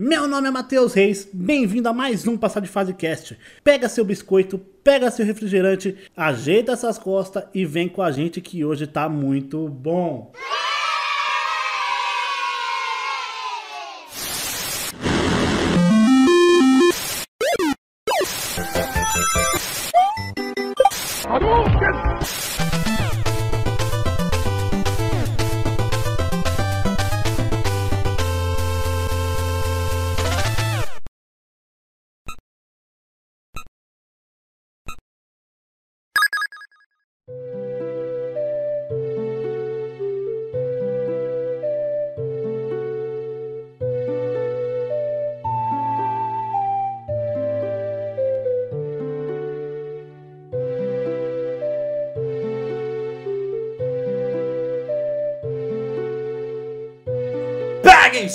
Meu 0.00 0.28
nome 0.28 0.46
é 0.46 0.50
Matheus 0.52 0.94
Reis, 0.94 1.28
bem-vindo 1.32 1.88
a 1.88 1.92
mais 1.92 2.24
um 2.24 2.38
Passar 2.38 2.60
de 2.60 2.68
Fase 2.68 2.94
Cast. 2.94 3.36
Pega 3.64 3.88
seu 3.88 4.04
biscoito, 4.04 4.56
pega 4.56 5.10
seu 5.10 5.26
refrigerante, 5.26 5.96
ajeita 6.16 6.70
essas 6.70 6.96
costas 6.96 7.42
e 7.52 7.66
vem 7.66 7.88
com 7.88 8.00
a 8.00 8.12
gente 8.12 8.40
que 8.40 8.64
hoje 8.64 8.86
tá 8.86 9.08
muito 9.08 9.68
bom. 9.68 10.30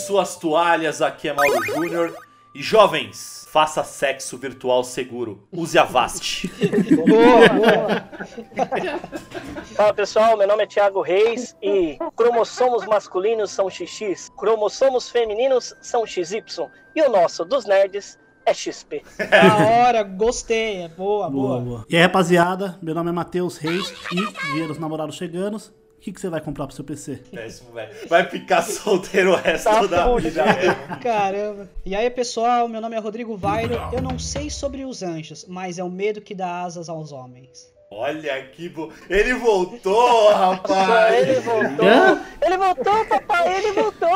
Suas 0.04 0.36
toalhas, 0.36 1.02
aqui 1.02 1.30
é 1.30 1.34
Mauro 1.34 1.64
Júnior. 1.66 2.14
E 2.56 2.62
jovens, 2.62 3.48
faça 3.50 3.84
sexo 3.84 4.38
virtual 4.38 4.84
seguro. 4.84 5.48
Use 5.52 5.78
a 5.78 5.84
Vast. 5.84 6.48
Boa, 7.08 7.50
boa. 7.50 8.10
Fala 9.76 9.94
pessoal, 9.94 10.38
meu 10.38 10.48
nome 10.48 10.64
é 10.64 10.68
Thiago 10.68 11.02
Reis 11.02 11.56
e 11.62 11.98
cromossomos 12.16 12.86
masculinos 12.86 13.50
são 13.50 13.70
XX, 13.70 14.30
cromossomos 14.38 15.10
femininos 15.10 15.76
são 15.82 16.06
XY 16.06 16.44
e 16.96 17.02
o 17.02 17.10
nosso 17.10 17.44
dos 17.44 17.66
nerds 17.66 18.20
é 18.46 18.54
XP. 18.54 19.02
Da 19.18 19.58
hora, 19.58 20.04
gostei. 20.04 20.84
É 20.84 20.88
boa, 20.90 21.28
boa. 21.30 21.48
Boa, 21.48 21.62
boa. 21.62 21.86
E 21.90 21.96
aí, 21.96 22.04
rapaziada, 22.04 22.78
meu 22.84 22.94
nome 22.94 23.10
é 23.10 23.14
Matheus 23.14 23.58
Reis 23.58 23.92
e 24.12 24.54
Dia 24.54 24.68
dos 24.68 24.78
Namorados 24.78 25.16
chegando. 25.16 25.60
O 26.04 26.06
que, 26.06 26.12
que 26.12 26.20
você 26.20 26.28
vai 26.28 26.42
comprar 26.42 26.68
pro 26.68 26.76
seu 26.76 26.84
PC? 26.84 27.16
Péssimo, 27.32 27.72
velho. 27.72 28.10
Vai 28.10 28.30
ficar 28.30 28.62
solteiro 28.68 29.32
o 29.32 29.36
resto 29.38 29.64
Tá 29.64 29.86
da 29.86 30.04
fudido. 30.04 30.32
vida. 30.32 30.44
velho. 30.54 31.00
Caramba. 31.02 31.70
E 31.86 31.96
aí, 31.96 32.10
pessoal, 32.10 32.68
meu 32.68 32.82
nome 32.82 32.94
é 32.98 33.00
Rodrigo 33.00 33.38
Vairo. 33.38 33.76
Eu 33.94 34.02
não 34.02 34.20
sei 34.20 34.50
sobre 34.50 34.84
os 34.84 35.02
anjos, 35.02 35.46
mas 35.48 35.80
é 35.80 35.84
o 35.84 35.90
medo 35.90 36.20
que 36.20 36.36
dá 36.36 36.62
asas 36.64 36.90
aos 36.90 37.14
homens. 37.14 37.72
Olha 37.96 38.42
que 38.48 38.68
bo... 38.70 38.92
Ele 39.08 39.36
voltou, 39.36 40.34
rapaz. 40.34 41.14
Ele 41.16 41.40
voltou, 41.42 41.88
Hã? 41.88 42.26
ele 42.42 42.58
voltou, 42.58 43.06
papai, 43.06 43.58
ele 43.58 43.72
voltou. 43.72 44.10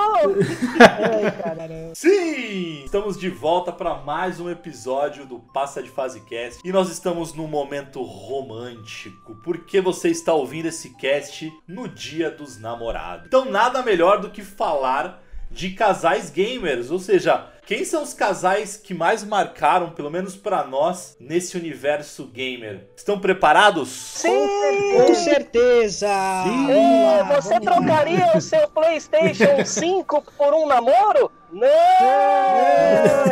Ai. 0.79 1.93
Sim! 1.93 2.83
Estamos 2.83 3.19
de 3.19 3.29
volta 3.29 3.71
para 3.71 3.93
mais 3.93 4.39
um 4.39 4.49
episódio 4.49 5.27
do 5.27 5.37
Passa 5.37 5.83
de 5.83 5.89
Fase 5.89 6.21
Cast 6.21 6.67
e 6.67 6.71
nós 6.71 6.89
estamos 6.89 7.35
num 7.35 7.45
momento 7.45 8.01
romântico, 8.01 9.35
porque 9.43 9.79
você 9.79 10.09
está 10.09 10.33
ouvindo 10.33 10.69
esse 10.69 10.95
cast 10.95 11.53
no 11.67 11.87
Dia 11.87 12.31
dos 12.31 12.59
Namorados. 12.59 13.27
Então, 13.27 13.45
nada 13.45 13.83
melhor 13.83 14.19
do 14.19 14.31
que 14.31 14.41
falar 14.41 15.21
de 15.51 15.69
casais 15.71 16.31
gamers, 16.31 16.89
ou 16.89 16.99
seja, 16.99 17.47
quem 17.67 17.83
são 17.83 18.01
os 18.01 18.13
casais 18.13 18.77
que 18.77 18.93
mais 18.93 19.25
marcaram, 19.25 19.89
pelo 19.89 20.09
menos 20.09 20.37
para 20.37 20.63
nós, 20.63 21.17
nesse 21.19 21.57
universo 21.57 22.25
gamer? 22.27 22.87
Estão 22.95 23.19
preparados? 23.19 23.89
Sim! 23.89 24.47
Com 24.95 25.13
certeza. 25.13 26.07
Sim. 26.45 26.71
É, 26.71 27.23
você 27.35 27.59
trocaria 27.59 28.31
o 28.37 28.39
seu 28.39 28.69
PlayStation 28.69 29.65
5 29.67 30.23
por 30.37 30.53
um 30.53 30.65
namoro? 30.65 31.29
Não! 31.51 31.67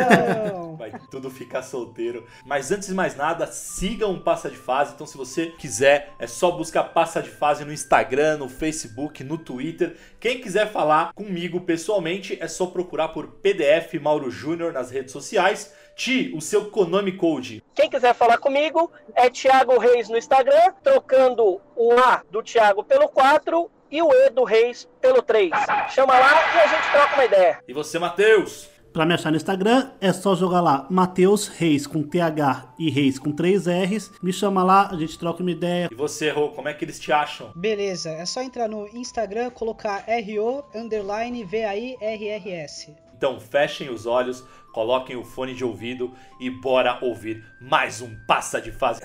Vai 0.04 0.65
tudo 1.10 1.30
ficar 1.30 1.62
solteiro. 1.62 2.26
Mas 2.44 2.70
antes 2.70 2.88
de 2.88 2.94
mais 2.94 3.16
nada, 3.16 3.46
sigam 3.46 4.18
Passa 4.18 4.50
de 4.50 4.56
Fase. 4.56 4.92
Então, 4.94 5.06
se 5.06 5.16
você 5.16 5.46
quiser, 5.46 6.12
é 6.18 6.26
só 6.26 6.50
buscar 6.50 6.84
Passa 6.84 7.22
de 7.22 7.30
Fase 7.30 7.64
no 7.64 7.72
Instagram, 7.72 8.38
no 8.38 8.48
Facebook, 8.48 9.22
no 9.24 9.38
Twitter. 9.38 9.96
Quem 10.20 10.40
quiser 10.40 10.70
falar 10.70 11.12
comigo 11.14 11.60
pessoalmente, 11.60 12.36
é 12.40 12.48
só 12.48 12.66
procurar 12.66 13.08
por 13.08 13.28
PDF 13.28 13.94
Mauro 14.00 14.30
Júnior 14.30 14.72
nas 14.72 14.90
redes 14.90 15.12
sociais. 15.12 15.72
Ti, 15.94 16.32
o 16.36 16.42
seu 16.42 16.70
Konami 16.70 17.12
Code. 17.12 17.62
Quem 17.74 17.88
quiser 17.88 18.14
falar 18.14 18.36
comigo 18.36 18.92
é 19.14 19.30
Thiago 19.30 19.78
Reis 19.78 20.10
no 20.10 20.18
Instagram, 20.18 20.74
trocando 20.82 21.58
o 21.74 21.92
A 21.92 22.22
do 22.30 22.42
Thiago 22.42 22.84
pelo 22.84 23.08
4 23.08 23.70
e 23.90 24.02
o 24.02 24.12
E 24.12 24.30
do 24.30 24.44
Reis 24.44 24.86
pelo 25.00 25.22
3. 25.22 25.50
Chama 25.88 26.18
lá 26.18 26.54
e 26.54 26.58
a 26.58 26.66
gente 26.66 26.90
troca 26.90 27.14
uma 27.14 27.24
ideia. 27.24 27.60
E 27.66 27.72
você, 27.72 27.98
Matheus? 27.98 28.75
Pra 28.96 29.04
me 29.04 29.12
achar 29.12 29.30
no 29.30 29.36
Instagram, 29.36 29.90
é 30.00 30.10
só 30.10 30.34
jogar 30.34 30.62
lá 30.62 30.86
Matheus 30.88 31.48
Reis 31.48 31.86
com 31.86 32.02
TH 32.02 32.72
e 32.78 32.88
Reis 32.88 33.18
com 33.18 33.30
3 33.30 33.66
R's. 33.66 34.10
Me 34.22 34.32
chama 34.32 34.64
lá, 34.64 34.88
a 34.90 34.96
gente 34.96 35.18
troca 35.18 35.42
uma 35.42 35.50
ideia. 35.50 35.90
E 35.92 35.94
você, 35.94 36.30
Rô, 36.30 36.48
como 36.48 36.66
é 36.66 36.72
que 36.72 36.82
eles 36.82 36.98
te 36.98 37.12
acham? 37.12 37.52
Beleza, 37.54 38.08
é 38.08 38.24
só 38.24 38.40
entrar 38.40 38.66
no 38.66 38.88
Instagram, 38.96 39.50
colocar 39.50 40.02
RO 40.08 40.64
underline 40.74 41.44
VAIRRS. 41.44 42.88
Então, 43.14 43.38
fechem 43.38 43.90
os 43.90 44.06
olhos, 44.06 44.42
coloquem 44.72 45.14
o 45.14 45.24
fone 45.24 45.54
de 45.54 45.62
ouvido 45.62 46.14
e 46.40 46.48
bora 46.48 46.98
ouvir 47.02 47.44
mais 47.60 48.00
um 48.00 48.16
Passa 48.26 48.62
de 48.62 48.72
Fase. 48.72 49.02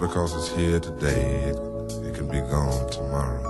Because 0.00 0.34
it's 0.34 0.48
here 0.56 0.80
today, 0.80 1.50
it, 1.50 1.56
it 2.06 2.14
can 2.14 2.26
be 2.26 2.40
gone 2.40 2.88
tomorrow. 2.90 3.44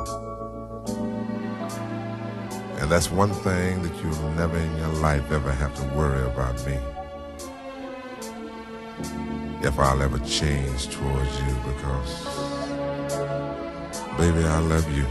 And 2.80 2.90
that's 2.90 3.08
one 3.08 3.30
thing 3.30 3.82
that 3.82 3.94
you'll 4.02 4.30
never 4.32 4.58
in 4.58 4.76
your 4.78 4.88
life 4.94 5.30
ever 5.30 5.52
have 5.52 5.72
to 5.76 5.84
worry 5.96 6.26
about 6.26 6.56
me. 6.66 6.76
If 9.62 9.78
I'll 9.78 10.02
ever 10.02 10.18
change 10.18 10.88
towards 10.88 11.40
you 11.40 11.54
because, 11.68 12.24
baby, 14.18 14.44
I 14.44 14.58
love 14.58 14.90
you. 14.96 15.06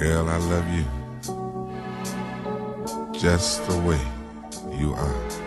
Girl, 0.00 0.28
I 0.28 0.38
love 0.38 0.68
you 0.74 0.84
just 3.12 3.64
the 3.68 3.78
way 3.80 4.00
you 4.76 4.94
are. 4.94 5.39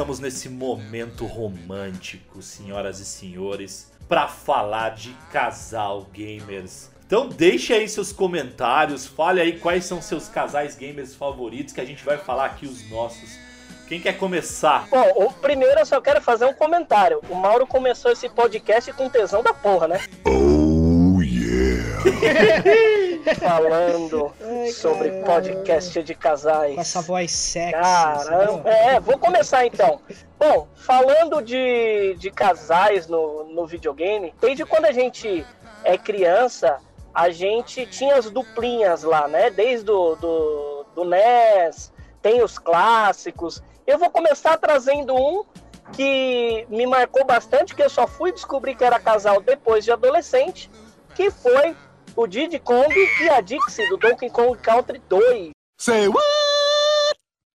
Estamos 0.00 0.18
nesse 0.18 0.48
momento 0.48 1.26
romântico, 1.26 2.40
senhoras 2.40 3.00
e 3.00 3.04
senhores, 3.04 3.92
para 4.08 4.26
falar 4.26 4.94
de 4.94 5.14
casal 5.30 6.06
gamers. 6.10 6.90
Então 7.06 7.28
deixe 7.28 7.74
aí 7.74 7.86
seus 7.86 8.10
comentários, 8.10 9.06
fale 9.06 9.42
aí 9.42 9.58
quais 9.58 9.84
são 9.84 10.00
seus 10.00 10.26
casais 10.26 10.74
gamers 10.74 11.14
favoritos, 11.14 11.74
que 11.74 11.82
a 11.82 11.84
gente 11.84 12.02
vai 12.02 12.16
falar 12.16 12.46
aqui 12.46 12.64
os 12.64 12.88
nossos. 12.88 13.38
Quem 13.86 14.00
quer 14.00 14.16
começar? 14.16 14.88
Bom, 14.88 15.12
o 15.16 15.32
primeiro 15.34 15.78
eu 15.78 15.84
só 15.84 16.00
quero 16.00 16.22
fazer 16.22 16.46
um 16.46 16.54
comentário. 16.54 17.20
O 17.28 17.34
Mauro 17.34 17.66
começou 17.66 18.10
esse 18.10 18.26
podcast 18.30 18.90
com 18.94 19.10
tesão 19.10 19.42
da 19.42 19.52
porra, 19.52 19.86
né? 19.86 20.00
Oh, 20.24 21.20
yeah. 21.20 23.00
Falando 23.38 24.32
Ai, 24.40 24.70
sobre 24.70 25.10
podcast 25.22 26.02
de 26.02 26.14
casais. 26.14 26.74
Com 26.74 26.80
essa 26.80 27.00
voz 27.02 27.30
sexy. 27.30 27.72
Caramba, 27.72 28.68
é, 28.68 29.00
vou 29.00 29.18
começar 29.18 29.66
então. 29.66 30.00
Bom, 30.38 30.68
falando 30.74 31.42
de, 31.42 32.16
de 32.18 32.30
casais 32.30 33.06
no, 33.06 33.44
no 33.44 33.66
videogame, 33.66 34.34
desde 34.40 34.64
quando 34.64 34.86
a 34.86 34.92
gente 34.92 35.44
é 35.84 35.98
criança, 35.98 36.78
a 37.14 37.30
gente 37.30 37.86
tinha 37.86 38.16
as 38.16 38.30
duplinhas 38.30 39.02
lá, 39.02 39.28
né? 39.28 39.50
Desde 39.50 39.90
o 39.90 40.14
do, 40.16 40.86
do 40.94 41.04
NES, 41.04 41.92
tem 42.22 42.42
os 42.42 42.58
clássicos. 42.58 43.62
Eu 43.86 43.98
vou 43.98 44.10
começar 44.10 44.56
trazendo 44.56 45.14
um 45.14 45.44
que 45.92 46.66
me 46.68 46.86
marcou 46.86 47.24
bastante, 47.24 47.74
que 47.74 47.82
eu 47.82 47.90
só 47.90 48.06
fui 48.06 48.32
descobrir 48.32 48.74
que 48.74 48.84
era 48.84 48.98
casal 48.98 49.40
depois 49.40 49.84
de 49.84 49.90
adolescente, 49.90 50.70
que 51.14 51.30
foi 51.30 51.76
o 52.20 52.26
Diddy 52.26 52.58
Kong 52.58 52.94
e 53.22 53.30
a 53.30 53.40
Dixie 53.40 53.88
do 53.88 53.96
Donkey 53.96 54.28
Kong 54.28 54.58
Country 54.58 55.00
2. 55.08 55.52
Say 55.78 56.06
what? 56.06 56.22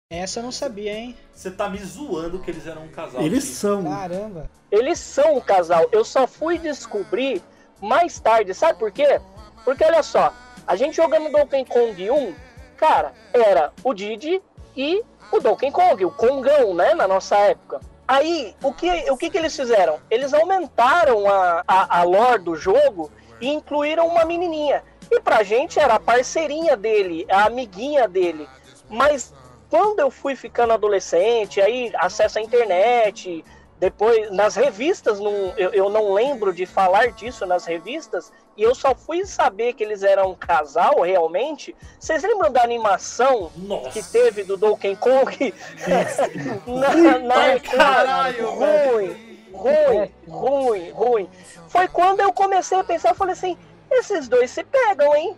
Essa 0.10 0.40
eu 0.40 0.44
não 0.44 0.54
sabia, 0.54 0.94
hein? 0.94 1.18
Você 1.34 1.52
tá 1.52 1.68
me 1.68 1.80
zoando 1.80 2.40
que 2.40 2.50
eles 2.50 2.66
eram 2.66 2.84
um 2.84 2.88
casal. 2.88 3.22
Eles 3.22 3.44
Ti. 3.44 3.56
são. 3.56 3.84
Caramba. 3.84 4.50
Eles 4.72 5.00
são 5.00 5.36
um 5.36 5.42
casal. 5.42 5.90
Eu 5.92 6.06
só 6.06 6.26
fui 6.26 6.58
descobrir 6.58 7.42
mais 7.82 8.22
tarde. 8.22 8.54
Sabe 8.54 8.80
por 8.80 8.90
quê? 8.90 9.20
Porque 9.66 9.84
olha 9.84 10.02
só, 10.02 10.34
a 10.66 10.78
gente 10.78 10.96
jogando 10.96 11.30
Donkey 11.30 11.66
Kong 11.66 12.12
1, 12.12 12.36
cara, 12.78 13.12
era 13.34 13.74
o 13.84 13.94
Didi 13.94 14.42
e 14.78 15.04
o 15.30 15.42
Donkey 15.42 15.72
Kong, 15.72 16.06
o 16.06 16.12
Kongão, 16.12 16.74
né, 16.74 16.94
na 16.94 17.06
nossa 17.06 17.36
época. 17.36 17.82
Aí, 18.08 18.56
o 18.64 18.72
que, 18.72 19.12
o 19.12 19.18
que, 19.18 19.30
que 19.30 19.38
eles 19.38 19.56
fizeram? 19.56 20.00
Eles 20.10 20.34
aumentaram 20.34 21.28
a, 21.28 21.64
a, 21.68 22.00
a 22.00 22.04
lore 22.04 22.44
do 22.44 22.56
jogo 22.56 23.12
e 23.44 23.50
incluíram 23.50 24.08
uma 24.08 24.24
menininha. 24.24 24.82
E 25.12 25.20
pra 25.20 25.44
gente 25.44 25.78
era 25.78 25.96
a 25.96 26.00
parceirinha 26.00 26.78
dele, 26.78 27.26
a 27.30 27.46
amiguinha 27.48 28.08
dele. 28.08 28.48
Mas 28.90 29.34
quando 29.70 30.00
eu 30.00 30.10
fui 30.10 30.34
ficando 30.34 30.72
adolescente, 30.72 31.60
aí 31.60 31.92
acesso 31.96 32.40
à 32.40 32.42
internet, 32.42 33.44
depois 33.78 34.32
nas 34.32 34.56
revistas, 34.56 35.20
não, 35.20 35.34
eu, 35.58 35.72
eu 35.72 35.90
não 35.90 36.14
lembro 36.14 36.54
de 36.54 36.66
falar 36.66 37.12
disso 37.12 37.46
nas 37.46 37.66
revistas, 37.66 38.32
e 38.56 38.64
eu 38.64 38.74
só 38.74 38.96
fui 38.96 39.26
saber 39.26 39.74
que 39.74 39.84
eles 39.84 40.04
eram 40.04 40.32
um 40.32 40.36
casal 40.36 41.02
realmente. 41.02 41.76
Vocês 42.00 42.24
lembram 42.24 42.50
da 42.50 42.64
animação 42.64 43.52
Nossa. 43.58 43.90
que 43.90 44.04
teve 44.04 44.44
do 44.44 44.56
Donkey 44.56 44.96
Kong? 44.96 45.54
na, 46.66 47.20
na, 47.20 47.34
pra 47.34 47.60
caralho, 47.60 48.52
ruim, 48.52 49.23
ruim, 49.54 50.12
ruim, 50.28 50.90
ruim. 50.92 51.30
Foi 51.68 51.88
quando 51.88 52.20
eu 52.22 52.34
comecei 52.34 52.78
a 52.80 52.84
pensar, 52.84 53.10
eu 53.10 53.16
falei 53.16 53.34
assim, 53.34 53.58
esses 53.92 54.28
dois 54.28 54.52
se 54.52 54.64
pegam, 54.64 55.16
hein? 55.16 55.38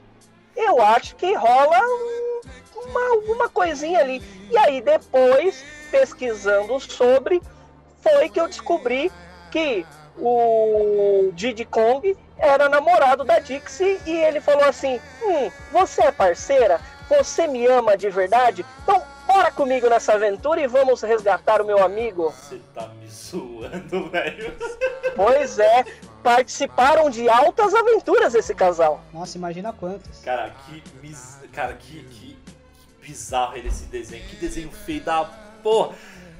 Eu 0.55 0.81
acho 0.81 1.15
que 1.15 1.33
rola 1.33 1.79
um- 1.81 2.41
uma, 2.87 3.09
alguma 3.15 3.49
coisinha 3.49 3.99
ali. 3.99 4.21
E 4.49 4.57
aí 4.57 4.81
depois, 4.81 5.63
pesquisando 5.91 6.79
sobre, 6.79 7.41
foi 8.01 8.29
que 8.29 8.39
eu 8.39 8.47
descobri 8.47 9.11
que 9.51 9.85
o 10.17 11.29
Diddy 11.33 11.65
Kong 11.65 12.15
era 12.37 12.69
namorado 12.69 13.23
da 13.23 13.39
Dixie 13.39 13.99
e 14.05 14.11
ele 14.11 14.39
falou 14.39 14.63
assim: 14.65 14.99
Hum, 15.23 15.51
você 15.71 16.03
é 16.03 16.11
parceira? 16.11 16.79
Você 17.09 17.47
me 17.47 17.65
ama 17.67 17.97
de 17.97 18.09
verdade? 18.09 18.65
Então 18.83 19.01
bora 19.35 19.51
comigo 19.51 19.89
nessa 19.89 20.13
aventura 20.13 20.61
e 20.61 20.67
vamos 20.67 21.01
resgatar 21.01 21.61
o 21.61 21.65
meu 21.65 21.83
amigo. 21.83 22.31
Você 22.31 22.61
tá 22.73 22.87
me 22.87 23.07
zoando, 23.09 24.09
velho. 24.09 24.55
Pois 25.13 25.59
é, 25.59 25.83
participaram 26.23 27.09
de 27.09 27.27
altas 27.27 27.73
aventuras 27.73 28.33
esse 28.33 28.55
casal. 28.55 29.01
Nossa, 29.13 29.37
imagina 29.37 29.73
quantas. 29.73 30.19
Cara, 30.23 30.51
que 30.65 30.81
mis... 31.01 31.37
Cara, 31.51 31.73
que, 31.73 32.01
que, 32.03 32.37
que 32.37 32.37
bizarro 33.01 33.57
ele 33.57 33.67
esse 33.67 33.85
desenho. 33.85 34.23
Que 34.25 34.37
desenho 34.37 34.71
feio 34.71 35.03
da 35.03 35.25
porra. 35.61 35.95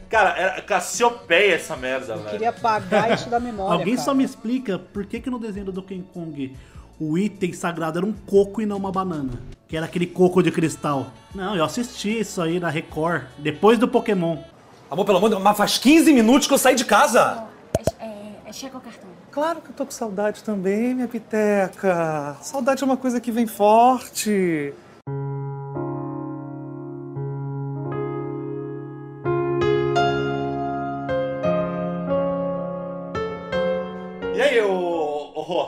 Cara, 0.10 0.38
era 0.38 0.62
Cassiopeia 0.62 1.56
essa 1.56 1.76
merda, 1.76 2.14
Eu 2.14 2.18
velho. 2.20 2.30
queria 2.30 2.50
apagar 2.50 3.12
isso 3.12 3.30
da 3.30 3.40
memória. 3.42 3.74
Alguém 3.78 3.96
cara. 3.96 4.06
só 4.06 4.14
me 4.14 4.24
explica 4.24 4.80
por 4.80 5.06
que, 5.06 5.20
que 5.20 5.30
no 5.30 5.40
desenho 5.40 5.66
do 5.66 5.72
Donkey 5.74 6.02
Kong 6.14 6.56
o 7.00 7.18
item 7.18 7.54
sagrado 7.54 8.00
era 8.00 8.06
um 8.06 8.14
coco 8.14 8.62
e 8.62 8.66
não 8.66 8.78
uma 8.78 8.92
banana? 8.92 9.34
Que 9.68 9.76
era 9.76 9.86
aquele 9.86 10.06
coco 10.06 10.42
de 10.42 10.52
cristal. 10.52 11.08
Não, 11.34 11.56
eu 11.56 11.64
assisti 11.64 12.20
isso 12.20 12.42
aí 12.42 12.60
na 12.60 12.70
Record, 12.70 13.24
depois 13.38 13.78
do 13.78 13.88
Pokémon. 13.88 14.38
Amor, 14.90 15.06
pelo 15.06 15.18
amor 15.18 15.30
de 15.30 15.36
Deus, 15.36 15.44
mas 15.44 15.58
faz 15.58 15.78
15 15.78 16.14
minutos 16.14 16.48
que 16.48 16.54
eu 16.54 16.58
saí 16.58 16.76
de 16.76 16.86
casa. 16.86 17.46
É, 18.00 18.06
é, 18.46 18.54
chega 18.54 18.78
o 18.78 18.82
cartão. 18.82 19.10
Claro 19.32 19.60
que 19.60 19.70
eu 19.70 19.74
tô 19.74 19.86
com 19.86 19.92
saudade 19.92 20.44
também, 20.44 20.94
minha 20.94 21.08
piteca. 21.08 22.38
Saudade 22.42 22.84
é 22.84 22.86
uma 22.86 22.96
coisa 22.96 23.20
que 23.20 23.32
vem 23.32 23.46
forte. 23.46 24.74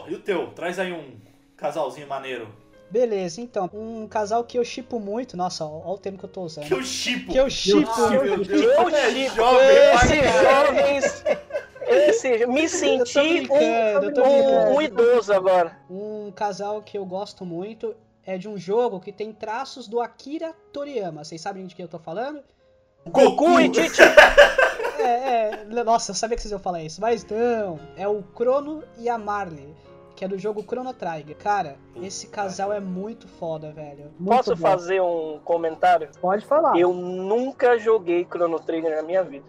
E 0.07 0.15
o 0.15 0.19
teu? 0.19 0.51
Traz 0.53 0.79
aí 0.79 0.91
um 0.91 1.19
casalzinho 1.55 2.07
maneiro. 2.07 2.47
Beleza, 2.89 3.41
então, 3.41 3.69
um 3.73 4.07
casal 4.07 4.43
que 4.45 4.57
eu 4.57 4.63
chipo 4.63 4.99
muito. 4.99 5.35
Nossa, 5.35 5.65
olha 5.65 5.89
o 5.89 5.97
termo 5.97 6.17
que 6.17 6.23
eu 6.23 6.29
tô 6.29 6.41
usando. 6.43 6.67
Que 6.67 6.73
eu 6.73 6.83
chipo. 6.83 7.31
Que 7.31 7.37
eu 7.37 7.49
chipo. 7.49 7.79
Deus, 7.79 8.47
Eu 8.47 8.61
chipo 8.61 9.35
jovem, 9.35 9.77
esses 9.93 10.41
jovens. 10.41 11.23
Esse, 11.89 12.45
me 12.47 12.67
senti 12.67 13.47
brincando, 13.47 14.07
eu 14.07 14.13
tô 14.13 14.23
um, 14.23 14.27
um, 14.27 14.75
um 14.75 14.81
idoso 14.81 15.33
agora. 15.33 15.77
Um 15.89 16.31
casal 16.31 16.81
que 16.81 16.97
eu 16.97 17.05
gosto 17.05 17.45
muito 17.45 17.95
é 18.25 18.37
de 18.37 18.47
um 18.49 18.57
jogo 18.57 18.99
que 18.99 19.11
tem 19.11 19.31
traços 19.31 19.87
do 19.87 20.01
Akira 20.01 20.53
Toriyama. 20.73 21.23
Vocês 21.23 21.39
sabem 21.39 21.65
de 21.65 21.73
quem 21.73 21.83
eu 21.83 21.89
tô 21.89 21.97
falando? 21.97 22.41
Goku 23.05 23.59
e 23.59 23.69
Titi. 23.69 24.01
É, 24.99 25.51
é. 25.51 25.83
Nossa, 25.83 26.09
eu 26.09 26.15
sabia 26.15 26.35
que 26.35 26.41
vocês 26.41 26.51
iam 26.51 26.59
falar 26.59 26.81
isso. 26.81 26.99
Mas 26.99 27.23
não. 27.23 27.79
É 27.95 28.07
o 28.07 28.23
Crono 28.23 28.83
e 28.97 29.07
a 29.07 29.15
Marley. 29.15 29.75
Que 30.17 30.25
é 30.25 30.27
do 30.27 30.35
jogo 30.35 30.63
Chrono 30.63 30.91
Trigger. 30.95 31.37
Cara, 31.37 31.75
esse 32.01 32.25
casal 32.25 32.73
é 32.73 32.79
muito 32.79 33.27
foda, 33.27 33.71
velho. 33.71 34.11
Muito 34.19 34.35
Posso 34.35 34.55
bom. 34.55 34.61
fazer 34.63 34.99
um 34.99 35.39
comentário? 35.45 36.09
Pode 36.19 36.43
falar. 36.43 36.75
Eu 36.75 36.91
nunca 36.91 37.77
joguei 37.77 38.25
Chrono 38.25 38.59
Trigger 38.59 38.95
na 38.95 39.03
minha 39.03 39.23
vida. 39.23 39.45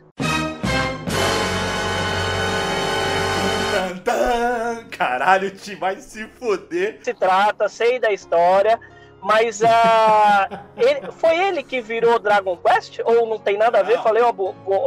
Caralho, 4.91 5.51
te 5.53 5.75
vai 5.75 5.97
se 6.03 6.27
foder. 6.27 6.99
Se 7.03 7.15
trata, 7.15 7.67
sei 7.71 7.99
da 7.99 8.13
história, 8.13 8.79
mas 9.29 9.63
ah, 9.63 10.65
ele- 10.77 11.13
foi 11.13 11.39
ele 11.39 11.63
que 11.63 11.81
virou 11.83 12.19
Dragon 12.19 12.57
Quest? 12.57 12.99
Ou 13.05 13.27
não 13.27 13.39
tem 13.39 13.59
nada 13.59 13.81
a 13.81 13.83
ver? 13.83 13.97
Não. 13.97 14.03
Falei 14.03 14.23
uma, 14.23 14.33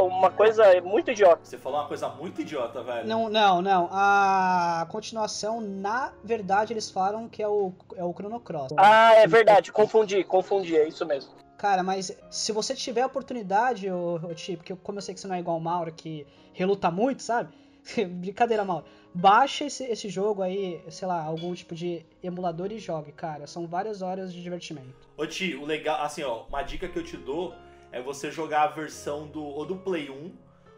uma 0.04 0.32
coisa 0.32 0.64
muito 0.82 1.12
idiota. 1.12 1.42
Você 1.44 1.58
falou 1.58 1.80
uma 1.80 1.88
coisa 1.88 2.10
muito 2.10 2.42
idiota, 2.42 2.82
velho. 2.82 3.08
Não, 3.08 3.30
não, 3.30 3.62
não. 3.62 3.88
A 3.92 4.88
continuação, 4.90 5.62
na 5.62 6.12
verdade, 6.24 6.74
eles 6.74 6.90
falam 6.90 7.30
que 7.30 7.44
é 7.44 7.48
o, 7.48 7.72
é 7.96 8.04
o 8.04 8.12
Chrono 8.14 8.40
Cross. 8.40 8.74
Ah, 8.78 9.14
é 9.14 9.28
verdade, 9.28 9.72
confundi, 9.72 10.24
confundi, 10.24 10.76
é 10.76 10.88
isso 10.88 11.06
mesmo. 11.06 11.32
Cara, 11.58 11.84
mas 11.84 12.12
se 12.32 12.52
você 12.52 12.74
tiver 12.74 13.02
a 13.02 13.06
oportunidade, 13.06 13.90
ô, 13.92 14.16
ô 14.16 14.34
Tipo, 14.34 14.64
que 14.64 14.74
eu- 14.74 14.78
como 14.78 14.98
eu 14.98 15.02
sei 15.04 15.14
que 15.14 15.22
você 15.22 15.28
não 15.28 15.36
é 15.36 15.40
igual 15.40 15.58
o 15.58 15.62
Mauro, 15.62 15.92
que 15.94 16.26
reluta 16.54 16.90
muito, 16.90 17.22
sabe? 17.22 17.54
Brincadeira, 18.10 18.64
Mauro. 18.64 18.86
Baixa 19.14 19.66
esse, 19.66 19.84
esse 19.84 20.08
jogo 20.08 20.42
aí, 20.42 20.82
sei 20.90 21.08
lá, 21.08 21.22
algum 21.22 21.54
tipo 21.54 21.76
de 21.76 22.06
emulador 22.24 22.72
e 22.72 22.80
jogue, 22.80 23.12
cara. 23.12 23.46
São 23.46 23.68
várias 23.68 24.02
horas 24.02 24.34
de 24.34 24.42
divertimento. 24.42 25.10
Ô 25.18 25.26
Ti, 25.26 25.56
o 25.56 25.66
legal, 25.66 26.02
assim, 26.02 26.24
ó, 26.24 26.46
uma 26.48 26.64
dica 26.64 26.88
que 26.88 26.98
eu 26.98 27.04
te 27.04 27.18
dou 27.18 27.54
é 27.92 28.02
você 28.02 28.32
jogar 28.32 28.64
a 28.64 28.68
versão 28.68 29.28
do 29.28 29.44
ou 29.44 29.66
do 29.66 29.76
Play 29.76 30.10
1 30.10 30.32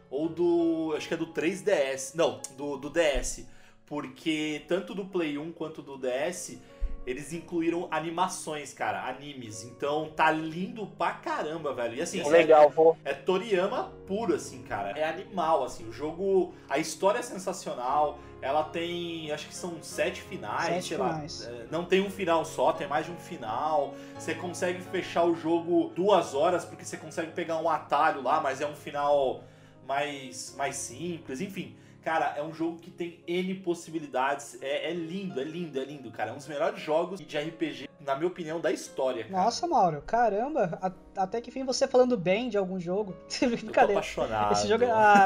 ou 0.09 0.29
do, 0.29 0.93
acho 0.95 1.07
que 1.07 1.13
é 1.13 1.17
do 1.17 1.27
3DS, 1.27 2.15
não, 2.15 2.39
do, 2.57 2.77
do 2.77 2.89
DS, 2.89 3.47
porque 3.85 4.63
tanto 4.67 4.93
do 4.93 5.05
Play 5.05 5.37
1 5.37 5.51
quanto 5.53 5.81
do 5.81 5.97
DS 5.97 6.59
eles 7.05 7.33
incluíram 7.33 7.87
animações, 7.91 8.73
cara, 8.73 9.07
animes. 9.07 9.63
Então 9.63 10.09
tá 10.15 10.31
lindo 10.31 10.87
pra 10.97 11.11
caramba, 11.11 11.73
velho. 11.73 11.95
E 11.95 12.01
assim, 12.01 12.23
Legal, 12.29 12.69
vou. 12.69 12.97
é 13.03 13.13
Toriyama 13.13 13.91
puro, 14.07 14.33
assim, 14.35 14.61
cara. 14.63 14.91
É 14.97 15.03
animal, 15.07 15.63
assim. 15.63 15.87
O 15.87 15.91
jogo. 15.91 16.53
A 16.69 16.77
história 16.77 17.19
é 17.19 17.21
sensacional. 17.21 18.19
Ela 18.41 18.63
tem. 18.63 19.31
Acho 19.31 19.47
que 19.47 19.55
são 19.55 19.81
sete 19.81 20.21
finais, 20.21 20.65
Sete 20.65 20.87
sei 20.89 20.97
finais. 20.97 21.45
lá. 21.47 21.51
É, 21.59 21.65
Não 21.71 21.85
tem 21.85 22.01
um 22.01 22.09
final 22.09 22.43
só, 22.45 22.71
tem 22.73 22.87
mais 22.87 23.05
de 23.05 23.11
um 23.11 23.17
final. 23.17 23.93
Você 24.17 24.33
consegue 24.35 24.81
fechar 24.81 25.23
o 25.23 25.35
jogo 25.35 25.91
duas 25.95 26.33
horas, 26.33 26.65
porque 26.65 26.83
você 26.85 26.97
consegue 26.97 27.31
pegar 27.31 27.57
um 27.57 27.69
atalho 27.69 28.21
lá, 28.21 28.39
mas 28.41 28.59
é 28.61 28.67
um 28.67 28.75
final 28.75 29.43
mais, 29.87 30.53
mais 30.57 30.75
simples. 30.75 31.41
Enfim. 31.41 31.75
Cara, 32.03 32.33
é 32.35 32.43
um 32.43 32.53
jogo 32.53 32.79
que 32.79 32.91
tem 32.91 33.19
N 33.25 33.55
possibilidades. 33.55 34.57
É, 34.61 34.89
é 34.91 34.93
lindo, 34.93 35.39
é 35.39 35.43
lindo, 35.43 35.79
é 35.79 35.85
lindo, 35.85 36.11
cara. 36.11 36.31
É 36.31 36.33
um 36.33 36.37
dos 36.37 36.47
melhores 36.49 36.81
jogos 36.81 37.19
de 37.21 37.37
RPG, 37.37 37.89
na 38.05 38.15
minha 38.15 38.27
opinião, 38.27 38.59
da 38.59 38.71
história. 38.71 39.23
Cara. 39.23 39.43
Nossa, 39.43 39.65
Mauro, 39.67 40.01
caramba, 40.05 40.77
a- 40.81 40.91
até 41.23 41.39
que 41.39 41.49
fim 41.49 41.63
você 41.63 41.87
falando 41.87 42.17
bem 42.17 42.49
de 42.49 42.57
algum 42.57 42.77
jogo. 42.77 43.15
Eu 43.41 43.49
tô 43.51 43.55
Brincadeira. 43.55 43.93
apaixonado. 44.01 44.51
Esse 44.51 44.67
jogo 44.67 44.83
é. 44.83 44.91
Ah, 44.93 45.25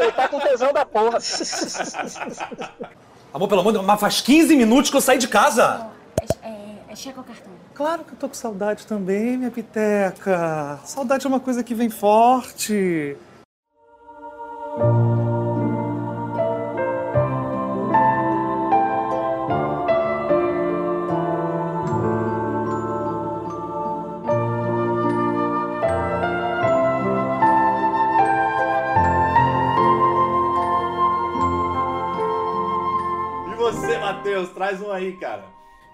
meu 0.00 0.12
tá 0.12 0.28
com 0.28 0.40
tesão 0.40 0.72
da 0.72 0.84
porra. 0.84 1.18
Amor, 3.32 3.46
pelo 3.48 3.60
amor 3.60 3.72
de 3.72 3.78
Deus, 3.78 3.86
mas 3.86 4.00
faz 4.00 4.20
15 4.20 4.56
minutos 4.56 4.90
que 4.90 4.96
eu 4.96 5.00
saí 5.00 5.18
de 5.18 5.28
casa. 5.28 5.88
É, 6.42 6.48
é, 6.92 6.96
chega 6.96 7.20
o 7.20 7.24
cartão. 7.24 7.52
Claro 7.74 8.02
que 8.04 8.12
eu 8.14 8.16
tô 8.18 8.26
com 8.28 8.34
saudade 8.34 8.86
também, 8.86 9.36
minha 9.36 9.50
piteca. 9.50 10.80
Saudade 10.84 11.26
é 11.26 11.28
uma 11.28 11.38
coisa 11.38 11.62
que 11.62 11.74
vem 11.74 11.90
forte. 11.90 13.16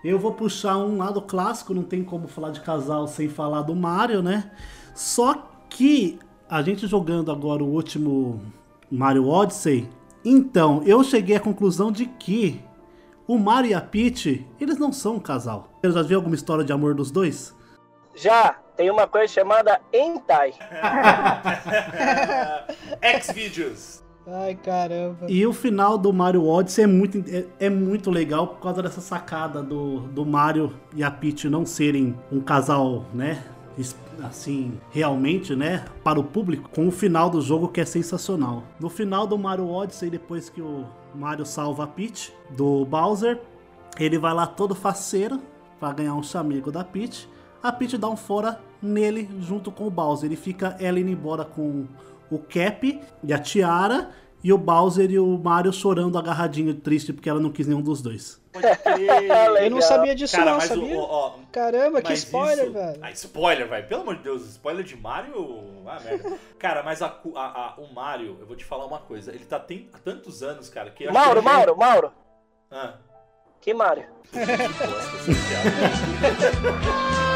Eu 0.04 0.18
vou 0.18 0.32
puxar 0.32 0.76
um 0.76 0.98
lado 0.98 1.22
clássico, 1.22 1.72
não 1.72 1.82
tem 1.82 2.04
como 2.04 2.28
falar 2.28 2.50
de 2.50 2.60
casal 2.60 3.08
sem 3.08 3.26
falar 3.26 3.62
do 3.62 3.74
Mario, 3.74 4.22
né? 4.22 4.50
Só 4.94 5.48
que 5.70 6.18
a 6.46 6.60
gente 6.60 6.86
jogando 6.86 7.32
agora 7.32 7.64
o 7.64 7.72
último 7.72 8.42
Mario 8.90 9.26
Odyssey, 9.26 9.88
então 10.22 10.82
eu 10.84 11.02
cheguei 11.02 11.36
à 11.36 11.40
conclusão 11.40 11.90
de 11.90 12.04
que 12.04 12.62
o 13.26 13.38
Mario 13.38 13.70
e 13.70 13.74
a 13.74 13.80
Peach, 13.80 14.46
eles 14.60 14.76
não 14.76 14.92
são 14.92 15.14
um 15.14 15.20
casal. 15.20 15.70
Eu 15.82 15.90
já 15.90 16.02
vi 16.02 16.14
alguma 16.14 16.34
história 16.34 16.62
de 16.62 16.72
amor 16.72 16.94
dos 16.94 17.10
dois? 17.10 17.54
Já 18.14 18.58
tem 18.76 18.90
uma 18.90 19.06
coisa 19.06 19.32
chamada 19.32 19.80
Entai. 19.90 20.52
Xvideos. 23.22 24.03
Ai, 24.26 24.54
caramba. 24.54 25.26
E 25.28 25.46
o 25.46 25.52
final 25.52 25.98
do 25.98 26.12
Mario 26.12 26.46
Odyssey 26.46 26.84
é 26.84 26.86
muito, 26.86 27.22
é, 27.28 27.44
é 27.60 27.70
muito 27.70 28.10
legal 28.10 28.46
por 28.48 28.60
causa 28.60 28.82
dessa 28.82 29.00
sacada 29.00 29.62
do, 29.62 30.00
do 30.00 30.24
Mario 30.24 30.72
e 30.94 31.04
a 31.04 31.10
Peach 31.10 31.48
não 31.48 31.66
serem 31.66 32.14
um 32.32 32.40
casal, 32.40 33.04
né? 33.12 33.44
Assim, 34.22 34.78
realmente, 34.90 35.54
né? 35.54 35.84
Para 36.02 36.18
o 36.18 36.24
público, 36.24 36.70
com 36.70 36.88
o 36.88 36.90
final 36.90 37.28
do 37.28 37.40
jogo 37.42 37.68
que 37.68 37.80
é 37.80 37.84
sensacional. 37.84 38.62
No 38.80 38.88
final 38.88 39.26
do 39.26 39.36
Mario 39.36 39.68
Odyssey, 39.68 40.08
depois 40.08 40.48
que 40.48 40.62
o 40.62 40.86
Mario 41.14 41.44
salva 41.44 41.84
a 41.84 41.86
Peach 41.86 42.32
do 42.50 42.84
Bowser, 42.86 43.40
ele 43.98 44.16
vai 44.18 44.32
lá 44.32 44.46
todo 44.46 44.74
faceiro 44.74 45.40
para 45.78 45.92
ganhar 45.92 46.14
um 46.14 46.22
chamego 46.22 46.72
da 46.72 46.82
Peach. 46.82 47.28
A 47.62 47.72
Peach 47.72 47.98
dá 47.98 48.08
um 48.08 48.16
fora 48.16 48.60
nele 48.84 49.28
junto 49.40 49.72
com 49.72 49.86
o 49.86 49.90
Bowser. 49.90 50.26
Ele 50.26 50.36
fica 50.36 50.76
ela 50.80 50.98
indo 51.00 51.10
embora 51.10 51.44
com 51.44 51.86
o 52.30 52.38
Cap 52.38 53.00
e 53.22 53.32
a 53.32 53.38
Tiara. 53.38 54.10
E 54.42 54.52
o 54.52 54.58
Bowser 54.58 55.10
e 55.10 55.18
o 55.18 55.38
Mario 55.38 55.72
chorando 55.72 56.18
agarradinho, 56.18 56.74
triste, 56.74 57.14
porque 57.14 57.30
ela 57.30 57.40
não 57.40 57.50
quis 57.50 57.66
nenhum 57.66 57.80
dos 57.80 58.02
dois. 58.02 58.38
Eu 59.62 59.70
não 59.70 59.80
sabia 59.80 60.14
disso 60.14 60.36
Cara, 60.36 60.50
não, 60.50 60.58
mas 60.58 60.70
o, 60.70 60.74
sabia? 60.74 60.98
ó, 61.00 61.32
Caramba, 61.50 62.02
que 62.02 62.12
spoiler, 62.12 62.64
isso- 62.64 62.72
velho. 62.74 62.98
Ah, 63.00 63.10
spoiler, 63.12 63.66
velho. 63.68 63.88
Pelo 63.88 64.02
amor 64.02 64.16
de 64.16 64.22
Deus, 64.22 64.46
spoiler 64.50 64.84
de 64.84 64.96
Mario. 64.96 65.62
Ah, 65.86 65.98
merda. 66.04 66.36
Cara, 66.58 66.82
mas 66.82 67.00
a 67.00 67.06
a- 67.06 67.40
a- 67.40 67.74
o 67.80 67.90
Mario, 67.94 68.36
eu 68.38 68.46
vou 68.46 68.54
te 68.54 68.66
falar 68.66 68.84
uma 68.84 68.98
coisa. 68.98 69.32
Ele 69.34 69.46
tá 69.46 69.58
tem, 69.58 69.88
há 69.94 69.98
tantos 69.98 70.42
anos, 70.42 70.68
cara, 70.68 70.90
que 70.90 71.10
Mauro, 71.10 71.40
que 71.42 71.48
ele- 71.48 71.56
Mauro, 71.56 71.76
Mauro. 71.78 72.12
Ah, 72.70 72.94
Que 73.62 73.72
Mario? 73.72 74.04
que 74.30 74.38
bosta, 74.86 75.16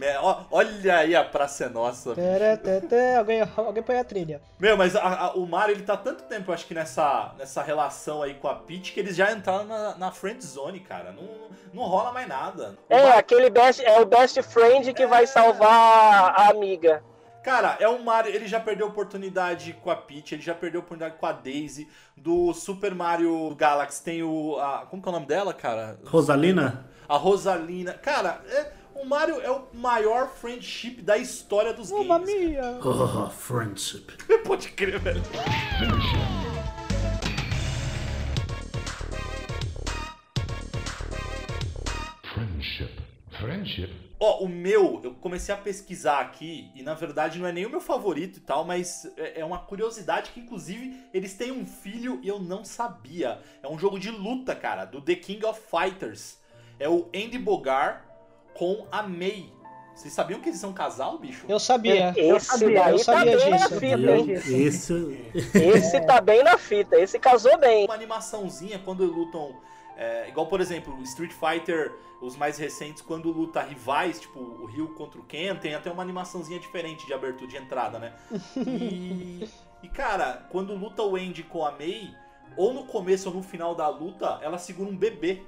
merda. 0.00 0.46
Olha 0.50 0.96
aí 0.96 1.14
a 1.14 1.22
Praça 1.24 1.64
é 1.64 1.68
Nossa. 1.68 2.14
Tere, 2.14 2.56
te, 2.56 2.86
te, 2.88 3.14
Alguém, 3.18 3.42
alguém 3.56 3.82
põe 3.82 3.98
a 3.98 4.04
trilha. 4.04 4.40
Meu, 4.58 4.76
mas 4.76 4.96
a- 4.96 5.26
a- 5.26 5.34
o 5.34 5.46
Mario, 5.46 5.74
ele 5.76 5.82
tá 5.82 5.94
há 5.94 5.96
tanto 5.98 6.24
tempo, 6.24 6.50
eu 6.50 6.54
acho 6.54 6.66
que 6.66 6.74
nessa, 6.74 7.34
nessa 7.38 7.62
relação 7.62 8.22
aí 8.22 8.34
com 8.34 8.48
a 8.48 8.54
Peach, 8.54 8.92
que 8.92 9.00
eles 9.00 9.14
já 9.14 9.30
entraram 9.30 9.64
na, 9.64 9.94
na 9.96 10.10
friend 10.10 10.44
zone, 10.44 10.80
cara. 10.80 11.12
Não, 11.12 11.28
não 11.72 11.82
rola 11.84 12.12
mais 12.12 12.26
nada. 12.26 12.78
O 12.88 12.94
É, 12.94 13.02
Mario- 13.02 13.18
aquele 13.18 13.50
best, 13.50 13.80
é 13.84 14.00
o 14.00 14.06
best 14.06 14.42
friend 14.42 14.92
que 14.94 15.06
vai 15.06 15.26
salvar 15.26 16.34
a 16.36 16.48
amiga. 16.50 17.02
Cara, 17.42 17.76
é 17.80 17.88
o 17.88 17.98
Mario, 18.04 18.34
ele 18.34 18.46
já 18.46 18.60
perdeu 18.60 18.86
oportunidade 18.88 19.72
com 19.82 19.90
a 19.90 19.96
Peach, 19.96 20.34
ele 20.34 20.42
já 20.42 20.54
perdeu 20.54 20.80
oportunidade 20.80 21.18
com 21.18 21.24
a 21.26 21.32
Daisy. 21.32 21.88
Do 22.14 22.52
Super 22.52 22.94
Mario 22.94 23.54
Galaxy 23.54 24.02
tem 24.04 24.22
o. 24.22 24.58
A, 24.60 24.84
como 24.86 25.00
que 25.02 25.08
é 25.08 25.10
o 25.10 25.12
nome 25.14 25.26
dela, 25.26 25.54
cara? 25.54 25.98
Rosalina? 26.06 26.84
A 27.08 27.16
Rosalina. 27.16 27.94
Cara, 27.94 28.42
é- 28.46 28.72
o 29.00 29.06
Mario 29.06 29.40
é 29.40 29.50
o 29.50 29.66
maior 29.72 30.28
friendship 30.28 31.00
da 31.02 31.16
história 31.16 31.72
dos 31.72 31.90
games. 31.90 32.26
mia. 32.26 32.78
Oh, 32.84 33.30
friendship. 33.30 34.06
Pode 34.44 34.68
crer, 34.70 34.98
velho. 34.98 35.22
Friendship. 42.34 42.90
Friendship? 43.38 43.90
Ó, 44.22 44.44
o 44.44 44.48
meu, 44.48 45.00
eu 45.02 45.14
comecei 45.14 45.54
a 45.54 45.56
pesquisar 45.56 46.20
aqui, 46.20 46.70
e 46.74 46.82
na 46.82 46.92
verdade 46.92 47.38
não 47.38 47.46
é 47.46 47.52
nem 47.52 47.64
o 47.64 47.70
meu 47.70 47.80
favorito 47.80 48.36
e 48.36 48.40
tal, 48.40 48.66
mas 48.66 49.10
é 49.16 49.40
é 49.40 49.44
uma 49.44 49.58
curiosidade 49.58 50.30
que, 50.32 50.40
inclusive, 50.40 50.94
eles 51.14 51.34
têm 51.34 51.50
um 51.50 51.64
filho 51.64 52.20
e 52.22 52.28
eu 52.28 52.38
não 52.38 52.62
sabia. 52.62 53.40
É 53.62 53.68
um 53.68 53.78
jogo 53.78 53.98
de 53.98 54.10
luta, 54.10 54.54
cara, 54.54 54.84
do 54.84 55.00
The 55.00 55.14
King 55.14 55.46
of 55.46 55.58
Fighters. 55.58 56.38
É 56.78 56.86
o 56.86 57.08
Andy 57.14 57.38
Bogart 57.38 58.09
com 58.54 58.86
a 58.90 59.02
May. 59.02 59.52
Vocês 59.94 60.14
sabiam 60.14 60.40
que 60.40 60.48
eles 60.48 60.58
são 60.60 60.70
um 60.70 60.74
casal, 60.74 61.18
bicho? 61.18 61.44
Eu 61.48 61.58
sabia. 61.60 62.14
Esse 62.16 62.58
daí 62.72 62.92
eu 62.92 63.04
tá 63.04 63.04
sabia 63.04 63.36
bem 63.36 63.50
na 63.50 63.56
disso. 63.58 63.80
fita, 63.80 63.96
Eu- 63.96 64.16
hein? 64.16 64.30
esse. 64.30 65.30
Esse 65.54 66.00
tá 66.06 66.20
bem 66.20 66.42
na 66.42 66.56
fita, 66.56 66.96
esse 66.98 67.18
casou 67.18 67.58
bem. 67.58 67.84
Uma 67.84 67.94
animaçãozinha 67.94 68.78
quando 68.84 69.04
lutam. 69.04 69.56
é, 69.96 70.26
igual, 70.30 70.46
por 70.46 70.62
exemplo, 70.62 70.94
o 70.98 71.02
Street 71.02 71.32
Fighter, 71.32 71.92
os 72.22 72.34
mais 72.34 72.56
recentes, 72.56 73.02
quando 73.02 73.30
luta 73.30 73.60
rivais, 73.60 74.18
tipo 74.18 74.38
o 74.40 74.64
Ryu 74.64 74.88
contra 74.94 75.20
o 75.20 75.24
Ken, 75.24 75.54
tem 75.56 75.74
até 75.74 75.90
uma 75.92 76.02
animaçãozinha 76.02 76.58
diferente 76.58 77.04
de 77.06 77.12
abertura 77.12 77.50
de 77.50 77.58
entrada, 77.58 77.98
né? 77.98 78.14
E, 78.56 79.46
e, 79.82 79.88
cara, 79.88 80.46
quando 80.50 80.74
luta 80.74 81.02
o 81.02 81.16
Andy 81.16 81.42
com 81.42 81.66
a 81.66 81.72
Mei, 81.72 82.08
ou 82.56 82.72
no 82.72 82.84
começo 82.84 83.28
ou 83.28 83.34
no 83.34 83.42
final 83.42 83.74
da 83.74 83.88
luta, 83.88 84.38
ela 84.40 84.56
segura 84.56 84.88
um 84.88 84.96
bebê. 84.96 85.42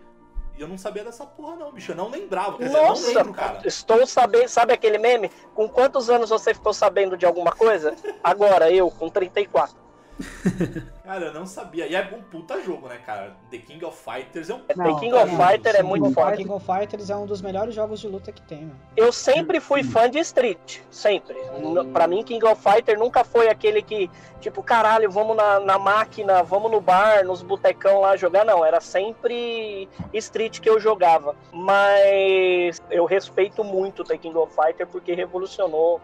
E 0.57 0.61
eu 0.61 0.69
não 0.69 0.77
sabia 0.77 1.03
dessa 1.03 1.25
porra, 1.25 1.57
não, 1.57 1.73
bicho. 1.73 1.93
Eu 1.93 1.97
não 1.97 2.09
lembrava. 2.09 2.59
Dizer, 2.59 2.77
eu 2.77 2.83
não 2.83 2.89
Nossa, 2.91 3.19
lembro, 3.19 3.33
cara. 3.33 3.61
estou 3.65 4.07
sabendo, 4.07 4.49
sabe 4.49 4.73
aquele 4.73 4.99
meme? 4.99 5.31
Com 5.55 5.69
quantos 5.69 6.11
anos 6.11 6.31
você 6.31 6.53
ficou 6.53 6.75
sabendo 6.75 7.17
de 7.17 7.25
alguma 7.25 7.53
coisa? 7.53 7.95
Agora, 8.23 8.71
eu, 8.71 8.91
com 8.91 9.09
34. 9.09 9.82
Cara, 11.05 11.27
eu 11.27 11.35
não 11.35 11.45
sabia. 11.47 11.87
E 11.87 11.95
é 11.95 12.11
um 12.17 12.23
puta 12.23 12.61
jogo, 12.63 12.89
né, 12.89 12.99
cara? 13.05 13.37
The 13.51 13.59
King 13.59 13.85
of 13.85 13.97
Fighters 13.97 14.49
é 14.51 14.55
um 14.55 14.61
The 14.61 14.75
King 15.01 15.13
of 15.15 15.31
Fighter 15.37 15.77
é 15.77 15.83
muito 15.83 16.11
forte. 16.13 16.37
King 16.39 16.51
of 16.51 16.65
Fighters 16.65 17.11
é 17.11 17.17
um 17.17 17.27
dos 17.27 17.43
melhores 17.43 17.75
jogos 17.75 18.01
de 18.01 18.09
luta 18.09 18.31
que 18.33 18.41
tem, 18.43 18.63
mano. 18.63 18.77
Eu 18.97 19.13
sempre 19.13 19.61
fui 19.61 19.83
fã 19.83 20.09
de 20.09 20.19
Street, 20.21 20.79
sempre. 20.91 21.37
N- 21.59 21.93
Pra 21.93 22.07
mim, 22.07 22.23
King 22.23 22.45
of 22.47 22.63
Fighter 22.63 22.99
nunca 22.99 23.25
foi 23.25 23.49
aquele 23.49 23.83
que, 23.83 24.09
tipo, 24.41 24.63
caralho, 24.63 25.11
vamos 25.11 25.37
na, 25.37 25.61
na 25.61 25.79
máquina, 25.79 26.43
vamos 26.43 26.71
no 26.71 26.81
bar, 26.81 27.25
nos 27.25 27.43
botecão 27.43 28.01
lá 28.01 28.17
jogar. 28.17 28.45
Não, 28.45 28.65
era 28.65 28.81
sempre 28.81 29.89
Street 30.15 30.61
que 30.61 30.69
eu 30.71 30.79
jogava. 30.81 31.35
Mas 31.53 32.81
eu 32.91 33.05
respeito 33.05 33.65
muito 33.65 34.05
The 34.05 34.17
King 34.19 34.37
of 34.37 34.55
Fighter 34.55 34.87
porque 34.87 35.15
revolucionou 35.15 36.01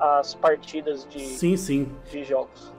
as 0.00 0.34
partidas 0.34 1.06
de, 1.08 1.20
Sim, 1.20 1.56
sim. 1.56 1.92
de 2.10 2.24
jogos. 2.24 2.72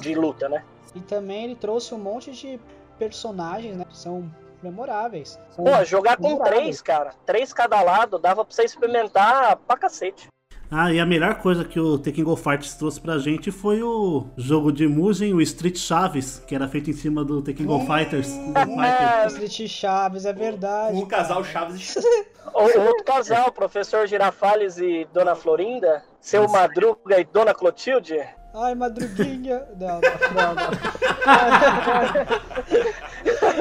De 0.00 0.14
luta, 0.14 0.48
né? 0.48 0.64
E 0.94 1.00
também 1.00 1.44
ele 1.44 1.56
trouxe 1.56 1.94
um 1.94 1.98
monte 1.98 2.32
de 2.32 2.60
personagens, 2.98 3.76
né? 3.76 3.84
Que 3.88 3.96
são 3.96 4.30
memoráveis. 4.62 5.38
São 5.50 5.64
Pô, 5.64 5.84
jogar 5.84 6.16
com 6.16 6.38
três, 6.38 6.80
cara. 6.80 7.12
Três 7.26 7.52
cada 7.52 7.80
lado, 7.82 8.18
dava 8.18 8.44
pra 8.44 8.54
você 8.54 8.64
experimentar 8.64 9.56
pra 9.56 9.76
cacete. 9.76 10.28
Ah, 10.70 10.92
e 10.92 10.98
a 10.98 11.06
melhor 11.06 11.36
coisa 11.36 11.64
que 11.64 11.78
o 11.78 11.98
The 11.98 12.10
King 12.10 12.28
of 12.28 12.42
Fighters 12.42 12.74
trouxe 12.74 13.00
pra 13.00 13.18
gente 13.18 13.52
foi 13.52 13.82
o 13.82 14.26
jogo 14.36 14.72
de 14.72 14.88
Mugen, 14.88 15.34
o 15.34 15.40
Street 15.40 15.76
Chaves, 15.76 16.42
que 16.46 16.54
era 16.54 16.66
feito 16.66 16.90
em 16.90 16.94
cima 16.94 17.24
do 17.24 17.42
The 17.42 17.52
King 17.52 17.70
of 17.70 17.86
Fighters. 17.86 18.28
Fighter. 18.56 19.26
Street 19.26 19.68
Chaves, 19.70 20.24
é 20.24 20.32
verdade. 20.32 20.96
o 20.96 21.06
casal. 21.06 21.44
Chaves 21.44 21.94
e 21.94 22.26
O 22.52 22.62
o 22.62 22.86
outro 22.86 23.04
casal, 23.04 23.52
professor 23.52 24.06
Girafales 24.06 24.78
e 24.78 25.06
Dona 25.12 25.34
Florinda, 25.34 26.02
seu 26.20 26.48
Madruga 26.48 27.20
e 27.20 27.24
Dona 27.24 27.54
Clotilde. 27.54 28.18
Ai, 28.54 28.74
madruguinha. 28.76 29.66
Não, 29.76 30.00
não, 30.00 30.10
não. 30.34 30.54
não. 30.54 30.70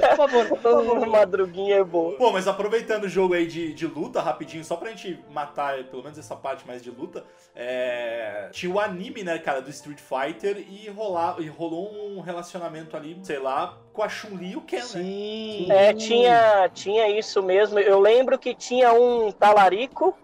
por 0.02 0.18
favor, 0.18 0.48
por 0.48 0.60
favor. 0.60 1.08
Madruguinha 1.08 1.78
é 1.78 1.84
boa. 1.84 2.16
Pô, 2.16 2.32
mas 2.32 2.48
aproveitando 2.48 3.06
o 3.06 3.10
jogo 3.10 3.34
aí 3.34 3.48
de, 3.48 3.74
de 3.74 3.88
luta, 3.88 4.22
rapidinho, 4.22 4.64
só 4.64 4.76
pra 4.76 4.90
gente 4.92 5.20
matar 5.32 5.84
pelo 5.86 6.04
menos 6.04 6.20
essa 6.20 6.36
parte 6.36 6.68
mais 6.68 6.84
de 6.84 6.92
luta, 6.92 7.24
é, 7.56 8.50
tinha 8.52 8.72
o 8.72 8.80
anime, 8.80 9.24
né, 9.24 9.40
cara, 9.40 9.62
do 9.62 9.70
Street 9.72 10.00
Fighter 10.00 10.58
e, 10.70 10.88
rolar, 10.90 11.38
e 11.40 11.48
rolou 11.48 11.92
um 11.92 12.20
relacionamento 12.20 12.96
ali, 12.96 13.18
sei 13.24 13.40
lá, 13.40 13.80
com 13.92 14.04
a 14.04 14.10
Chun-Li 14.10 14.52
e 14.52 14.56
o 14.56 14.62
Ken, 14.62 14.78
né? 14.78 14.84
Sim. 14.84 15.72
É, 15.72 15.94
tinha, 15.94 16.70
tinha 16.74 17.10
isso 17.18 17.42
mesmo. 17.42 17.80
Eu 17.80 18.00
lembro 18.00 18.38
que 18.38 18.54
tinha 18.54 18.94
um 18.94 19.32
talarico, 19.32 20.16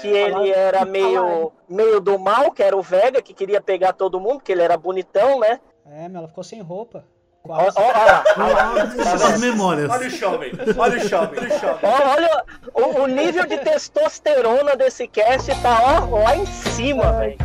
que 0.00 0.08
ele 0.08 0.50
era 0.50 0.84
meio, 0.84 1.52
meio 1.68 2.00
do 2.00 2.18
mal, 2.18 2.50
que 2.52 2.62
era 2.62 2.76
o 2.76 2.82
Vega, 2.82 3.22
que 3.22 3.34
queria 3.34 3.60
pegar 3.60 3.92
todo 3.92 4.20
mundo, 4.20 4.36
porque 4.36 4.52
ele 4.52 4.62
era 4.62 4.76
bonitão, 4.76 5.40
né? 5.40 5.60
É, 5.86 6.08
mas 6.08 6.14
ela 6.14 6.28
ficou 6.28 6.44
sem 6.44 6.60
roupa. 6.60 7.04
Quase. 7.42 7.76
lá, 7.76 8.22
ó 8.36 8.42
lá. 8.46 9.24
As 9.32 9.40
memórias. 9.40 9.90
Olha 9.90 10.06
o 10.06 10.10
shopping, 10.10 10.52
olha 10.78 10.96
o 10.96 11.08
shopping, 11.08 11.36
olha 11.38 11.48
o 11.52 12.10
olha 12.10 12.44
o, 12.72 13.02
o 13.02 13.06
nível 13.06 13.44
de 13.46 13.58
testosterona 13.58 14.76
desse 14.76 15.08
cast 15.08 15.50
tá 15.60 16.06
ó, 16.08 16.18
lá 16.18 16.36
em 16.36 16.46
cima, 16.46 17.12
velho. 17.14 17.36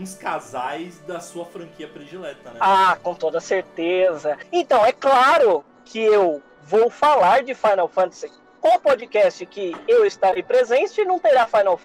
Alguns 0.00 0.14
casais 0.14 0.98
da 1.00 1.20
sua 1.20 1.44
franquia 1.44 1.86
predileta, 1.86 2.50
né? 2.50 2.58
Ah, 2.60 2.96
com 3.02 3.14
toda 3.14 3.38
certeza. 3.40 4.38
Então, 4.50 4.84
é 4.84 4.92
claro 4.92 5.62
que 5.84 6.00
eu 6.00 6.42
vou 6.62 6.88
falar 6.88 7.42
de 7.42 7.54
Final 7.54 7.86
Fantasy. 7.86 8.32
Com 8.60 8.76
o 8.76 8.80
podcast 8.80 9.44
que 9.46 9.76
eu 9.86 10.06
estarei 10.06 10.42
presente, 10.42 11.04
não 11.04 11.18
terá 11.18 11.46
Final 11.46 11.78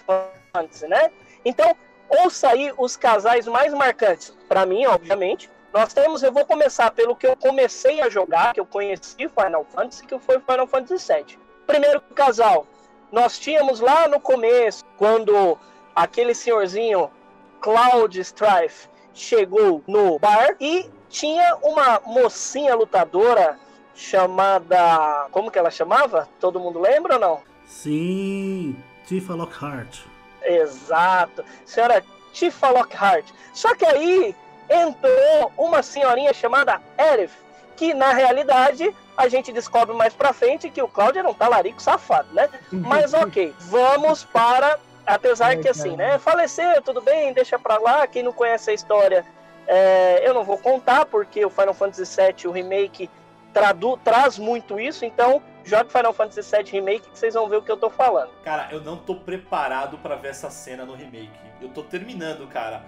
Fantasy, 0.53 0.87
né? 0.87 1.11
Então, 1.43 1.75
ouça 2.09 2.49
aí 2.49 2.71
os 2.77 2.95
casais 2.95 3.47
mais 3.47 3.73
marcantes. 3.73 4.35
Para 4.47 4.65
mim, 4.65 4.85
obviamente, 4.85 5.49
nós 5.73 5.93
temos, 5.93 6.23
eu 6.23 6.31
vou 6.31 6.45
começar 6.45 6.91
pelo 6.91 7.15
que 7.15 7.27
eu 7.27 7.35
comecei 7.35 8.01
a 8.01 8.09
jogar, 8.09 8.53
que 8.53 8.59
eu 8.61 8.65
conheci 8.65 9.27
Final 9.27 9.65
Fantasy, 9.65 10.05
que 10.05 10.17
foi 10.19 10.39
Final 10.39 10.67
Fantasy 10.67 11.13
VII. 11.13 11.39
Primeiro 11.67 11.99
casal, 12.13 12.65
nós 13.11 13.37
tínhamos 13.37 13.81
lá 13.81 14.07
no 14.07 14.21
começo, 14.21 14.85
quando 14.97 15.57
aquele 15.93 16.33
senhorzinho 16.33 17.09
Cloud 17.61 18.19
Strife 18.19 18.87
chegou 19.13 19.83
no 19.87 20.19
bar 20.19 20.55
e 20.59 20.89
tinha 21.09 21.55
uma 21.63 22.01
mocinha 22.05 22.75
lutadora 22.75 23.57
chamada. 23.95 25.27
Como 25.31 25.49
que 25.49 25.57
ela 25.57 25.71
chamava? 25.71 26.27
Todo 26.39 26.59
mundo 26.59 26.79
lembra 26.79 27.15
ou 27.15 27.19
não? 27.19 27.41
Sim, 27.65 28.75
Tifa 29.07 29.33
Lockhart. 29.33 30.01
Exato, 30.43 31.43
senhora 31.65 32.03
Tifa 32.33 32.69
Lockhart. 32.69 33.25
Só 33.53 33.73
que 33.73 33.85
aí 33.85 34.35
entrou 34.69 35.51
uma 35.57 35.81
senhorinha 35.81 36.33
chamada 36.33 36.81
Erif, 36.97 37.33
que 37.75 37.93
na 37.93 38.13
realidade 38.13 38.93
a 39.17 39.27
gente 39.27 39.51
descobre 39.51 39.95
mais 39.95 40.13
pra 40.13 40.33
frente 40.33 40.69
que 40.69 40.81
o 40.81 40.87
Cláudio 40.87 41.19
era 41.19 41.29
um 41.29 41.33
talarico 41.33 41.81
safado, 41.81 42.27
né? 42.33 42.49
Mas 42.71 43.13
ok, 43.13 43.53
vamos 43.59 44.23
para. 44.23 44.79
Apesar 45.05 45.57
que 45.57 45.67
assim, 45.67 45.95
né? 45.95 46.17
Faleceu, 46.17 46.81
tudo 46.81 47.01
bem, 47.01 47.33
deixa 47.33 47.59
pra 47.59 47.77
lá. 47.77 48.07
Quem 48.07 48.23
não 48.23 48.31
conhece 48.31 48.71
a 48.71 48.73
história, 48.73 49.25
é, 49.67 50.27
eu 50.27 50.33
não 50.33 50.43
vou 50.43 50.57
contar, 50.57 51.05
porque 51.05 51.45
o 51.45 51.49
Final 51.49 51.73
Fantasy 51.73 52.21
VII, 52.21 52.47
o 52.47 52.51
remake, 52.51 53.09
tradu 53.53 53.97
traz 53.97 54.37
muito 54.37 54.79
isso. 54.79 55.05
Então, 55.05 55.41
jogue 55.63 55.91
Final 55.91 56.13
Fantasy 56.13 56.41
VII 56.41 56.71
Remake 56.71 57.09
que 57.09 57.17
vocês 57.17 57.33
vão 57.33 57.47
ver 57.47 57.57
o 57.57 57.61
que 57.61 57.71
eu 57.71 57.77
tô 57.77 57.89
falando. 57.89 58.29
Cara, 58.43 58.67
eu 58.71 58.81
não 58.81 58.97
tô 58.97 59.15
preparado 59.15 59.97
pra 59.97 60.15
ver 60.15 60.29
essa 60.29 60.49
cena 60.49 60.85
no 60.85 60.93
remake. 60.93 61.31
Eu 61.61 61.69
tô 61.69 61.83
terminando, 61.83 62.45
cara, 62.47 62.83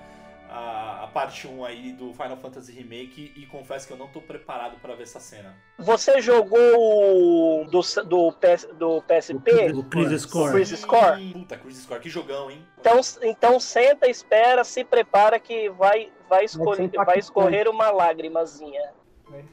a, 0.50 1.04
a 1.04 1.08
parte 1.08 1.48
1 1.48 1.66
aí 1.66 1.92
do 1.92 2.14
Final 2.14 2.38
Fantasy 2.38 2.72
Remake 2.72 3.34
e 3.36 3.46
confesso 3.46 3.88
que 3.88 3.94
eu 3.94 3.98
não 3.98 4.08
tô 4.08 4.22
preparado 4.22 4.80
pra 4.80 4.96
ver 4.96 5.04
essa 5.04 5.20
cena. 5.20 5.56
Você 5.78 6.22
jogou 6.22 7.66
do, 7.66 7.82
do, 8.06 8.32
PS, 8.34 8.68
do 8.78 9.02
PSP? 9.02 9.72
O 9.74 9.84
Crisis 9.84 10.26
Core. 10.26 10.52
Crisis 10.52 10.86
Core? 10.86 11.34
Puta, 11.34 11.58
Crisis 11.58 11.86
Core, 11.86 12.00
que 12.00 12.10
jogão, 12.10 12.50
hein? 12.50 12.66
Então, 12.80 13.00
então 13.24 13.60
senta, 13.60 14.10
espera, 14.10 14.64
se 14.64 14.84
prepara 14.84 15.40
que 15.40 15.70
vai, 15.70 16.12
vai, 16.30 16.46
escorrer, 16.46 16.90
vai 16.92 17.20
escorrer 17.20 17.68
uma 17.68 17.90
lágrimazinha. 17.92 18.98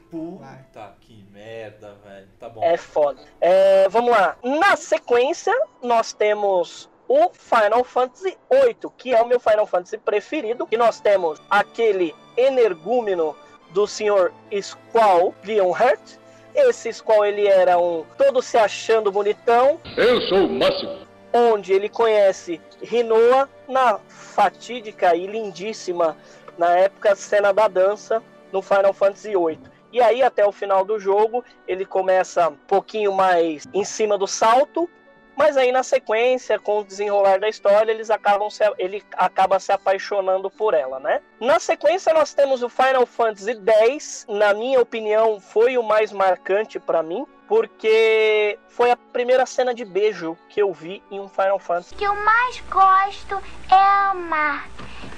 Puta 0.09 0.95
que 1.01 1.25
merda, 1.31 1.95
velho. 2.03 2.27
Tá 2.39 2.47
bom. 2.47 2.63
É 2.63 2.77
foda. 2.77 3.21
É, 3.41 3.89
vamos 3.89 4.09
lá. 4.11 4.37
Na 4.41 4.77
sequência, 4.77 5.53
nós 5.81 6.13
temos 6.13 6.89
o 7.07 7.29
Final 7.33 7.83
Fantasy 7.83 8.37
VIII, 8.51 8.91
que 8.97 9.13
é 9.13 9.21
o 9.21 9.27
meu 9.27 9.39
Final 9.39 9.67
Fantasy 9.67 9.97
preferido. 9.97 10.67
E 10.71 10.77
nós 10.77 10.99
temos 10.99 11.41
aquele 11.49 12.13
energúmeno 12.37 13.35
do 13.71 13.87
Sr. 13.87 14.31
Squall 14.61 15.33
Leonhardt. 15.43 16.19
Esse 16.53 16.91
Squall, 16.93 17.25
ele 17.25 17.47
era 17.47 17.77
um 17.77 18.05
todo 18.17 18.41
se 18.41 18.57
achando 18.57 19.11
bonitão. 19.11 19.79
Eu 19.97 20.21
sou 20.21 20.45
o 20.45 20.49
máximo. 20.49 21.05
onde 21.33 21.73
ele 21.73 21.89
conhece 21.89 22.61
Rinoa 22.81 23.49
na 23.67 23.99
fatídica 24.07 25.15
e 25.15 25.27
lindíssima, 25.27 26.15
na 26.57 26.77
época, 26.77 27.15
cena 27.15 27.51
da 27.51 27.67
dança 27.67 28.23
no 28.53 28.61
Final 28.61 28.93
Fantasy 28.93 29.33
VIII. 29.33 29.59
E 29.91 30.01
aí, 30.01 30.23
até 30.23 30.45
o 30.45 30.51
final 30.51 30.85
do 30.85 30.99
jogo, 30.99 31.43
ele 31.67 31.85
começa 31.85 32.49
um 32.49 32.55
pouquinho 32.55 33.13
mais 33.13 33.65
em 33.73 33.83
cima 33.83 34.17
do 34.17 34.27
salto, 34.27 34.89
mas 35.35 35.57
aí 35.57 35.71
na 35.71 35.83
sequência, 35.83 36.59
com 36.59 36.79
o 36.79 36.83
desenrolar 36.83 37.39
da 37.39 37.49
história, 37.49 37.91
eles 37.91 38.09
acabam 38.09 38.49
se, 38.49 38.63
ele 38.77 39.03
acaba 39.13 39.59
se 39.59 39.71
apaixonando 39.71 40.49
por 40.49 40.73
ela, 40.73 40.99
né? 40.99 41.21
Na 41.39 41.59
sequência, 41.59 42.13
nós 42.13 42.33
temos 42.33 42.63
o 42.63 42.69
Final 42.69 43.05
Fantasy 43.05 43.59
X, 43.87 44.25
na 44.29 44.53
minha 44.53 44.79
opinião, 44.79 45.39
foi 45.39 45.77
o 45.77 45.83
mais 45.83 46.11
marcante 46.11 46.79
pra 46.79 47.03
mim, 47.03 47.25
porque 47.47 48.57
foi 48.69 48.91
a 48.91 48.97
primeira 48.97 49.45
cena 49.45 49.73
de 49.73 49.85
beijo 49.85 50.37
que 50.49 50.61
eu 50.61 50.73
vi 50.73 51.03
em 51.11 51.19
um 51.19 51.29
Final 51.29 51.59
Fantasy. 51.59 51.93
O 51.93 51.97
que 51.97 52.03
eu 52.03 52.15
mais 52.15 52.59
gosto 52.69 53.41
é 53.71 54.09
amar. 54.09 54.67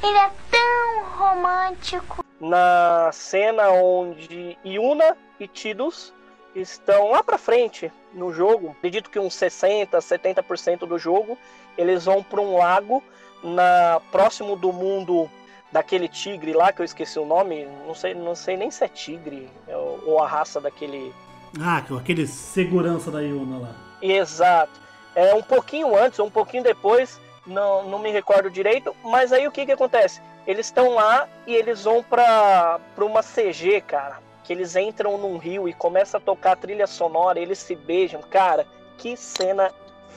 Ele 0.03 0.17
é 0.17 0.32
tão 0.51 1.03
romântico. 1.17 2.23
na 2.39 3.10
cena 3.12 3.69
onde 3.69 4.58
Yuna 4.63 5.17
e 5.39 5.47
Tidus 5.47 6.13
estão 6.62 7.12
lá 7.12 7.24
pra 7.24 7.38
frente 7.38 7.91
no 8.13 8.34
jogo. 8.34 8.76
Acredito 8.78 9.10
que 9.10 9.20
uns 9.20 9.34
60, 9.36 9.98
70% 9.98 10.80
do 10.80 10.98
jogo, 10.98 11.38
eles 11.78 12.06
vão 12.06 12.24
para 12.24 12.41
um 12.41 12.58
lago 12.58 13.04
na 13.43 14.02
próximo 14.12 14.56
do 14.56 14.74
mundo 14.74 15.30
daquele 15.72 16.08
tigre 16.08 16.54
lá 16.54 16.72
que 16.72 16.82
eu 16.82 16.86
esqueci 16.86 17.20
o 17.20 17.26
nome, 17.26 17.67
não 17.86 17.93
sei, 17.93 18.13
não 18.13 18.36
sei 18.36 18.58
nem 18.58 18.72
se 18.72 18.84
é 18.84 18.88
tigre 18.88 19.50
ou 19.67 19.98
ou 20.08 20.24
a 20.24 20.28
raça 20.28 20.62
daquele 20.62 21.13
Ah, 21.60 21.84
aquele 22.00 22.26
segurança 22.26 23.12
da 23.12 23.20
Yuna 23.20 23.60
lá. 23.60 23.76
Exato. 24.02 24.80
É 25.13 25.34
um 25.34 25.41
pouquinho 25.41 25.98
antes, 25.98 26.20
ou 26.20 26.28
um 26.28 26.32
pouquinho 26.32 26.63
depois, 26.63 27.20
não, 27.46 27.89
não 27.89 28.00
me 28.00 28.12
recordo 28.12 28.50
direito, 28.50 28.96
mas 29.04 29.34
aí 29.34 29.48
o 29.48 29.52
que 29.52 29.65
que 29.65 29.72
acontece? 29.72 30.22
Eles 30.46 30.67
estão 30.67 30.93
lá 30.93 31.28
e 31.46 31.54
eles 31.54 31.84
vão 31.84 32.04
pra, 32.04 32.80
pra 32.96 33.06
uma 33.06 33.22
CG, 33.22 33.82
cara. 33.82 34.20
Que 34.48 34.54
eles 34.54 34.78
entram 34.78 35.18
num 35.18 35.38
rio 35.38 35.68
e 35.68 35.74
começa 35.74 36.16
a 36.18 36.22
tocar 36.22 36.54
a 36.54 36.56
trilha 36.56 36.88
sonora, 36.88 37.38
eles 37.38 37.60
se 37.60 37.76
beijam. 37.76 38.22
Cara, 38.22 38.66
que 38.98 39.18
cena 39.18 39.74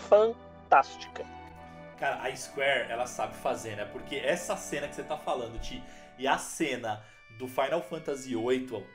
fantástica. 0.09 1.27
Cara, 1.99 2.23
a 2.23 2.35
Square, 2.37 2.87
ela 2.91 3.07
sabe 3.07 3.35
fazer, 3.35 3.75
né? 3.77 3.85
Porque 3.87 4.15
essa 4.17 4.57
cena 4.57 4.87
que 4.87 4.95
você 4.95 5.03
tá 5.03 5.17
falando, 5.19 5.59
Ti, 5.61 5.83
e 6.17 6.29
a 6.29 6.39
cena 6.39 7.05
do 7.39 7.49
Final 7.49 7.83
Fantasy 7.83 8.35
VIII, 8.37 8.87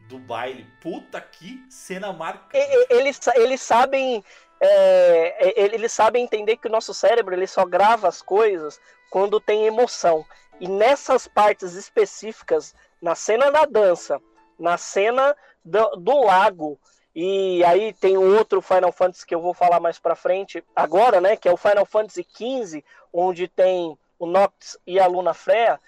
do 0.00 0.18
baile, 0.18 0.66
puta 0.82 1.18
que 1.18 1.64
cena 1.70 2.12
marcante. 2.12 2.58
E- 2.58 2.86
Eles, 2.90 3.18
eles 3.36 3.62
sabem. 3.62 4.22
é, 4.60 5.60
eles 5.74 5.92
sabem 5.92 6.24
entender 6.24 6.58
que 6.58 6.68
o 6.68 6.70
nosso 6.70 6.92
cérebro 6.92 7.34
ele 7.34 7.46
só 7.46 7.64
grava 7.64 8.06
as 8.06 8.20
coisas 8.20 8.78
quando 9.10 9.40
tem 9.40 9.64
emoção. 9.66 10.26
E 10.60 10.68
nessas 10.68 11.26
partes 11.26 11.72
específicas, 11.72 12.74
na 13.00 13.14
cena 13.14 13.50
da 13.50 13.64
dança, 13.64 14.20
na 14.58 14.76
cena 14.76 15.36
do, 15.64 15.88
do 15.96 16.24
lago, 16.24 16.78
e 17.14 17.62
aí 17.64 17.92
tem 17.92 18.16
outro 18.18 18.60
Final 18.60 18.90
Fantasy 18.90 19.24
que 19.26 19.34
eu 19.34 19.40
vou 19.40 19.54
falar 19.54 19.78
mais 19.78 19.98
pra 19.98 20.16
frente 20.16 20.64
agora, 20.74 21.20
né? 21.20 21.36
Que 21.36 21.48
é 21.48 21.52
o 21.52 21.56
Final 21.56 21.86
Fantasy 21.86 22.26
XV, 22.36 22.84
onde 23.12 23.46
tem 23.46 23.96
o 24.18 24.26
Noctis 24.26 24.76
e 24.86 24.98
a 24.98 25.06
Luna 25.06 25.32
Freya. 25.32 25.78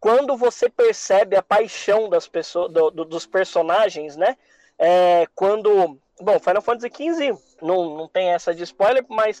Quando 0.00 0.36
você 0.36 0.68
percebe 0.68 1.36
a 1.36 1.42
paixão 1.42 2.08
das 2.08 2.26
pessoas, 2.26 2.72
do- 2.72 2.90
do- 2.90 3.04
dos 3.04 3.24
personagens, 3.26 4.16
né? 4.16 4.36
É, 4.78 5.26
quando. 5.34 5.96
Bom, 6.20 6.38
Final 6.40 6.62
Fantasy 6.62 6.90
XV 6.92 7.38
não, 7.60 7.96
não 7.96 8.08
tem 8.08 8.30
essa 8.30 8.52
de 8.54 8.64
spoiler, 8.64 9.04
mas 9.08 9.40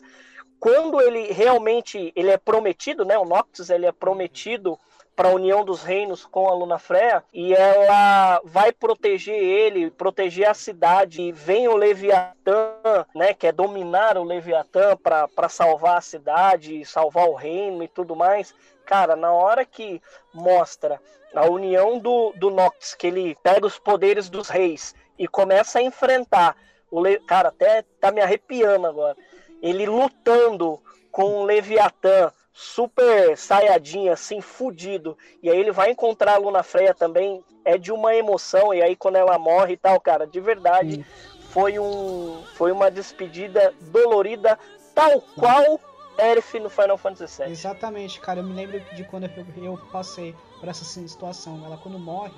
quando 0.60 1.00
ele 1.00 1.32
realmente 1.32 2.12
ele 2.14 2.30
é 2.30 2.36
prometido, 2.38 3.04
né? 3.04 3.18
O 3.18 3.24
Noctis 3.24 3.68
ele 3.68 3.86
é 3.86 3.90
prometido 3.92 4.78
para 5.14 5.28
a 5.28 5.32
união 5.32 5.64
dos 5.64 5.82
reinos 5.82 6.24
com 6.24 6.48
a 6.48 6.54
Luna 6.54 6.78
Freya 6.78 7.22
e 7.32 7.54
ela 7.54 8.40
vai 8.44 8.72
proteger 8.72 9.34
ele, 9.34 9.90
proteger 9.90 10.48
a 10.48 10.54
cidade. 10.54 11.22
E 11.22 11.32
vem 11.32 11.68
o 11.68 11.76
Leviatã, 11.76 12.74
né? 13.14 13.34
Que 13.34 13.48
é 13.48 13.52
dominar 13.52 14.16
o 14.16 14.24
Leviatã 14.24 14.96
para 14.96 15.48
salvar 15.48 15.98
a 15.98 16.02
cidade, 16.02 16.84
salvar 16.84 17.28
o 17.28 17.34
reino 17.34 17.82
e 17.82 17.88
tudo 17.88 18.16
mais. 18.16 18.54
Cara, 18.84 19.14
na 19.14 19.32
hora 19.32 19.64
que 19.64 20.00
mostra 20.32 21.00
a 21.34 21.46
união 21.46 21.98
do, 21.98 22.32
do 22.36 22.50
Noctis, 22.50 22.94
que 22.94 23.06
ele 23.06 23.36
pega 23.42 23.66
os 23.66 23.78
poderes 23.78 24.28
dos 24.28 24.48
reis 24.48 24.94
e 25.18 25.26
começa 25.28 25.78
a 25.78 25.82
enfrentar 25.82 26.56
o 26.90 27.00
Le... 27.00 27.18
cara, 27.20 27.48
até 27.48 27.82
tá 28.00 28.10
me 28.10 28.20
arrepiando 28.20 28.86
agora. 28.86 29.16
Ele 29.62 29.86
lutando 29.86 30.80
com 31.10 31.40
o 31.40 31.44
Leviatã, 31.44 32.32
super 32.52 33.36
saiadinho, 33.36 34.12
assim, 34.12 34.40
fudido. 34.40 35.16
E 35.42 35.50
aí 35.50 35.58
ele 35.58 35.72
vai 35.72 35.90
encontrar 35.90 36.34
a 36.34 36.38
Luna 36.38 36.62
Freya 36.62 36.94
também. 36.94 37.42
É 37.64 37.78
de 37.78 37.92
uma 37.92 38.14
emoção. 38.14 38.74
E 38.74 38.82
aí 38.82 38.96
quando 38.96 39.16
ela 39.16 39.38
morre 39.38 39.74
e 39.74 39.76
tal, 39.76 40.00
cara, 40.00 40.26
de 40.26 40.40
verdade, 40.40 41.06
foi, 41.50 41.78
um, 41.78 42.42
foi 42.54 42.72
uma 42.72 42.90
despedida 42.90 43.72
dolorida, 43.80 44.58
tal 44.94 45.20
qual 45.36 45.80
Erif 46.18 46.58
no 46.58 46.68
Final 46.68 46.98
Fantasy 46.98 47.42
VII. 47.42 47.52
Exatamente, 47.52 48.20
cara. 48.20 48.40
Eu 48.40 48.44
me 48.44 48.52
lembro 48.52 48.80
de 48.94 49.04
quando 49.04 49.24
eu, 49.24 49.64
eu 49.64 49.78
passei 49.90 50.34
por 50.60 50.68
essa 50.68 50.84
situação. 50.84 51.64
Ela 51.64 51.76
quando 51.76 51.98
morre, 51.98 52.34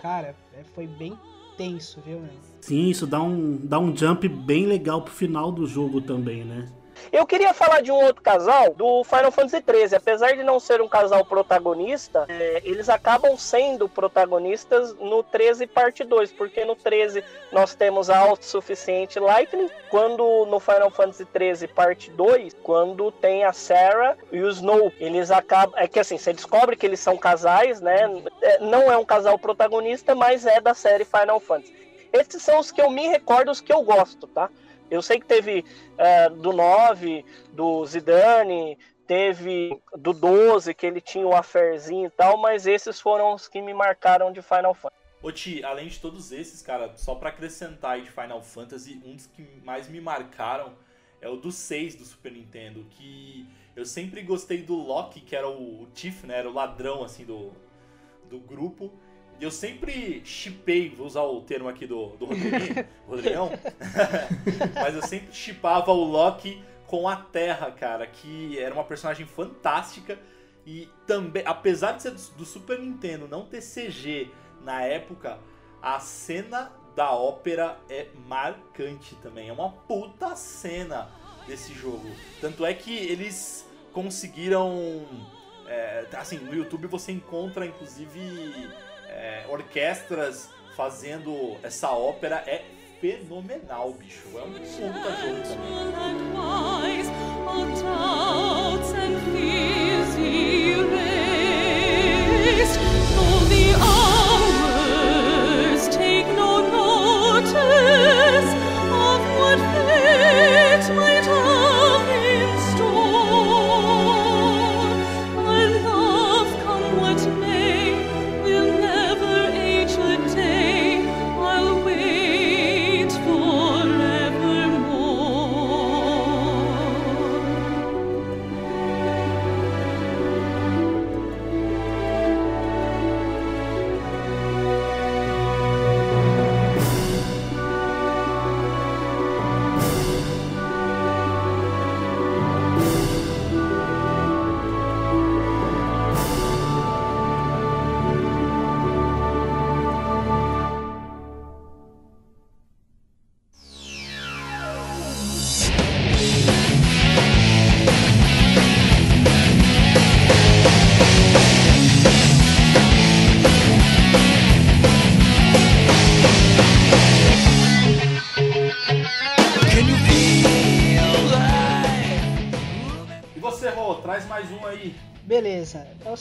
cara, 0.00 0.34
é, 0.54 0.62
foi 0.74 0.86
bem 0.86 1.18
tenso, 1.56 2.00
viu, 2.04 2.20
meu? 2.20 2.30
Sim, 2.60 2.88
isso 2.88 3.06
dá 3.06 3.22
um, 3.22 3.56
dá 3.56 3.78
um 3.78 3.96
jump 3.96 4.28
bem 4.28 4.66
legal 4.66 5.02
pro 5.02 5.12
final 5.12 5.50
do 5.50 5.66
jogo 5.66 6.00
também, 6.00 6.44
né? 6.44 6.68
Eu 7.12 7.26
queria 7.26 7.54
falar 7.54 7.82
de 7.82 7.90
um 7.90 7.94
outro 7.94 8.22
casal 8.22 8.74
do 8.74 9.04
Final 9.04 9.30
Fantasy 9.30 9.62
XIII. 9.62 9.96
Apesar 9.96 10.36
de 10.36 10.42
não 10.42 10.58
ser 10.58 10.80
um 10.80 10.88
casal 10.88 11.24
protagonista, 11.24 12.26
é, 12.28 12.62
eles 12.64 12.88
acabam 12.88 13.36
sendo 13.36 13.88
protagonistas 13.88 14.94
no 14.94 15.22
13 15.22 15.66
parte 15.66 16.04
2, 16.04 16.32
porque 16.32 16.64
no 16.64 16.74
13 16.74 17.22
nós 17.52 17.74
temos 17.74 18.10
a 18.10 18.18
autossuficiente 18.18 19.18
Lightning, 19.18 19.70
quando 19.88 20.46
no 20.46 20.58
Final 20.60 20.90
Fantasy 20.90 21.24
13 21.24 21.68
parte 21.68 22.10
2, 22.10 22.54
quando 22.62 23.10
tem 23.12 23.44
a 23.44 23.52
Sarah 23.52 24.16
e 24.32 24.40
o 24.40 24.48
Snow, 24.48 24.92
eles 24.98 25.30
acabam, 25.30 25.78
é 25.78 25.86
que 25.86 26.00
assim, 26.00 26.18
você 26.18 26.32
descobre 26.32 26.76
que 26.76 26.86
eles 26.86 27.00
são 27.00 27.16
casais, 27.16 27.80
né? 27.80 28.10
É, 28.42 28.58
não 28.60 28.90
é 28.90 28.96
um 28.96 29.04
casal 29.04 29.38
protagonista, 29.38 30.14
mas 30.14 30.46
é 30.46 30.60
da 30.60 30.74
série 30.74 31.04
Final 31.04 31.40
Fantasy. 31.40 31.74
Esses 32.12 32.42
são 32.42 32.58
os 32.58 32.70
que 32.70 32.80
eu 32.80 32.90
me 32.90 33.06
recordo, 33.08 33.50
os 33.50 33.60
que 33.60 33.72
eu 33.72 33.82
gosto, 33.82 34.26
tá? 34.26 34.48
Eu 34.90 35.02
sei 35.02 35.18
que 35.18 35.26
teve 35.26 35.64
é, 35.98 36.28
do 36.28 36.52
9, 36.52 37.24
do 37.52 37.84
Zidane, 37.86 38.78
teve 39.06 39.80
do 39.96 40.12
12, 40.12 40.74
que 40.74 40.86
ele 40.86 41.00
tinha 41.00 41.26
o 41.26 41.34
affairzinho 41.34 42.06
e 42.06 42.10
tal, 42.10 42.36
mas 42.36 42.66
esses 42.66 43.00
foram 43.00 43.34
os 43.34 43.48
que 43.48 43.62
me 43.62 43.72
marcaram 43.72 44.32
de 44.32 44.42
Final 44.42 44.74
Fantasy. 44.74 45.02
Ô 45.22 45.32
Ti, 45.32 45.64
além 45.64 45.88
de 45.88 45.98
todos 45.98 46.30
esses, 46.30 46.62
cara, 46.62 46.92
só 46.96 47.14
para 47.14 47.30
acrescentar 47.30 47.92
aí 47.92 48.02
de 48.02 48.10
Final 48.10 48.42
Fantasy, 48.42 49.00
um 49.04 49.16
dos 49.16 49.26
que 49.26 49.42
mais 49.64 49.88
me 49.88 50.00
marcaram 50.00 50.74
é 51.20 51.28
o 51.28 51.36
do 51.36 51.50
6 51.50 51.96
do 51.96 52.04
Super 52.04 52.32
Nintendo, 52.32 52.84
que 52.90 53.46
eu 53.74 53.84
sempre 53.84 54.22
gostei 54.22 54.62
do 54.62 54.74
Loki, 54.74 55.20
que 55.20 55.34
era 55.34 55.48
o, 55.48 55.82
o 55.82 55.86
Tiff, 55.94 56.26
né, 56.26 56.38
era 56.38 56.48
o 56.48 56.52
ladrão, 56.52 57.02
assim, 57.02 57.24
do, 57.24 57.52
do 58.28 58.38
grupo, 58.38 58.92
e 59.38 59.44
eu 59.44 59.50
sempre 59.50 60.22
chipei, 60.24 60.88
vou 60.88 61.06
usar 61.06 61.22
o 61.22 61.40
termo 61.42 61.68
aqui 61.68 61.86
do, 61.86 62.16
do 62.16 62.26
Rodrigão, 63.06 63.50
mas 64.74 64.94
eu 64.94 65.02
sempre 65.02 65.34
chipava 65.34 65.90
o 65.90 66.04
Loki 66.04 66.62
com 66.86 67.08
a 67.08 67.16
Terra, 67.16 67.70
cara, 67.70 68.06
que 68.06 68.58
era 68.58 68.74
uma 68.74 68.84
personagem 68.84 69.26
fantástica 69.26 70.18
e 70.66 70.88
também, 71.06 71.42
apesar 71.46 71.92
de 71.92 72.02
ser 72.02 72.10
do, 72.10 72.20
do 72.38 72.44
Super 72.44 72.78
Nintendo, 72.78 73.28
não 73.28 73.44
ter 73.46 73.60
CG 73.60 74.30
na 74.62 74.82
época, 74.82 75.38
a 75.80 76.00
cena 76.00 76.72
da 76.96 77.12
ópera 77.12 77.78
é 77.88 78.08
marcante 78.26 79.14
também. 79.16 79.48
É 79.48 79.52
uma 79.52 79.70
puta 79.70 80.34
cena 80.34 81.08
desse 81.46 81.72
jogo. 81.72 82.10
Tanto 82.40 82.66
é 82.66 82.74
que 82.74 82.92
eles 82.92 83.68
conseguiram. 83.92 85.06
É, 85.68 86.06
assim, 86.12 86.38
no 86.38 86.54
YouTube 86.54 86.86
você 86.86 87.12
encontra 87.12 87.66
inclusive 87.66 88.70
é, 89.16 89.44
orquestras 89.48 90.48
fazendo 90.76 91.56
essa 91.62 91.90
ópera. 91.90 92.42
É 92.46 92.62
fenomenal, 93.00 93.92
bicho. 93.92 94.28
É 94.36 94.42
um 94.42 94.52
puta 94.52 94.66
jogo 94.66 95.42
também. 98.88 99.05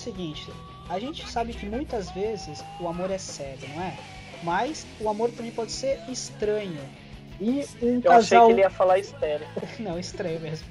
Seguinte, 0.06 0.52
a 0.88 1.00
gente 1.00 1.28
sabe 1.28 1.54
que 1.54 1.66
muitas 1.66 2.12
vezes 2.12 2.64
o 2.80 2.88
amor 2.88 3.10
é 3.10 3.18
cego, 3.18 3.68
não 3.74 3.82
é? 3.82 3.98
Mas 4.44 4.86
o 5.00 5.10
amor 5.10 5.32
também 5.32 5.52
pode 5.52 5.72
ser 5.72 6.00
estranho. 6.08 6.80
E 7.42 7.66
um 7.82 7.96
eu 7.96 8.02
casal. 8.04 8.18
achei 8.20 8.40
que 8.40 8.52
ele 8.52 8.62
ia 8.62 8.70
falar 8.70 9.00
estéreo. 9.00 9.48
não, 9.80 10.00
estranho 10.00 10.40
mesmo. 10.40 10.68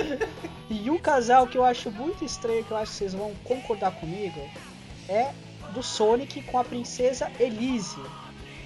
e 0.70 0.90
um 0.90 0.98
casal 0.98 1.46
que 1.46 1.56
eu 1.56 1.64
acho 1.64 1.90
muito 1.90 2.24
estranho, 2.24 2.62
que 2.64 2.70
eu 2.70 2.76
acho 2.76 2.92
que 2.92 2.98
vocês 2.98 3.14
vão 3.14 3.32
concordar 3.44 3.92
comigo, 3.92 4.40
é 5.08 5.30
do 5.72 5.82
Sonic 5.82 6.42
com 6.42 6.58
a 6.58 6.64
princesa 6.64 7.30
Elise. 7.40 8.00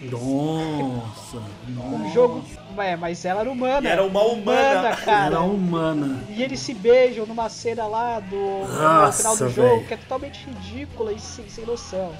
Nossa, 0.02 1.42
nossa. 1.68 1.94
Um 1.96 2.12
jogo. 2.12 2.44
É, 2.78 2.96
mas 2.96 3.24
ela 3.24 3.40
era 3.40 3.50
humana. 3.50 3.86
E 3.86 3.90
era 3.90 4.04
uma 4.04 4.22
humana. 4.22 4.80
humana 4.80 4.96
cara. 4.96 5.26
Era 5.26 5.40
humana. 5.40 6.24
E 6.30 6.42
eles 6.42 6.60
se 6.60 6.72
beijam 6.72 7.26
numa 7.26 7.48
cena 7.48 7.86
lá 7.86 8.20
do. 8.20 8.66
Nossa, 8.66 9.28
no 9.28 9.36
final 9.36 9.36
do 9.36 9.54
véio. 9.54 9.68
jogo, 9.68 9.86
que 9.86 9.94
é 9.94 9.96
totalmente 9.98 10.46
ridícula 10.46 11.12
e 11.12 11.20
sem, 11.20 11.48
sem 11.48 11.66
noção. 11.66 12.12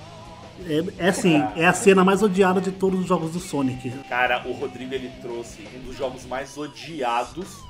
É, 0.67 1.07
é 1.07 1.09
assim, 1.09 1.43
é 1.57 1.67
a 1.67 1.73
cena 1.73 2.05
mais 2.05 2.23
odiada 2.23 2.61
de 2.61 2.71
todos 2.71 3.01
os 3.01 3.07
jogos 3.07 3.33
do 3.33 3.41
Sonic. 3.41 3.91
Cara, 4.09 4.47
o 4.47 4.53
Rodrigo 4.53 4.95
ele 4.95 5.11
trouxe 5.23 5.67
um 5.75 5.81
dos 5.87 5.97
jogos 5.97 6.27
mais 6.27 6.59
odiados 6.59 7.61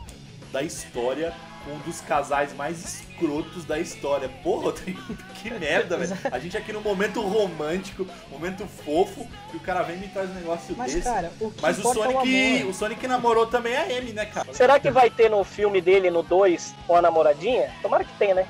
da 0.52 0.62
história 0.62 1.32
um 1.66 1.78
dos 1.80 2.00
casais 2.00 2.54
mais 2.54 2.84
escrotos 2.84 3.64
da 3.64 3.78
história. 3.78 4.28
Porra, 4.42 4.72
que 5.42 5.50
merda, 5.50 5.96
velho. 5.96 6.18
A 6.30 6.38
gente 6.38 6.56
aqui 6.56 6.72
no 6.72 6.80
momento 6.80 7.20
romântico, 7.20 8.06
momento 8.30 8.66
fofo, 8.66 9.26
e 9.52 9.56
o 9.56 9.60
cara 9.60 9.82
vem 9.82 9.96
e 9.96 10.00
me 10.00 10.08
traz 10.08 10.30
um 10.30 10.34
negócio 10.34 10.74
Mas, 10.76 10.94
desse. 10.94 11.04
Cara, 11.04 11.30
o 11.40 11.52
Mas 11.60 11.78
o 11.78 11.82
Sonic, 11.82 12.60
é 12.60 12.64
o, 12.64 12.70
o, 12.70 12.74
Sonic 12.74 13.06
namorou 13.06 13.46
também 13.46 13.76
a 13.76 13.84
Amy, 13.84 14.12
né, 14.12 14.26
cara? 14.26 14.52
Será 14.52 14.78
que 14.78 14.90
vai 14.90 15.10
ter 15.10 15.30
no 15.30 15.44
filme 15.44 15.80
dele, 15.80 16.10
no 16.10 16.22
2, 16.22 16.74
com 16.86 16.96
a 16.96 17.02
namoradinha? 17.02 17.70
Tomara 17.82 18.04
que 18.04 18.12
tenha, 18.18 18.34
né? 18.34 18.46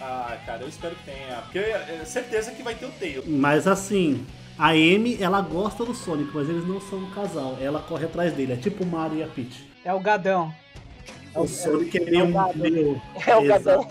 Ah, 0.00 0.36
cara, 0.46 0.62
eu 0.62 0.68
espero 0.68 0.94
que 0.94 1.04
tenha. 1.04 1.36
Porque 1.42 1.58
é 1.58 2.02
certeza 2.04 2.52
que 2.52 2.62
vai 2.62 2.74
ter 2.74 2.86
o 2.86 2.90
Tail. 2.90 3.24
Mas 3.26 3.66
assim, 3.66 4.24
a 4.56 4.70
Amy, 4.70 5.18
ela 5.20 5.40
gosta 5.40 5.84
do 5.84 5.94
Sonic, 5.94 6.30
mas 6.32 6.48
eles 6.48 6.66
não 6.66 6.80
são 6.80 6.98
um 7.00 7.10
casal. 7.10 7.58
Ela 7.60 7.80
corre 7.80 8.06
atrás 8.06 8.32
dele. 8.32 8.52
É 8.52 8.56
tipo 8.56 8.84
o 8.84 8.86
Mario 8.86 9.18
e 9.18 9.22
a 9.22 9.26
Peach. 9.26 9.68
É 9.84 9.92
o 9.92 10.00
gadão. 10.00 10.54
O 11.34 11.46
Sonic 11.46 11.98
é 11.98 12.10
meio. 12.10 12.26
meio... 12.56 13.02
É 13.26 13.36
o 13.36 13.44
gadão. 13.44 13.86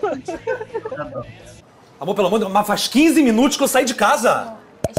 Amor, 2.00 2.14
pelo 2.14 2.28
amor 2.28 2.38
de 2.38 2.44
Deus, 2.44 2.52
mas 2.52 2.66
faz 2.66 2.86
15 2.86 3.22
minutos 3.22 3.56
que 3.56 3.62
eu 3.62 3.68
saí 3.68 3.84
de 3.84 3.94
casa. 3.94 4.56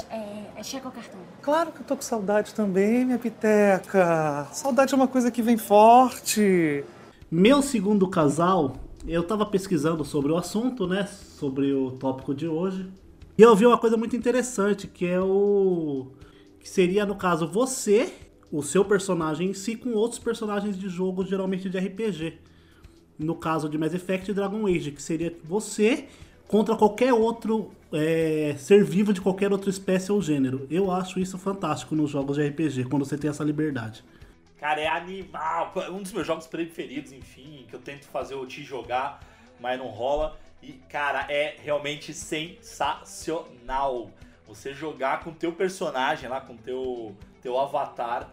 É, 0.10 0.16
é, 0.16 0.52
é 0.58 0.64
checa 0.64 0.88
o 0.88 0.92
cartão. 0.92 1.20
Claro 1.42 1.72
que 1.72 1.80
eu 1.80 1.86
tô 1.86 1.96
com 1.96 2.02
saudade 2.02 2.54
também, 2.54 3.06
minha 3.06 3.18
piteca. 3.18 4.48
Saudade 4.52 4.94
é 4.94 4.98
uma 4.98 5.08
coisa 5.08 5.32
que 5.32 5.42
vem 5.42 5.58
forte. 5.58 6.84
Meu 7.32 7.62
segundo 7.62 8.08
casal, 8.08 8.76
eu 9.08 9.24
tava 9.24 9.46
pesquisando 9.46 10.04
sobre 10.04 10.32
o 10.32 10.38
assunto, 10.38 10.86
né? 10.86 11.08
Sobre 11.08 11.74
o 11.74 11.92
tópico 11.92 12.36
de 12.36 12.48
hoje. 12.48 12.90
E 13.38 13.42
eu 13.42 13.56
vi 13.56 13.66
uma 13.66 13.78
coisa 13.78 13.96
muito 13.96 14.16
interessante, 14.16 14.86
que 14.88 15.06
é 15.06 15.22
o. 15.22 16.08
Que 16.60 16.70
seria, 16.70 17.06
no 17.06 17.16
caso, 17.16 17.48
você 17.48 18.12
o 18.52 18.64
seu 18.64 18.84
personagem 18.84 19.50
em 19.50 19.54
si 19.54 19.76
com 19.76 19.94
outros 19.94 20.20
personagens 20.20 20.78
de 20.78 20.90
jogo, 20.90 21.26
geralmente 21.26 21.70
de 21.70 21.78
RPG. 21.78 22.40
No 23.18 23.36
caso 23.36 23.70
de 23.70 23.78
Mass 23.78 23.94
Effect 23.94 24.32
e 24.32 24.34
Dragon 24.34 24.66
Age, 24.66 24.92
que 24.92 25.02
seria 25.02 25.36
você 25.44 26.08
contra 26.48 26.76
qualquer 26.76 27.14
outro 27.14 27.72
é, 27.94 28.56
ser 28.58 28.84
vivo 28.84 29.14
de 29.14 29.22
qualquer 29.22 29.52
outra 29.52 29.70
espécie 29.70 30.12
ou 30.12 30.22
gênero. 30.22 30.66
Eu 30.70 30.92
acho 30.92 31.20
isso 31.20 31.38
fantástico 31.38 31.96
nos 31.96 32.10
jogos 32.10 32.38
de 32.38 32.48
RPG, 32.48 32.86
quando 32.86 33.06
você 33.06 33.18
tem 33.18 33.30
essa 33.30 33.44
liberdade. 33.44 34.04
Cara, 34.60 34.82
é 34.82 34.88
animal. 34.88 35.72
Um 35.92 36.02
dos 36.02 36.12
meus 36.12 36.26
jogos 36.26 36.48
preferidos, 36.48 37.12
enfim, 37.12 37.66
que 37.70 37.76
eu 37.76 37.80
tento 37.80 38.06
fazer 38.06 38.36
o 38.36 38.46
te 38.46 38.64
jogar, 38.64 39.22
mas 39.60 39.78
não 39.78 39.88
rola. 39.88 40.38
E, 40.62 40.74
cara, 40.74 41.26
é 41.32 41.56
realmente 41.64 42.14
sensacional. 42.14 44.12
Você 44.48 44.74
jogar 44.74 45.24
com 45.24 45.32
teu 45.32 45.54
personagem 45.54 46.28
lá, 46.28 46.42
com 46.42 46.58
teu, 46.58 47.16
teu 47.42 47.58
avatar 47.60 48.30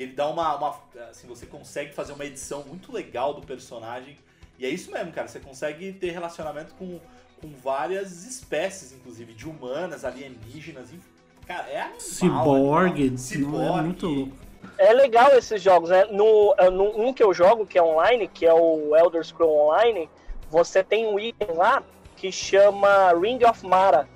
E 0.00 0.04
ele 0.04 0.12
dá 0.12 0.26
uma, 0.30 0.56
uma. 0.56 0.74
Assim, 1.10 1.28
você 1.28 1.44
consegue 1.44 1.92
fazer 1.92 2.14
uma 2.14 2.24
edição 2.24 2.64
muito 2.66 2.90
legal 2.90 3.34
do 3.34 3.42
personagem. 3.42 4.16
E 4.58 4.64
é 4.64 4.68
isso 4.70 4.90
mesmo, 4.90 5.12
cara. 5.12 5.28
Você 5.28 5.38
consegue 5.38 5.92
ter 5.92 6.10
relacionamento 6.10 6.72
com, 6.76 6.98
com 7.38 7.48
várias 7.62 8.24
espécies, 8.24 8.92
inclusive, 8.92 9.34
de 9.34 9.46
humanas, 9.46 10.02
alienígenas. 10.02 10.90
e, 10.90 10.98
Cara, 11.46 11.68
é 11.68 11.82
animal. 11.82 11.98
Animal. 12.22 12.46
não, 12.46 13.12
é 13.12 13.18
Cyborg. 13.18 13.82
muito 13.82 14.06
louco. 14.06 14.36
É 14.78 14.90
legal 14.94 15.36
esses 15.36 15.60
jogos, 15.60 15.90
né? 15.90 16.06
No, 16.06 16.54
é, 16.56 16.70
no 16.70 16.98
um 16.98 17.12
que 17.12 17.22
eu 17.22 17.34
jogo, 17.34 17.66
que 17.66 17.76
é 17.76 17.82
online, 17.82 18.26
que 18.26 18.46
é 18.46 18.54
o 18.54 18.96
Elder 18.96 19.22
Scrolls 19.22 19.54
Online, 19.54 20.08
você 20.48 20.82
tem 20.82 21.06
um 21.06 21.20
item 21.20 21.54
lá 21.54 21.82
que 22.16 22.32
chama 22.32 23.12
Ring 23.20 23.44
of 23.44 23.66
Mara, 23.66 24.08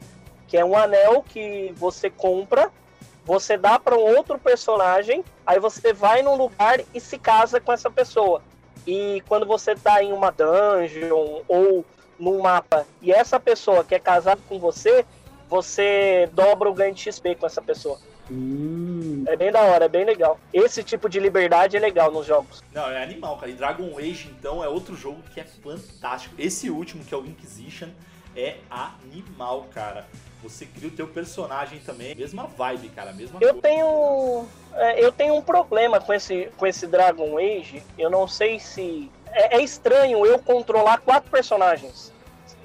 que 0.49 0.57
é 0.57 0.65
um 0.65 0.75
anel 0.75 1.23
que 1.23 1.75
você 1.77 2.09
compra, 2.09 2.73
você 3.25 3.57
dá 3.57 3.79
para 3.79 3.97
um 3.97 4.17
outro 4.17 4.39
personagem, 4.39 5.25
aí 5.47 5.59
você 5.59 5.93
vai 5.93 6.23
num 6.23 6.37
lugar 6.37 6.81
e 6.95 7.01
se 7.01 7.19
casa 7.19 7.61
com 7.61 7.73
essa 7.73 7.91
pessoa. 7.91 8.43
E 8.87 9.23
quando 9.29 9.47
você 9.47 9.75
tá 9.75 10.03
em 10.03 10.13
uma 10.13 10.31
dungeon 10.31 11.41
ou 11.49 11.85
num 12.19 12.41
mapa 12.43 12.87
e 13.03 13.11
essa 13.13 13.41
pessoa 13.41 13.83
que 13.83 13.95
é 13.95 13.99
casada 13.99 14.41
com 14.49 14.59
você, 14.59 15.05
você 15.49 16.29
dobra 16.33 16.69
o 16.69 16.75
ganho 16.75 16.95
de 16.95 17.01
XP 17.01 17.35
com 17.37 17.47
essa 17.47 17.63
pessoa. 17.63 17.99
Hum, 18.31 19.25
É 19.29 19.37
bem 19.37 19.53
da 19.53 19.61
hora, 19.63 19.85
é 19.85 19.89
bem 19.89 20.05
legal. 20.05 20.39
Esse 20.53 20.83
tipo 20.83 21.09
de 21.09 21.21
liberdade 21.21 21.77
é 21.77 21.81
legal 21.81 22.11
nos 22.11 22.27
jogos. 22.27 22.63
Não, 22.73 22.89
é 22.91 23.03
animal, 23.03 23.37
cara. 23.37 23.51
E 23.51 23.55
Dragon 23.55 23.99
Age, 23.99 24.35
então, 24.39 24.65
é 24.65 24.69
outro 24.69 24.97
jogo 24.97 25.23
que 25.33 25.41
é 25.41 25.45
fantástico. 25.45 26.35
Esse 26.39 26.71
último, 26.71 27.05
que 27.05 27.13
é 27.15 27.17
o 27.19 27.25
Inquisition, 27.27 27.89
é 28.37 28.57
animal, 28.71 29.67
cara. 29.73 30.07
Você 30.43 30.67
cria 30.67 30.89
o 30.89 30.93
teu 30.93 31.07
personagem 31.09 31.79
também. 31.81 32.15
Mesma 32.15 32.47
vibe, 32.47 32.91
cara. 32.91 33.13
Mesma 33.13 33.39
Eu 33.41 33.55
coisa. 33.55 33.63
tenho. 33.63 34.47
é, 34.75 35.05
eu 35.05 35.11
tenho 35.11 35.35
um 35.35 35.43
problema 35.43 36.01
com 36.01 36.13
esse, 36.13 36.51
com 36.57 36.67
esse 36.67 36.87
Dragon 36.87 37.39
Age. 37.39 37.83
Eu 37.99 38.11
não 38.11 38.29
sei 38.29 38.59
se. 38.61 39.11
É, 39.33 39.57
é 39.57 39.63
estranho 39.63 40.25
eu 40.27 40.39
controlar 40.39 40.99
quatro 40.99 41.31
personagens. 41.31 42.13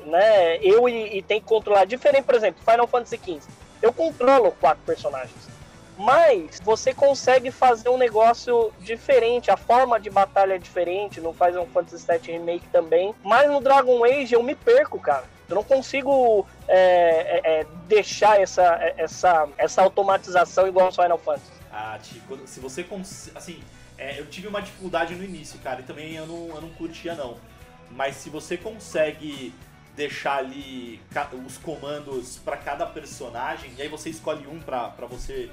Né? 0.05 0.58
Eu 0.58 0.89
e, 0.89 1.17
e 1.17 1.21
tem 1.21 1.39
que 1.39 1.47
controlar. 1.47 1.86
Diferente, 1.86 2.25
por 2.25 2.36
exemplo, 2.36 2.62
Final 2.69 2.88
Fantasy 2.88 3.17
XV. 3.17 3.41
Eu 3.82 3.93
controlo 3.93 4.51
quatro 4.60 4.84
personagens. 4.86 5.47
Mas 5.97 6.60
você 6.63 6.93
consegue 6.93 7.51
fazer 7.51 7.89
um 7.89 7.97
negócio 7.97 8.71
diferente, 8.79 9.51
a 9.51 9.58
forma 9.58 9.99
de 9.99 10.10
batalha 10.10 10.53
é 10.53 10.58
diferente, 10.58 11.19
no 11.19 11.34
Final 11.34 11.67
Fantasy 11.67 12.05
VII 12.08 12.32
Remake 12.38 12.67
também. 12.69 13.13
Mas 13.21 13.49
no 13.51 13.60
Dragon 13.60 14.03
Age 14.05 14.34
eu 14.34 14.41
me 14.41 14.55
perco, 14.55 14.97
cara. 14.97 15.25
Eu 15.49 15.55
não 15.55 15.63
consigo 15.63 16.45
é, 16.67 16.77
é, 16.77 17.59
é, 17.62 17.67
deixar 17.88 18.39
essa, 18.39 18.63
essa, 18.97 19.49
essa 19.57 19.81
automatização 19.81 20.67
igual 20.67 20.85
ao 20.85 20.91
Final 20.91 21.17
Fantasy. 21.17 21.51
Ah, 21.71 21.97
Tico, 22.01 22.38
se 22.45 22.59
você 22.59 22.85
assim, 23.33 23.59
é, 23.97 24.19
eu 24.19 24.27
tive 24.27 24.47
uma 24.47 24.62
dificuldade 24.62 25.15
no 25.15 25.23
início, 25.23 25.59
cara, 25.59 25.81
e 25.81 25.83
também 25.83 26.15
eu 26.15 26.27
não, 26.27 26.55
eu 26.55 26.62
não 26.62 26.69
curtia 26.69 27.15
não. 27.15 27.38
Mas 27.91 28.15
se 28.17 28.29
você 28.29 28.57
consegue 28.57 29.53
deixar 29.95 30.38
ali 30.38 31.01
os 31.45 31.57
comandos 31.57 32.38
pra 32.38 32.55
cada 32.55 32.85
personagem, 32.85 33.73
e 33.77 33.81
aí 33.81 33.89
você 33.89 34.09
escolhe 34.09 34.47
um 34.47 34.59
pra 34.59 34.93
você 35.09 35.49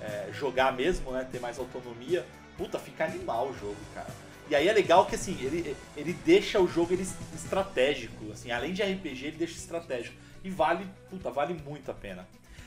é, 0.00 0.28
jogar 0.32 0.72
mesmo, 0.72 1.12
né, 1.12 1.26
ter 1.30 1.40
mais 1.40 1.58
autonomia, 1.58 2.26
puta, 2.58 2.78
fica 2.78 3.04
animal 3.04 3.48
o 3.48 3.54
jogo, 3.58 3.76
cara. 3.94 4.25
E 4.48 4.54
aí 4.54 4.68
é 4.68 4.72
legal 4.72 5.06
que 5.06 5.14
assim, 5.14 5.36
ele, 5.40 5.76
ele 5.96 6.12
deixa 6.24 6.60
o 6.60 6.68
jogo 6.68 6.92
ele, 6.92 7.06
estratégico, 7.34 8.30
assim, 8.32 8.50
além 8.50 8.72
de 8.72 8.82
RPG, 8.82 9.26
ele 9.26 9.36
deixa 9.36 9.54
estratégico. 9.54 10.16
E 10.44 10.50
vale, 10.50 10.86
puta, 11.10 11.30
vale 11.30 11.54
muito 11.54 11.90
a 11.90 11.94
pena. 11.94 12.26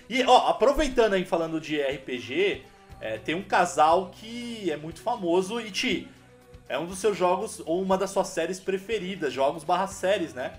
E, 0.09 0.23
ó, 0.23 0.49
aproveitando 0.49 1.13
aí 1.13 1.23
falando 1.23 1.61
de 1.61 1.81
RPG, 1.81 2.63
é, 2.99 3.17
tem 3.17 3.35
um 3.35 3.43
casal 3.43 4.11
que 4.11 4.69
é 4.69 4.75
muito 4.75 5.01
famoso 5.01 5.61
e 5.61 5.71
Ti, 5.71 6.07
é 6.67 6.77
um 6.77 6.85
dos 6.85 6.99
seus 6.99 7.17
jogos 7.17 7.61
ou 7.65 7.81
uma 7.81 7.97
das 7.97 8.11
suas 8.11 8.27
séries 8.27 8.59
preferidas, 8.59 9.33
jogos 9.33 9.63
barra 9.63 9.87
séries, 9.87 10.33
né? 10.33 10.53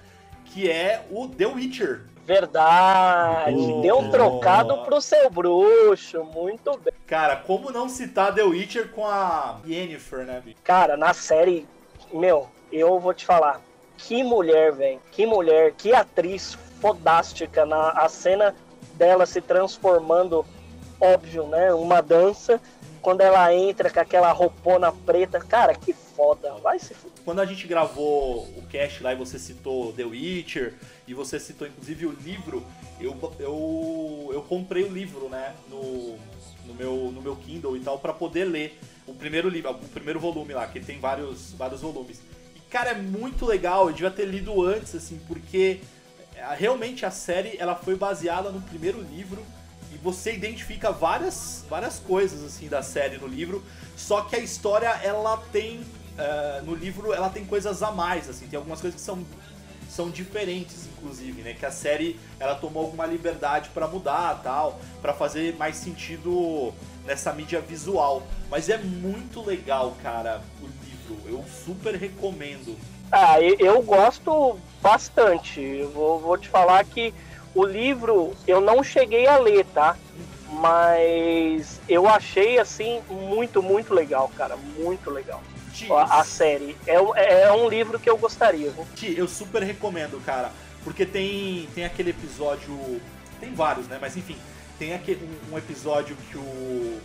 Que 0.53 0.71
é 0.71 1.05
o 1.11 1.29
The 1.29 1.47
Witcher. 1.47 2.03
Verdade, 2.27 3.57
Oh. 3.57 3.81
deu 3.81 3.99
um 3.99 4.11
trocado 4.11 4.79
pro 4.85 5.01
seu 5.01 5.29
bruxo, 5.31 6.23
muito 6.25 6.79
bem. 6.79 6.93
Cara, 7.07 7.37
como 7.37 7.71
não 7.73 7.89
citar 7.89 8.35
The 8.35 8.43
Witcher 8.43 8.91
com 8.91 9.07
a 9.07 9.59
Yennefer, 9.67 10.25
né? 10.25 10.43
Cara, 10.63 10.97
na 10.97 11.13
série, 11.13 11.67
meu, 12.13 12.49
eu 12.71 13.01
vou 13.01 13.13
te 13.15 13.27
falar, 13.27 13.61
que 13.97 14.23
mulher, 14.23 14.73
velho, 14.73 15.01
que 15.11 15.27
mulher, 15.27 15.73
que 15.73 15.93
atriz 15.93 16.57
fodástica 16.81 17.67
na 17.67 17.91
a 17.91 18.09
cena 18.09 18.55
dela 18.95 19.27
se 19.27 19.41
transformando, 19.41 20.45
óbvio, 21.01 21.47
né, 21.47 21.73
uma 21.75 22.01
dança, 22.01 22.61
quando 23.03 23.23
ela 23.23 23.53
entra 23.55 23.91
com 23.91 23.99
aquela 24.01 24.31
roupona 24.31 24.93
preta, 24.93 25.41
cara, 25.41 25.75
que 25.75 25.93
foda, 26.21 26.55
vai 26.57 26.79
se 26.79 26.93
fuder. 26.93 27.19
Quando 27.25 27.41
a 27.41 27.47
gente 27.47 27.67
gravou 27.67 28.43
o 28.55 28.67
cast 28.69 29.03
lá 29.03 29.15
e 29.15 29.17
você 29.17 29.39
citou 29.39 29.91
The 29.95 30.05
Witcher 30.05 30.75
e 31.09 31.15
você 31.15 31.41
citou 31.41 31.67
inclusive 31.67 32.05
o 32.05 32.13
livro, 32.13 32.63
eu, 33.01 33.17
eu, 33.39 34.31
eu 34.35 34.43
comprei 34.43 34.85
o 34.85 34.93
livro, 34.93 35.31
né, 35.31 35.55
no, 35.71 36.19
no, 36.67 36.75
meu, 36.75 37.11
no 37.11 37.23
meu 37.23 37.35
Kindle 37.37 37.75
e 37.75 37.81
tal, 37.81 37.99
pra 37.99 38.13
poder 38.13 38.45
ler 38.45 38.79
o 39.07 39.15
primeiro 39.15 39.49
livro, 39.49 39.71
o 39.71 39.89
primeiro 39.89 40.21
volume 40.21 40.53
lá, 40.53 40.67
que 40.67 40.79
tem 40.79 41.01
vários, 41.01 41.53
vários 41.53 41.81
volumes. 41.81 42.21
E, 42.55 42.61
cara, 42.69 42.91
é 42.91 42.95
muito 42.95 43.47
legal, 43.47 43.87
eu 43.87 43.95
devia 43.95 44.11
ter 44.11 44.27
lido 44.27 44.63
antes, 44.63 44.95
assim, 44.95 45.19
porque 45.27 45.81
é, 46.37 46.55
realmente 46.55 47.07
a 47.07 47.11
série 47.11 47.57
ela 47.59 47.75
foi 47.75 47.97
baseada 47.97 48.51
no 48.51 48.61
primeiro 48.61 49.01
livro 49.01 49.43
e 49.91 49.97
você 49.97 50.35
identifica 50.35 50.93
várias, 50.93 51.65
várias 51.69 51.99
coisas 51.99 52.45
assim 52.45 52.69
da 52.69 52.83
série 52.83 53.17
no 53.17 53.27
livro, 53.27 53.65
só 53.97 54.21
que 54.21 54.37
a 54.37 54.39
história 54.39 54.89
ela 55.03 55.39
tem 55.51 55.81
eh, 56.21 56.63
no 56.65 56.75
livro 56.75 57.13
ela 57.13 57.29
tem 57.29 57.45
coisas 57.45 57.83
a 57.83 57.91
mais, 57.91 58.29
assim, 58.29 58.47
tem 58.47 58.57
algumas 58.57 58.81
coisas 58.81 59.01
que 59.01 59.05
são 59.05 59.25
são 59.91 60.09
diferentes, 60.09 60.87
inclusive, 60.87 61.43
né? 61.43 61.53
Que 61.53 61.67
a 61.67 61.71
série 61.71 62.19
ela 62.39 62.55
tomou 62.55 62.85
alguma 62.85 63.05
liberdade 63.07 63.71
pra 63.75 63.89
mudar, 63.89 64.41
tal, 64.43 64.79
pra 65.03 65.13
fazer 65.13 65.57
mais 65.57 65.77
sentido 65.77 66.73
nessa 67.05 67.33
mídia 67.33 67.61
visual. 67.61 68.23
Mas 68.49 68.69
é 68.69 68.79
muito 68.79 69.45
legal, 69.45 69.97
cara, 70.03 70.41
o 70.63 70.67
livro. 70.67 71.29
Eu 71.29 71.45
super 71.65 71.97
recomendo. 71.97 72.79
Ah, 73.11 73.41
eu 73.41 73.83
gosto 73.83 74.57
bastante. 74.81 75.61
Eu 75.61 75.91
Vou, 75.91 76.21
vou 76.21 76.39
te 76.39 76.49
falar 76.49 76.85
que 76.85 77.13
o 77.53 77.65
livro 77.65 78.33
eu 78.47 78.61
não 78.61 78.85
cheguei 78.85 79.27
a 79.27 79.39
ler, 79.39 79.67
tá? 79.75 79.97
Mas 80.53 81.81
eu 81.89 82.09
achei 82.09 82.59
assim 82.59 83.01
muito, 83.11 83.61
muito 83.61 83.93
legal, 83.93 84.31
cara. 84.37 84.57
Muito 84.57 85.11
legal. 85.11 85.43
A, 85.91 86.21
a 86.21 86.25
série. 86.25 86.77
É, 86.87 87.01
um- 87.01 87.15
é 87.17 87.53
um 87.53 87.69
livro 87.69 87.99
que 87.99 88.11
eu 88.11 88.17
gostaria. 88.19 88.71
viu? 88.71 88.87
Ti, 88.97 89.15
eu 89.17 89.29
super 89.29 89.63
recomendo, 89.63 90.21
cara. 90.25 90.51
Porque 90.83 91.05
tem, 91.07 91.69
tem 91.75 91.85
aquele 91.85 92.11
episódio. 92.11 93.01
Tem 93.39 93.55
vários, 93.55 93.87
né? 93.87 93.99
Mas 94.01 94.17
enfim, 94.17 94.37
tem 94.79 94.95
aquele, 94.95 95.25
um, 95.51 95.55
um 95.55 95.59
episódio 95.59 96.17
que 96.31 96.37
o. 96.37 97.01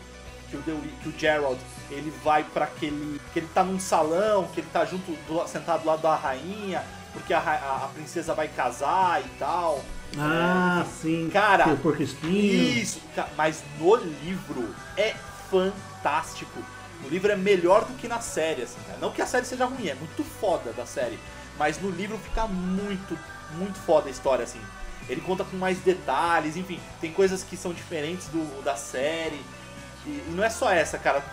Que 0.49 0.57
o, 0.57 0.61
The- 0.61 0.77
que 1.01 1.09
o 1.09 1.13
Gerald 1.17 1.59
ele 1.89 2.13
vai 2.23 2.43
pra 2.43 2.65
aquele. 2.65 3.19
que 3.33 3.39
ele 3.39 3.49
tá 3.53 3.63
num 3.63 3.79
salão, 3.79 4.47
que 4.53 4.59
ele 4.61 4.67
tá 4.71 4.85
junto, 4.85 5.11
do- 5.27 5.47
sentado 5.47 5.81
do 5.81 5.87
lado 5.87 6.01
da 6.01 6.15
rainha, 6.15 6.83
porque 7.13 7.33
a, 7.33 7.39
a, 7.39 7.85
a 7.85 7.87
princesa 7.93 8.33
vai 8.33 8.47
casar 8.47 9.21
e 9.21 9.29
tal. 9.39 9.83
Ah, 10.17 10.85
sim. 11.01 11.29
Cara, 11.33 11.67
o 11.73 11.77
porco 11.77 12.01
espinho. 12.01 12.63
Isso, 12.79 13.01
mas 13.35 13.61
no 13.79 13.95
livro 13.95 14.73
é 14.95 15.13
fantástico. 15.49 16.59
O 17.05 17.09
livro 17.09 17.31
é 17.31 17.35
melhor 17.35 17.85
do 17.85 17.93
que 17.93 18.07
na 18.07 18.19
série, 18.19 18.63
assim, 18.63 18.79
cara. 18.87 18.97
Não 18.99 19.11
que 19.11 19.21
a 19.21 19.27
série 19.27 19.45
seja 19.45 19.65
ruim, 19.65 19.87
é 19.87 19.95
muito 19.95 20.23
foda 20.23 20.73
da 20.73 20.85
série. 20.85 21.19
Mas 21.57 21.79
no 21.79 21.89
livro 21.89 22.17
fica 22.17 22.47
muito, 22.47 23.17
muito 23.53 23.77
foda 23.79 24.07
a 24.07 24.11
história, 24.11 24.43
assim. 24.43 24.59
Ele 25.07 25.21
conta 25.21 25.43
com 25.43 25.55
mais 25.55 25.77
detalhes, 25.79 26.57
enfim, 26.57 26.79
tem 26.99 27.13
coisas 27.13 27.43
que 27.43 27.55
são 27.55 27.73
diferentes 27.73 28.27
do 28.27 28.63
da 28.63 28.75
série. 28.75 29.39
E, 30.05 30.09
e 30.09 30.33
não 30.35 30.43
é 30.43 30.49
só 30.49 30.71
essa, 30.71 30.97
cara. 30.97 31.23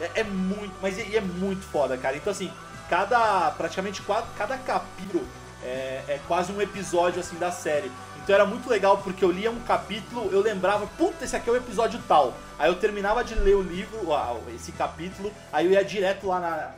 É, 0.00 0.20
é 0.20 0.24
muito, 0.24 0.74
mas 0.80 0.96
e 0.98 1.16
é 1.16 1.20
muito 1.20 1.62
foda, 1.62 1.98
cara. 1.98 2.16
Então 2.16 2.30
assim, 2.30 2.52
cada 2.88 3.50
praticamente 3.52 4.02
cada 4.36 4.56
capítulo 4.58 5.26
é, 5.62 6.02
é 6.08 6.20
quase 6.28 6.52
um 6.52 6.60
episódio 6.60 7.20
assim 7.20 7.36
da 7.36 7.50
série. 7.50 7.90
Então 8.22 8.34
era 8.34 8.44
muito 8.46 8.68
legal 8.70 8.98
porque 8.98 9.24
eu 9.24 9.30
lia 9.30 9.50
um 9.50 9.60
capítulo, 9.60 10.30
eu 10.30 10.40
lembrava, 10.40 10.86
puta, 10.96 11.24
esse 11.24 11.34
aqui 11.34 11.48
é 11.48 11.52
o 11.52 11.56
episódio 11.56 12.00
tal. 12.06 12.34
Aí 12.58 12.70
eu 12.70 12.76
terminava 12.78 13.24
de 13.24 13.34
ler 13.34 13.56
o 13.56 13.62
livro, 13.62 13.98
esse 14.54 14.70
capítulo, 14.72 15.32
aí 15.52 15.66
eu 15.66 15.72
ia 15.72 15.84
direto 15.84 16.26
lá 16.28 16.38
na 16.40 16.74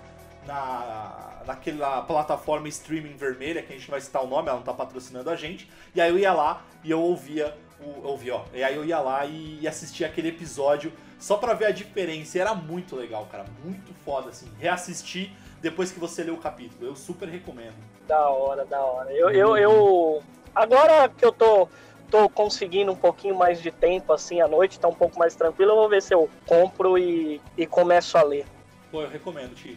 na 0.46 1.42
naquela 1.46 2.00
plataforma 2.02 2.68
streaming 2.68 3.16
vermelha, 3.16 3.62
que 3.62 3.72
a 3.72 3.76
gente 3.76 3.86
não 3.88 3.92
vai 3.92 4.00
citar 4.00 4.22
o 4.24 4.26
nome, 4.26 4.48
ela 4.48 4.56
não 4.56 4.64
tá 4.64 4.72
patrocinando 4.72 5.28
a 5.28 5.36
gente. 5.36 5.70
E 5.94 6.00
aí 6.00 6.08
eu 6.10 6.18
ia 6.18 6.32
lá 6.32 6.62
e 6.82 6.90
eu 6.90 7.00
ouvia 7.00 7.54
o 7.80 7.84
eu 8.02 8.08
ouvia, 8.08 8.36
ó. 8.36 8.44
E 8.54 8.62
aí 8.64 8.74
eu 8.74 8.84
ia 8.84 8.98
lá 8.98 9.26
e, 9.26 9.58
e 9.60 9.68
assistia 9.68 10.06
aquele 10.06 10.28
episódio 10.28 10.90
só 11.18 11.36
pra 11.36 11.52
ver 11.52 11.66
a 11.66 11.70
diferença. 11.70 12.38
E 12.38 12.40
era 12.40 12.54
muito 12.54 12.96
legal, 12.96 13.26
cara, 13.30 13.44
muito 13.62 13.92
foda 14.04 14.30
assim. 14.30 14.50
Reassistir 14.58 15.30
depois 15.60 15.92
que 15.92 16.00
você 16.00 16.22
lê 16.22 16.30
o 16.30 16.38
capítulo. 16.38 16.86
Eu 16.86 16.96
super 16.96 17.28
recomendo. 17.28 17.74
Da 18.08 18.28
hora, 18.30 18.64
da 18.64 18.80
hora. 18.80 19.12
Eu, 19.12 19.28
eu, 19.30 19.56
eu- 19.56 20.22
Agora 20.54 21.08
que 21.08 21.24
eu 21.24 21.32
tô 21.32 21.68
tô 22.10 22.28
conseguindo 22.28 22.92
um 22.92 22.96
pouquinho 22.96 23.34
mais 23.34 23.60
de 23.60 23.72
tempo, 23.72 24.12
assim, 24.12 24.40
à 24.40 24.46
noite, 24.46 24.78
tá 24.78 24.86
um 24.86 24.94
pouco 24.94 25.18
mais 25.18 25.34
tranquilo, 25.34 25.72
eu 25.72 25.76
vou 25.76 25.88
ver 25.88 26.00
se 26.00 26.14
eu 26.14 26.30
compro 26.46 26.96
e, 26.96 27.40
e 27.58 27.66
começo 27.66 28.16
a 28.16 28.22
ler. 28.22 28.46
Pô, 28.92 29.02
eu 29.02 29.08
recomendo, 29.08 29.52
Tio. 29.56 29.76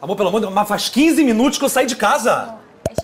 Amor, 0.00 0.14
pelo 0.14 0.28
amor 0.28 0.38
de 0.38 0.46
Deus, 0.46 0.54
mas 0.54 0.68
faz 0.68 0.88
15 0.88 1.24
minutos 1.24 1.58
que 1.58 1.64
eu 1.64 1.68
saí 1.68 1.86
de 1.86 1.96
casa. 1.96 2.56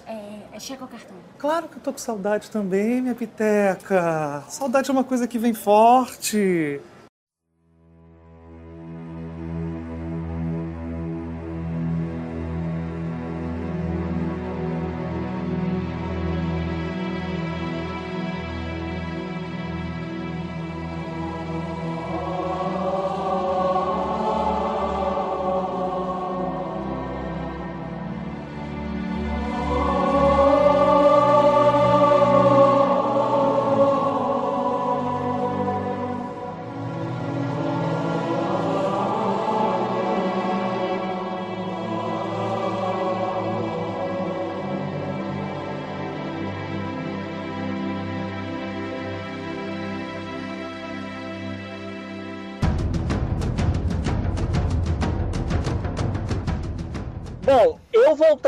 É, 0.06 0.12
é, 0.12 0.42
é 0.52 0.60
cheque 0.60 0.80
ou 0.80 0.88
cartão? 0.88 1.16
Claro 1.38 1.66
que 1.66 1.78
eu 1.78 1.82
tô 1.82 1.92
com 1.92 1.98
saudade 1.98 2.50
também, 2.50 3.00
minha 3.00 3.16
piteca. 3.16 4.44
Saudade 4.48 4.88
é 4.88 4.92
uma 4.92 5.02
coisa 5.02 5.26
que 5.26 5.38
vem 5.38 5.52
forte. 5.52 6.80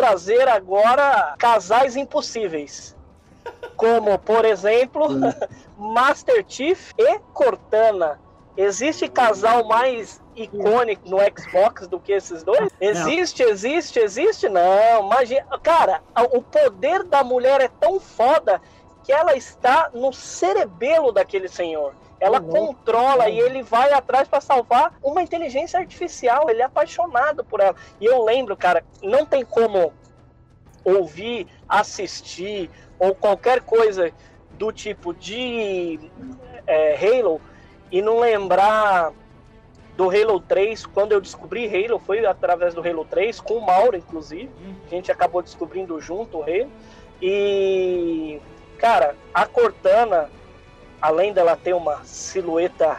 Trazer 0.05 0.47
agora 0.49 1.35
casais 1.39 1.97
impossíveis. 1.97 2.95
Como, 3.75 4.19
por 4.19 4.45
exemplo, 4.45 5.09
Master 5.79 6.45
Chief 6.47 6.93
e 6.99 7.19
Cortana. 7.33 8.21
Existe 8.57 9.09
casal 9.09 9.65
mais 9.65 10.21
icônico 10.37 11.09
no 11.09 11.17
Xbox 11.19 11.89
do 11.89 11.99
que 11.99 12.13
esses 12.13 12.45
dois? 12.45 12.69
Existe, 12.81 13.43
existe, 13.43 13.99
existe? 13.99 14.49
Não, 14.49 15.07
imagina. 15.07 15.45
Cara, 15.63 16.03
o 16.33 16.43
poder 16.43 17.03
da 17.05 17.25
mulher 17.25 17.61
é 17.63 17.69
tão 17.69 17.99
foda 17.99 18.61
que 19.05 19.13
ela 19.13 19.37
está 19.37 19.91
no 19.93 20.13
cerebelo 20.13 21.13
daquele 21.13 21.47
senhor. 21.47 21.95
Ela 22.19 22.41
controla 22.41 23.29
e 23.29 23.39
ele 23.39 23.63
vai 23.63 23.93
atrás 23.93 24.27
para 24.27 24.41
salvar 24.41 24.95
uma 25.03 25.23
inteligência 25.23 25.79
artificial. 25.79 26.49
Ele 26.49 26.63
é 26.63 26.65
apaixonado 26.65 27.45
por 27.45 27.61
ela. 27.61 27.77
E 28.01 28.07
eu 28.07 28.25
lembro, 28.25 28.57
cara, 28.57 28.83
não 29.03 29.27
tem 29.27 29.45
como 29.45 29.93
ouvir, 30.83 31.47
assistir 31.69 32.71
ou 32.99 33.15
qualquer 33.15 33.61
coisa 33.61 34.11
do 34.53 34.73
tipo 34.73 35.13
de 35.13 35.99
é, 36.67 36.97
Halo 36.97 37.41
e 37.93 38.01
não 38.01 38.21
lembrar 38.21 39.13
do 39.97 40.09
Halo 40.09 40.41
3. 40.41 40.87
Quando 40.87 41.13
eu 41.13 41.21
descobri 41.21 41.67
Halo, 41.67 41.99
foi 41.99 42.25
através 42.25 42.73
do 42.73 42.81
Halo 42.81 43.05
3, 43.05 43.41
com 43.41 43.55
o 43.55 43.67
Mauro, 43.67 43.97
inclusive. 43.97 44.51
A 44.87 44.91
gente 44.91 45.13
acabou 45.13 45.43
descobrindo 45.43 46.01
junto 46.01 46.39
o 46.39 46.43
Halo. 46.43 46.71
E, 47.21 48.41
cara, 48.85 49.17
a 49.33 49.47
Cortana 49.47 50.29
além 51.01 51.33
dela 51.33 51.57
ter 51.57 51.73
uma 51.73 52.05
silhueta. 52.05 52.99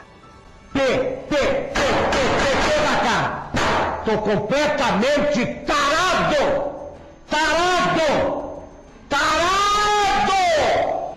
Tô 4.04 4.18
completamente 4.18 5.46
tarado! 5.64 6.88
Tarado! 7.30 8.64
Tarado! 9.08 10.34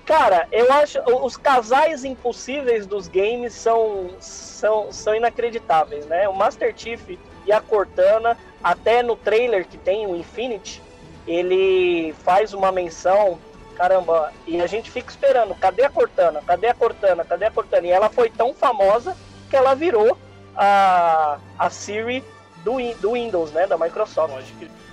Cara, 0.04 0.46
eu 0.52 0.70
acho 0.70 1.00
os 1.24 1.38
casais 1.38 2.04
impossíveis 2.04 2.86
dos 2.86 3.08
games 3.08 3.54
são, 3.54 4.10
são, 4.20 4.92
são 4.92 5.14
inacreditáveis, 5.14 6.04
né? 6.04 6.28
O 6.28 6.36
Master 6.36 6.74
Chief 6.76 7.18
e 7.46 7.52
a 7.52 7.62
Cortana, 7.62 8.36
até 8.62 9.02
no 9.02 9.16
trailer 9.16 9.66
que 9.66 9.78
tem 9.78 10.06
o 10.06 10.14
Infinity, 10.14 10.82
ele 11.26 12.14
faz 12.22 12.52
uma 12.52 12.70
menção 12.70 13.38
caramba, 13.78 14.32
e 14.44 14.60
a 14.60 14.66
gente 14.66 14.90
fica 14.90 15.08
esperando, 15.08 15.54
cadê 15.54 15.84
a 15.84 15.88
Cortana? 15.88 16.42
Cadê 16.44 16.66
a 16.66 16.74
Cortana? 16.74 17.24
Cadê 17.24 17.44
a 17.44 17.50
Cortana? 17.50 17.86
E 17.86 17.90
ela 17.90 18.10
foi 18.10 18.28
tão 18.28 18.52
famosa 18.52 19.16
que 19.48 19.54
ela 19.54 19.72
virou 19.74 20.18
a, 20.56 21.38
a 21.56 21.70
Siri 21.70 22.24
do, 22.64 22.76
do 23.00 23.12
Windows, 23.12 23.52
né? 23.52 23.68
Da 23.68 23.78
Microsoft. 23.78 24.34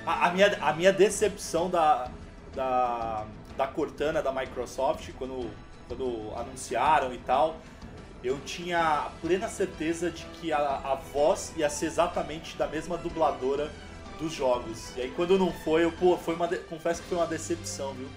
A, 0.05 0.27
a, 0.27 0.31
minha, 0.31 0.55
a 0.61 0.71
minha 0.71 0.93
decepção 0.93 1.67
da, 1.67 2.11
da, 2.53 3.25
da 3.57 3.65
Cortana 3.65 4.21
da 4.21 4.31
Microsoft, 4.31 5.09
quando, 5.17 5.49
quando 5.87 6.31
anunciaram 6.37 7.11
e 7.11 7.17
tal, 7.17 7.55
eu 8.23 8.39
tinha 8.45 9.07
plena 9.19 9.47
certeza 9.47 10.11
de 10.11 10.23
que 10.25 10.53
a, 10.53 10.59
a 10.59 10.95
voz 11.11 11.53
ia 11.57 11.71
ser 11.71 11.87
exatamente 11.87 12.55
da 12.55 12.67
mesma 12.67 12.97
dubladora 12.97 13.71
dos 14.19 14.31
jogos. 14.31 14.95
E 14.95 15.01
aí 15.01 15.11
quando 15.15 15.39
não 15.39 15.51
foi, 15.51 15.85
eu, 15.85 15.91
pô, 15.91 16.15
foi 16.17 16.35
uma, 16.35 16.47
confesso 16.47 17.01
que 17.01 17.09
foi 17.09 17.17
uma 17.17 17.27
decepção, 17.27 17.93
viu? 17.95 18.07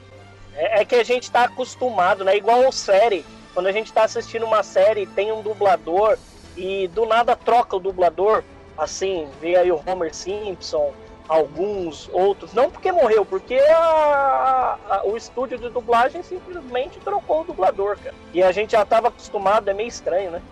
É, 0.58 0.80
é 0.80 0.84
que 0.84 0.96
a 0.96 1.04
gente 1.04 1.30
tá 1.30 1.44
acostumado, 1.44 2.24
né? 2.24 2.36
Igual 2.36 2.70
série. 2.72 3.24
Quando 3.54 3.68
a 3.68 3.72
gente 3.72 3.92
tá 3.92 4.02
assistindo 4.02 4.44
uma 4.44 4.62
série 4.62 5.06
tem 5.06 5.32
um 5.32 5.40
dublador 5.40 6.18
e 6.56 6.88
do 6.88 7.06
nada 7.06 7.34
troca 7.36 7.76
o 7.76 7.80
dublador, 7.80 8.42
assim, 8.76 9.28
vê 9.40 9.56
aí 9.56 9.70
o 9.70 9.80
Homer 9.86 10.14
Simpson, 10.14 10.92
alguns 11.28 12.08
outros. 12.12 12.52
Não 12.52 12.70
porque 12.70 12.90
morreu, 12.90 13.24
porque 13.24 13.54
a, 13.54 14.78
a, 14.88 15.02
o 15.04 15.16
estúdio 15.16 15.58
de 15.58 15.68
dublagem 15.68 16.22
simplesmente 16.22 16.98
trocou 16.98 17.42
o 17.42 17.44
dublador, 17.44 17.96
cara. 17.98 18.14
E 18.34 18.42
a 18.42 18.50
gente 18.50 18.72
já 18.72 18.84
tava 18.84 19.08
acostumado, 19.08 19.68
é 19.70 19.74
meio 19.74 19.88
estranho, 19.88 20.32
né? 20.32 20.42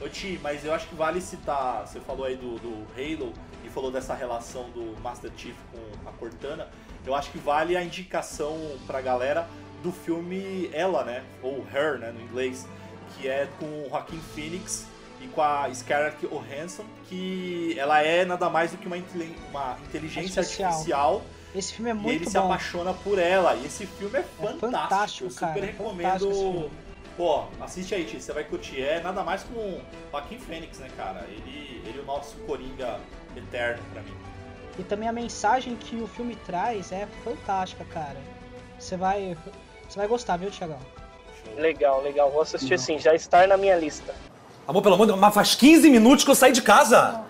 Ô 0.00 0.08
Ti, 0.08 0.38
mas 0.42 0.64
eu 0.64 0.74
acho 0.74 0.88
que 0.88 0.94
vale 0.96 1.20
citar, 1.20 1.86
você 1.86 2.00
falou 2.00 2.26
aí 2.26 2.36
do, 2.36 2.58
do 2.58 2.86
Halo 2.96 3.32
e 3.64 3.70
falou 3.70 3.90
dessa 3.90 4.14
relação 4.14 4.64
do 4.70 5.00
Master 5.00 5.30
Chief 5.36 5.54
com 5.70 6.08
a 6.08 6.12
Cortana 6.12 6.68
eu 7.06 7.14
acho 7.14 7.30
que 7.30 7.38
vale 7.38 7.76
a 7.76 7.82
indicação 7.82 8.56
pra 8.86 9.00
galera 9.00 9.46
do 9.82 9.90
filme 9.90 10.70
Ela, 10.72 11.04
né? 11.04 11.24
Ou 11.42 11.66
Her, 11.72 11.98
né, 11.98 12.12
no 12.12 12.20
inglês, 12.20 12.66
que 13.16 13.28
é 13.28 13.48
com 13.58 13.66
o 13.66 13.88
Joaquin 13.90 14.20
Phoenix 14.34 14.86
e 15.20 15.28
com 15.28 15.42
a 15.42 15.72
Scarlett 15.72 16.26
Johansson, 16.26 16.84
que 17.08 17.74
ela 17.78 18.00
é 18.02 18.24
nada 18.24 18.48
mais 18.48 18.70
do 18.72 18.78
que 18.78 18.86
uma, 18.86 18.96
uma 19.50 19.78
inteligência 19.88 20.40
artificial. 20.40 20.70
artificial. 20.70 21.22
Esse 21.54 21.74
filme 21.74 21.90
é 21.90 21.94
muito 21.94 22.04
bom. 22.04 22.10
E 22.12 22.14
ele 22.16 22.24
bom. 22.24 22.30
se 22.30 22.38
apaixona 22.38 22.94
por 22.94 23.18
ela. 23.18 23.54
E 23.56 23.66
esse 23.66 23.86
filme 23.86 24.18
é 24.18 24.22
fantástico. 24.22 24.66
É 24.66 24.70
fantástico, 24.70 25.24
Eu 25.26 25.30
super 25.30 25.46
cara, 25.46 25.66
recomendo. 25.66 26.70
Pô, 27.16 27.44
assiste 27.60 27.94
aí, 27.94 28.04
Tio, 28.04 28.20
você 28.20 28.32
vai 28.32 28.44
curtir. 28.44 28.80
É 28.80 29.00
nada 29.00 29.22
mais 29.22 29.42
com 29.42 29.54
o 29.54 29.82
Joaquim 30.10 30.38
Fênix, 30.38 30.78
né, 30.78 30.88
cara? 30.96 31.26
Ele, 31.28 31.82
ele 31.86 31.98
é 31.98 32.02
o 32.02 32.06
nosso 32.06 32.36
Coringa 32.46 32.98
eterno 33.36 33.82
pra 33.92 34.02
mim. 34.02 34.14
E 34.78 34.82
também 34.82 35.08
a 35.08 35.12
mensagem 35.12 35.76
que 35.76 35.96
o 35.96 36.06
filme 36.06 36.36
traz 36.36 36.92
é 36.92 37.06
fantástica, 37.24 37.84
cara. 37.84 38.16
Você 38.78 38.96
vai. 38.96 39.36
Você 39.88 39.98
vai 39.98 40.08
gostar, 40.08 40.36
viu, 40.36 40.50
Tiagão? 40.50 40.78
Legal, 41.56 42.02
legal. 42.02 42.30
Vou 42.30 42.42
assistir 42.42 42.78
sim, 42.78 42.98
já 42.98 43.14
está 43.14 43.46
na 43.46 43.56
minha 43.56 43.76
lista. 43.76 44.14
Amor, 44.66 44.82
pelo 44.82 44.94
amor 44.94 45.06
de 45.06 45.12
Deus, 45.12 45.20
mas 45.20 45.34
faz 45.34 45.54
15 45.54 45.90
minutos 45.90 46.24
que 46.24 46.30
eu 46.30 46.34
saí 46.34 46.52
de 46.52 46.62
casa. 46.62 47.24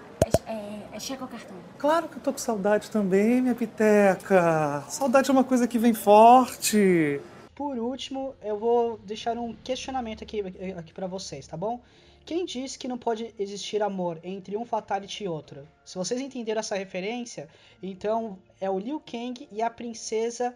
É, 0.47 0.53
é, 0.53 0.55
é 0.55 1.13
ou 1.21 1.27
cartão? 1.27 1.57
Claro 1.79 2.09
que 2.09 2.17
eu 2.17 2.23
tô 2.23 2.33
com 2.33 2.39
saudade 2.39 2.91
também, 2.91 3.41
minha 3.41 3.55
piteca. 3.55 4.85
Saudade 4.89 5.31
é 5.31 5.33
uma 5.33 5.43
coisa 5.43 5.67
que 5.67 5.79
vem 5.79 5.93
forte. 5.93 7.21
Por 7.55 7.77
último, 7.77 8.35
eu 8.43 8.59
vou 8.59 8.99
deixar 9.05 9.37
um 9.37 9.55
questionamento 9.65 10.23
aqui, 10.23 10.41
aqui 10.79 10.93
para 10.93 11.07
vocês, 11.07 11.47
tá 11.47 11.57
bom? 11.57 11.81
Quem 12.25 12.45
disse 12.45 12.79
que 12.79 12.87
não 12.87 12.97
pode 12.97 13.35
existir 13.39 13.83
amor 13.83 14.19
entre 14.23 14.57
um 14.57 14.65
Fatality 14.65 15.25
e 15.25 15.29
outro? 15.29 15.67
Se 15.85 15.97
vocês 15.99 16.21
entenderam 16.21 16.61
essa 16.61 16.77
referência, 16.77 17.49
então 17.83 18.39
é 18.61 18.71
o 18.71 18.79
Liu 18.79 19.01
Kang 19.01 19.49
e 19.51 19.61
a 19.61 19.69
princesa 19.69 20.55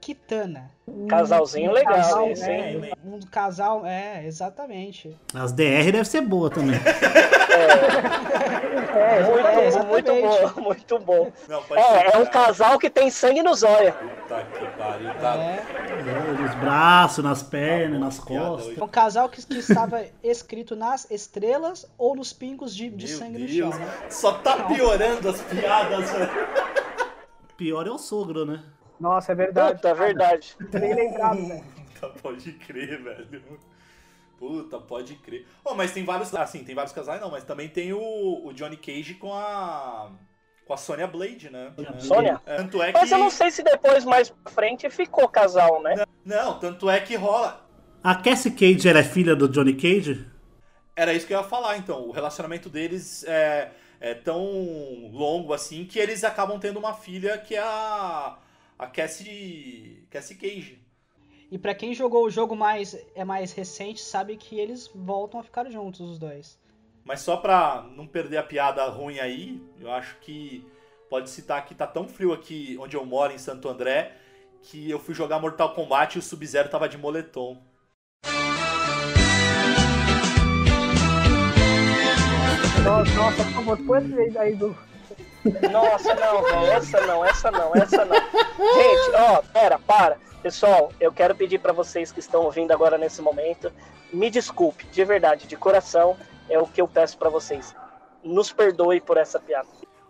Kitana. 0.00 0.70
Casalzinho 1.08 1.72
legal, 1.72 1.94
casal, 1.94 2.36
sim, 2.36 2.50
é, 2.50 2.72
sim. 2.72 2.92
Um 3.04 3.20
casal, 3.20 3.84
é, 3.84 4.24
exatamente. 4.26 5.16
As 5.34 5.52
DR 5.52 5.90
deve 5.92 6.04
ser 6.04 6.20
boa 6.20 6.48
também. 6.48 6.78
É, 7.58 9.22
muito, 9.22 9.46
É, 9.46 9.82
muito 9.84 10.10
exatamente. 10.10 10.54
bom, 10.54 10.60
muito 10.62 10.98
bom. 10.98 11.32
Não, 11.48 11.62
É, 11.76 12.14
é 12.14 12.18
um 12.18 12.26
casal 12.26 12.78
que 12.78 12.88
tem 12.90 13.10
sangue 13.10 13.42
no 13.42 13.54
zóio. 13.54 13.92
Puta 13.92 14.42
que 14.44 14.66
pariu, 14.78 15.14
tá? 15.14 15.36
É, 15.36 15.64
É, 16.08 16.32
nos 16.42 16.54
braços, 16.56 17.24
nas 17.24 17.42
pernas, 17.42 18.00
nas 18.00 18.18
piada 18.20 18.46
costas. 18.48 18.78
é 18.78 18.84
um 18.84 18.88
casal 18.88 19.28
que, 19.28 19.44
que 19.44 19.58
estava 19.58 20.04
escrito 20.22 20.74
nas 20.76 21.10
estrelas 21.10 21.86
ou 21.96 22.14
nos 22.16 22.32
pingos 22.32 22.74
de, 22.74 22.88
de 22.90 23.08
sangue 23.08 23.46
Deus, 23.46 23.74
no 23.74 23.80
chão, 23.80 23.80
né? 23.86 23.94
só 24.10 24.32
tá 24.32 24.64
piorando 24.64 25.28
as 25.28 25.40
piadas, 25.42 26.10
velho. 26.10 26.30
Pior 27.56 27.86
é 27.86 27.90
o 27.90 27.98
sogro, 27.98 28.44
né? 28.46 28.62
Nossa, 29.00 29.32
é 29.32 29.34
verdade. 29.34 29.76
Puta, 29.76 29.88
é 29.88 29.94
verdade. 29.94 30.56
Nem 30.72 30.94
lembrado, 30.94 31.46
velho. 31.46 31.64
Puta, 31.94 32.08
pode 32.22 32.52
crer, 32.52 33.02
velho. 33.02 33.42
Puta, 34.38 34.78
pode 34.78 35.16
crer. 35.16 35.46
Oh, 35.64 35.74
mas 35.74 35.90
tem 35.92 36.04
vários. 36.04 36.32
Assim, 36.34 36.62
tem 36.62 36.74
vários 36.74 36.92
casais, 36.92 37.20
não, 37.20 37.30
mas 37.30 37.42
também 37.42 37.68
tem 37.68 37.92
o, 37.92 38.46
o 38.46 38.52
Johnny 38.52 38.76
Cage 38.76 39.14
com 39.14 39.34
a. 39.34 40.12
Com 40.64 40.74
a 40.74 40.76
Sonya 40.76 41.06
Blade, 41.06 41.50
né? 41.50 41.72
Sônia? 41.98 42.40
É, 42.46 42.56
Tanto 42.56 42.80
é 42.82 42.92
que. 42.92 42.98
Mas 42.98 43.10
eu 43.10 43.18
não 43.18 43.30
sei 43.30 43.50
se 43.50 43.62
depois, 43.62 44.04
mais 44.04 44.30
pra 44.30 44.52
frente, 44.52 44.88
ficou 44.90 45.28
casal, 45.28 45.82
né? 45.82 46.04
Não, 46.24 46.58
tanto 46.58 46.88
é 46.88 47.00
que 47.00 47.16
rola. 47.16 47.66
A 48.04 48.14
Cassie 48.14 48.52
Cage 48.52 48.88
ela 48.88 49.00
é 49.00 49.04
filha 49.04 49.34
do 49.34 49.48
Johnny 49.48 49.74
Cage? 49.74 50.24
Era 50.94 51.12
isso 51.12 51.26
que 51.26 51.34
eu 51.34 51.38
ia 51.38 51.44
falar, 51.44 51.76
então. 51.78 52.06
O 52.06 52.12
relacionamento 52.12 52.68
deles 52.68 53.24
é, 53.24 53.72
é 54.00 54.14
tão 54.14 54.40
longo 55.10 55.52
assim 55.52 55.84
que 55.84 55.98
eles 55.98 56.22
acabam 56.22 56.60
tendo 56.60 56.78
uma 56.78 56.94
filha 56.94 57.36
que 57.38 57.56
é 57.56 57.62
a. 57.62 58.38
A 58.78 58.86
Cassie. 58.86 60.06
Cassie 60.10 60.36
Cage. 60.36 60.78
E 61.50 61.56
pra 61.56 61.74
quem 61.74 61.94
jogou 61.94 62.26
o 62.26 62.30
jogo 62.30 62.54
mais 62.54 62.94
é 63.14 63.24
mais 63.24 63.52
recente, 63.52 64.02
sabe 64.02 64.36
que 64.36 64.58
eles 64.58 64.90
voltam 64.94 65.40
a 65.40 65.42
ficar 65.42 65.68
juntos, 65.70 66.00
os 66.00 66.18
dois. 66.18 66.58
Mas 67.04 67.20
só 67.20 67.38
pra 67.38 67.86
não 67.96 68.06
perder 68.06 68.36
a 68.36 68.42
piada 68.42 68.84
ruim 68.88 69.18
aí, 69.18 69.62
eu 69.80 69.90
acho 69.90 70.18
que 70.20 70.62
pode 71.08 71.30
citar 71.30 71.64
que 71.64 71.74
tá 71.74 71.86
tão 71.86 72.06
frio 72.06 72.34
aqui 72.34 72.76
onde 72.78 72.96
eu 72.96 73.06
moro, 73.06 73.32
em 73.32 73.38
Santo 73.38 73.66
André, 73.66 74.14
que 74.62 74.90
eu 74.90 74.98
fui 74.98 75.14
jogar 75.14 75.40
Mortal 75.40 75.74
Kombat 75.74 76.16
e 76.16 76.18
o 76.18 76.22
Sub-Zero 76.22 76.68
tava 76.68 76.86
de 76.86 76.98
moletom. 76.98 77.56
Nossa, 82.84 83.14
nossa, 83.14 83.44
por 83.44 83.52
favor, 83.52 83.78
põe 83.86 84.26
esse 84.26 84.38
aí 84.38 84.54
do. 84.54 84.76
Nossa, 85.72 86.14
não, 86.14 86.42
velho. 86.42 86.72
Essa 86.72 87.06
não, 87.06 87.24
essa 87.24 87.50
não, 87.50 87.74
essa 87.74 88.04
não. 88.04 88.16
Gente, 88.16 89.16
ó, 89.16 89.42
pera, 89.50 89.78
para. 89.78 90.27
Pessoal, 90.42 90.92
eu 91.00 91.12
quero 91.12 91.34
pedir 91.34 91.58
pra 91.58 91.72
vocês 91.72 92.12
que 92.12 92.20
estão 92.20 92.44
ouvindo 92.44 92.70
agora 92.70 92.96
nesse 92.96 93.20
momento, 93.20 93.72
me 94.12 94.30
desculpe, 94.30 94.86
de 94.86 95.04
verdade, 95.04 95.48
de 95.48 95.56
coração, 95.56 96.16
é 96.48 96.56
o 96.58 96.66
que 96.66 96.80
eu 96.80 96.86
peço 96.86 97.18
pra 97.18 97.28
vocês. 97.28 97.74
Nos 98.22 98.52
perdoe 98.52 99.00
por 99.00 99.16
essa 99.16 99.40
piada. 99.40 99.68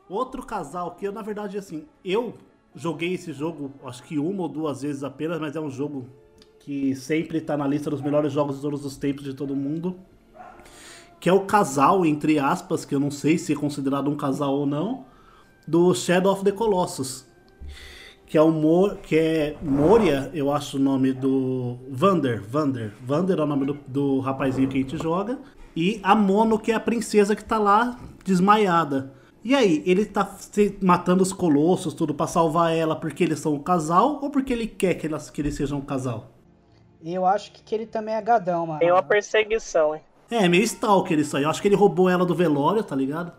Outro 0.08 0.44
casal 0.44 0.92
que 0.92 1.06
eu, 1.06 1.12
na 1.12 1.22
verdade, 1.22 1.56
assim, 1.56 1.86
eu 2.04 2.34
joguei 2.74 3.14
esse 3.14 3.32
jogo, 3.32 3.72
acho 3.84 4.02
que 4.02 4.18
uma 4.18 4.42
ou 4.42 4.48
duas 4.48 4.82
vezes 4.82 5.02
apenas, 5.02 5.40
mas 5.40 5.56
é 5.56 5.60
um 5.60 5.70
jogo 5.70 6.06
que 6.58 6.94
sempre 6.94 7.40
tá 7.40 7.56
na 7.56 7.66
lista 7.66 7.88
dos 7.88 8.02
melhores 8.02 8.30
jogos 8.30 8.56
de 8.56 8.62
todos 8.62 8.84
os 8.84 8.96
tempos 8.98 9.24
de 9.24 9.32
todo 9.32 9.56
mundo. 9.56 9.98
Que 11.18 11.28
é 11.28 11.32
o 11.32 11.46
casal, 11.46 12.04
entre 12.04 12.38
aspas, 12.38 12.84
que 12.84 12.94
eu 12.94 13.00
não 13.00 13.10
sei 13.10 13.38
se 13.38 13.52
é 13.52 13.56
considerado 13.56 14.08
um 14.08 14.16
casal 14.16 14.54
ou 14.54 14.66
não, 14.66 15.06
do 15.66 15.94
Shadow 15.94 16.32
of 16.32 16.44
the 16.44 16.52
Colossus. 16.52 17.27
Que 18.28 18.36
é 18.36 18.42
o 18.42 18.50
Mor 18.50 18.98
que 18.98 19.16
é 19.16 19.56
Moria, 19.62 20.30
eu 20.34 20.52
acho 20.52 20.76
o 20.76 20.80
nome 20.80 21.12
do 21.12 21.78
Vander, 21.90 22.42
Vander, 22.42 22.92
Vander 23.02 23.38
é 23.38 23.42
o 23.42 23.46
nome 23.46 23.64
do, 23.66 23.78
do 23.86 24.20
rapazinho 24.20 24.68
que 24.68 24.76
a 24.76 24.80
gente 24.82 24.98
joga, 24.98 25.38
e 25.74 25.98
a 26.02 26.14
Mono, 26.14 26.58
que 26.58 26.70
é 26.70 26.74
a 26.74 26.80
princesa 26.80 27.34
que 27.34 27.44
tá 27.44 27.58
lá 27.58 27.98
desmaiada. 28.24 29.14
E 29.42 29.54
aí, 29.54 29.82
ele 29.86 30.04
tá 30.04 30.26
se- 30.38 30.76
matando 30.82 31.22
os 31.22 31.32
colossos, 31.32 31.94
tudo 31.94 32.12
pra 32.12 32.26
salvar 32.26 32.76
ela 32.76 32.94
porque 32.96 33.24
eles 33.24 33.38
são 33.38 33.54
um 33.54 33.62
casal 33.62 34.18
ou 34.20 34.28
porque 34.30 34.52
ele 34.52 34.66
quer 34.66 34.94
que, 34.94 35.06
elas, 35.06 35.30
que 35.30 35.40
eles 35.40 35.54
sejam 35.54 35.78
um 35.78 35.82
casal? 35.82 36.32
Eu 37.02 37.24
acho 37.24 37.52
que, 37.52 37.62
que 37.62 37.74
ele 37.74 37.86
também 37.86 38.14
é 38.14 38.20
gadão, 38.20 38.66
mano. 38.66 38.80
Tem 38.80 38.90
uma 38.90 39.02
perseguição, 39.02 39.94
hein? 39.94 40.02
É, 40.30 40.46
meio 40.48 40.64
stalker 40.64 41.18
isso 41.18 41.36
aí. 41.36 41.44
Eu 41.44 41.50
acho 41.50 41.62
que 41.62 41.68
ele 41.68 41.76
roubou 41.76 42.10
ela 42.10 42.26
do 42.26 42.34
velório, 42.34 42.82
tá 42.82 42.94
ligado? 42.94 43.32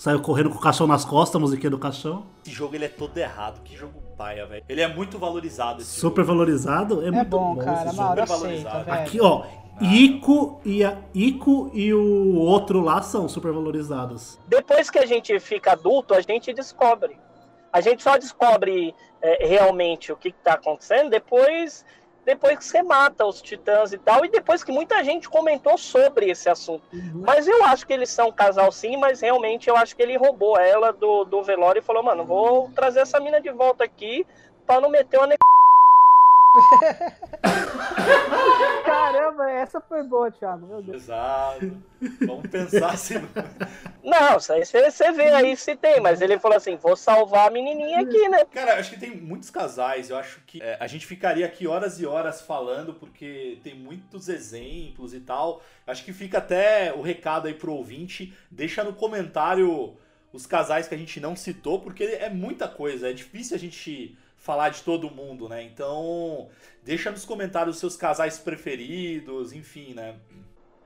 Saiu 0.00 0.18
correndo 0.22 0.48
com 0.48 0.56
o 0.56 0.60
caixão 0.62 0.86
nas 0.86 1.04
costas, 1.04 1.36
a 1.36 1.38
musiquinha 1.38 1.68
do 1.68 1.78
caixão. 1.78 2.24
Esse 2.42 2.54
jogo 2.54 2.74
ele 2.74 2.86
é 2.86 2.88
todo 2.88 3.14
errado, 3.18 3.60
que 3.62 3.76
jogo 3.76 4.00
paia, 4.16 4.46
velho. 4.46 4.64
Ele 4.66 4.80
é 4.80 4.88
muito 4.88 5.18
valorizado 5.18 5.82
esse 5.82 5.90
Super 6.00 6.24
valorizado. 6.24 7.02
É, 7.02 7.08
É 7.08 7.10
muito 7.10 7.28
bom, 7.28 7.54
cara, 7.58 7.88
esse 7.88 7.96
Mauro, 7.96 8.26
jogo. 8.26 8.32
aceita, 8.32 8.82
velho. 8.82 8.98
Aqui, 8.98 9.20
ó. 9.20 9.42
Ico 9.78 10.58
e, 10.64 10.82
a, 10.82 10.96
Ico 11.14 11.70
e 11.74 11.92
o 11.92 12.34
outro 12.36 12.80
lá 12.80 13.02
são 13.02 13.28
super 13.28 13.52
valorizados. 13.52 14.38
Depois 14.48 14.88
que 14.88 14.98
a 14.98 15.04
gente 15.04 15.38
fica 15.38 15.72
adulto, 15.72 16.14
a 16.14 16.22
gente 16.22 16.50
descobre. 16.54 17.18
A 17.70 17.82
gente 17.82 18.02
só 18.02 18.16
descobre 18.16 18.94
é, 19.20 19.46
realmente 19.46 20.10
o 20.10 20.16
que 20.16 20.28
está 20.28 20.54
acontecendo 20.54 21.10
depois, 21.10 21.84
depois 22.24 22.58
que 22.58 22.64
você 22.64 22.82
mata 22.82 23.24
os 23.24 23.40
titãs 23.40 23.92
e 23.92 23.98
tal, 23.98 24.24
e 24.24 24.28
depois 24.28 24.62
que 24.62 24.72
muita 24.72 25.02
gente 25.02 25.28
comentou 25.28 25.76
sobre 25.78 26.30
esse 26.30 26.48
assunto. 26.48 26.82
Mas 27.14 27.46
eu 27.48 27.64
acho 27.64 27.86
que 27.86 27.92
eles 27.92 28.10
são 28.10 28.28
um 28.28 28.32
casal 28.32 28.70
sim, 28.70 28.96
mas 28.96 29.20
realmente 29.20 29.68
eu 29.68 29.76
acho 29.76 29.96
que 29.96 30.02
ele 30.02 30.16
roubou 30.16 30.58
ela 30.58 30.92
do, 30.92 31.24
do 31.24 31.42
velório 31.42 31.80
e 31.80 31.82
falou, 31.82 32.02
mano, 32.02 32.24
vou 32.24 32.70
trazer 32.74 33.00
essa 33.00 33.20
mina 33.20 33.40
de 33.40 33.50
volta 33.50 33.84
aqui 33.84 34.26
pra 34.66 34.80
não 34.80 34.90
meter 34.90 35.18
uma. 35.18 35.28
Caramba, 38.84 39.50
essa 39.50 39.80
foi 39.80 40.02
boa, 40.02 40.30
Thiago. 40.30 40.66
Meu 40.66 40.82
Deus. 40.82 41.04
Exato. 41.04 41.82
Vamos 42.26 42.50
pensar 42.50 42.90
assim. 42.90 43.14
Não, 44.02 44.38
isso 44.38 44.52
aí 44.52 44.64
você 44.64 44.90
você 44.90 45.12
vê 45.12 45.28
aí 45.30 45.56
se 45.56 45.76
tem, 45.76 46.00
mas 46.00 46.20
ele 46.20 46.38
falou 46.38 46.56
assim, 46.56 46.76
vou 46.76 46.96
salvar 46.96 47.48
a 47.48 47.50
menininha 47.50 48.00
aqui, 48.00 48.28
né? 48.28 48.44
Cara, 48.46 48.78
acho 48.78 48.90
que 48.90 48.98
tem 48.98 49.16
muitos 49.16 49.50
casais. 49.50 50.10
Eu 50.10 50.16
acho 50.16 50.40
que 50.46 50.62
é, 50.62 50.76
a 50.80 50.86
gente 50.86 51.06
ficaria 51.06 51.46
aqui 51.46 51.66
horas 51.66 52.00
e 52.00 52.06
horas 52.06 52.42
falando, 52.42 52.94
porque 52.94 53.58
tem 53.62 53.74
muitos 53.74 54.28
exemplos 54.28 55.14
e 55.14 55.20
tal. 55.20 55.62
Acho 55.86 56.04
que 56.04 56.12
fica 56.12 56.38
até 56.38 56.92
o 56.92 57.00
recado 57.00 57.46
aí 57.46 57.54
pro 57.54 57.72
ouvinte. 57.72 58.34
Deixa 58.50 58.82
no 58.82 58.92
comentário 58.92 59.96
os 60.32 60.46
casais 60.46 60.88
que 60.88 60.94
a 60.94 60.98
gente 60.98 61.20
não 61.20 61.36
citou, 61.36 61.80
porque 61.80 62.04
é 62.04 62.28
muita 62.28 62.68
coisa. 62.68 63.08
É 63.08 63.12
difícil 63.12 63.56
a 63.56 63.58
gente 63.58 64.16
falar 64.40 64.70
de 64.70 64.82
todo 64.82 65.10
mundo, 65.10 65.48
né? 65.48 65.62
Então, 65.62 66.48
deixa 66.82 67.10
nos 67.10 67.24
comentários 67.24 67.76
os 67.76 67.80
seus 67.80 67.96
casais 67.96 68.38
preferidos, 68.38 69.52
enfim, 69.52 69.92
né? 69.94 70.16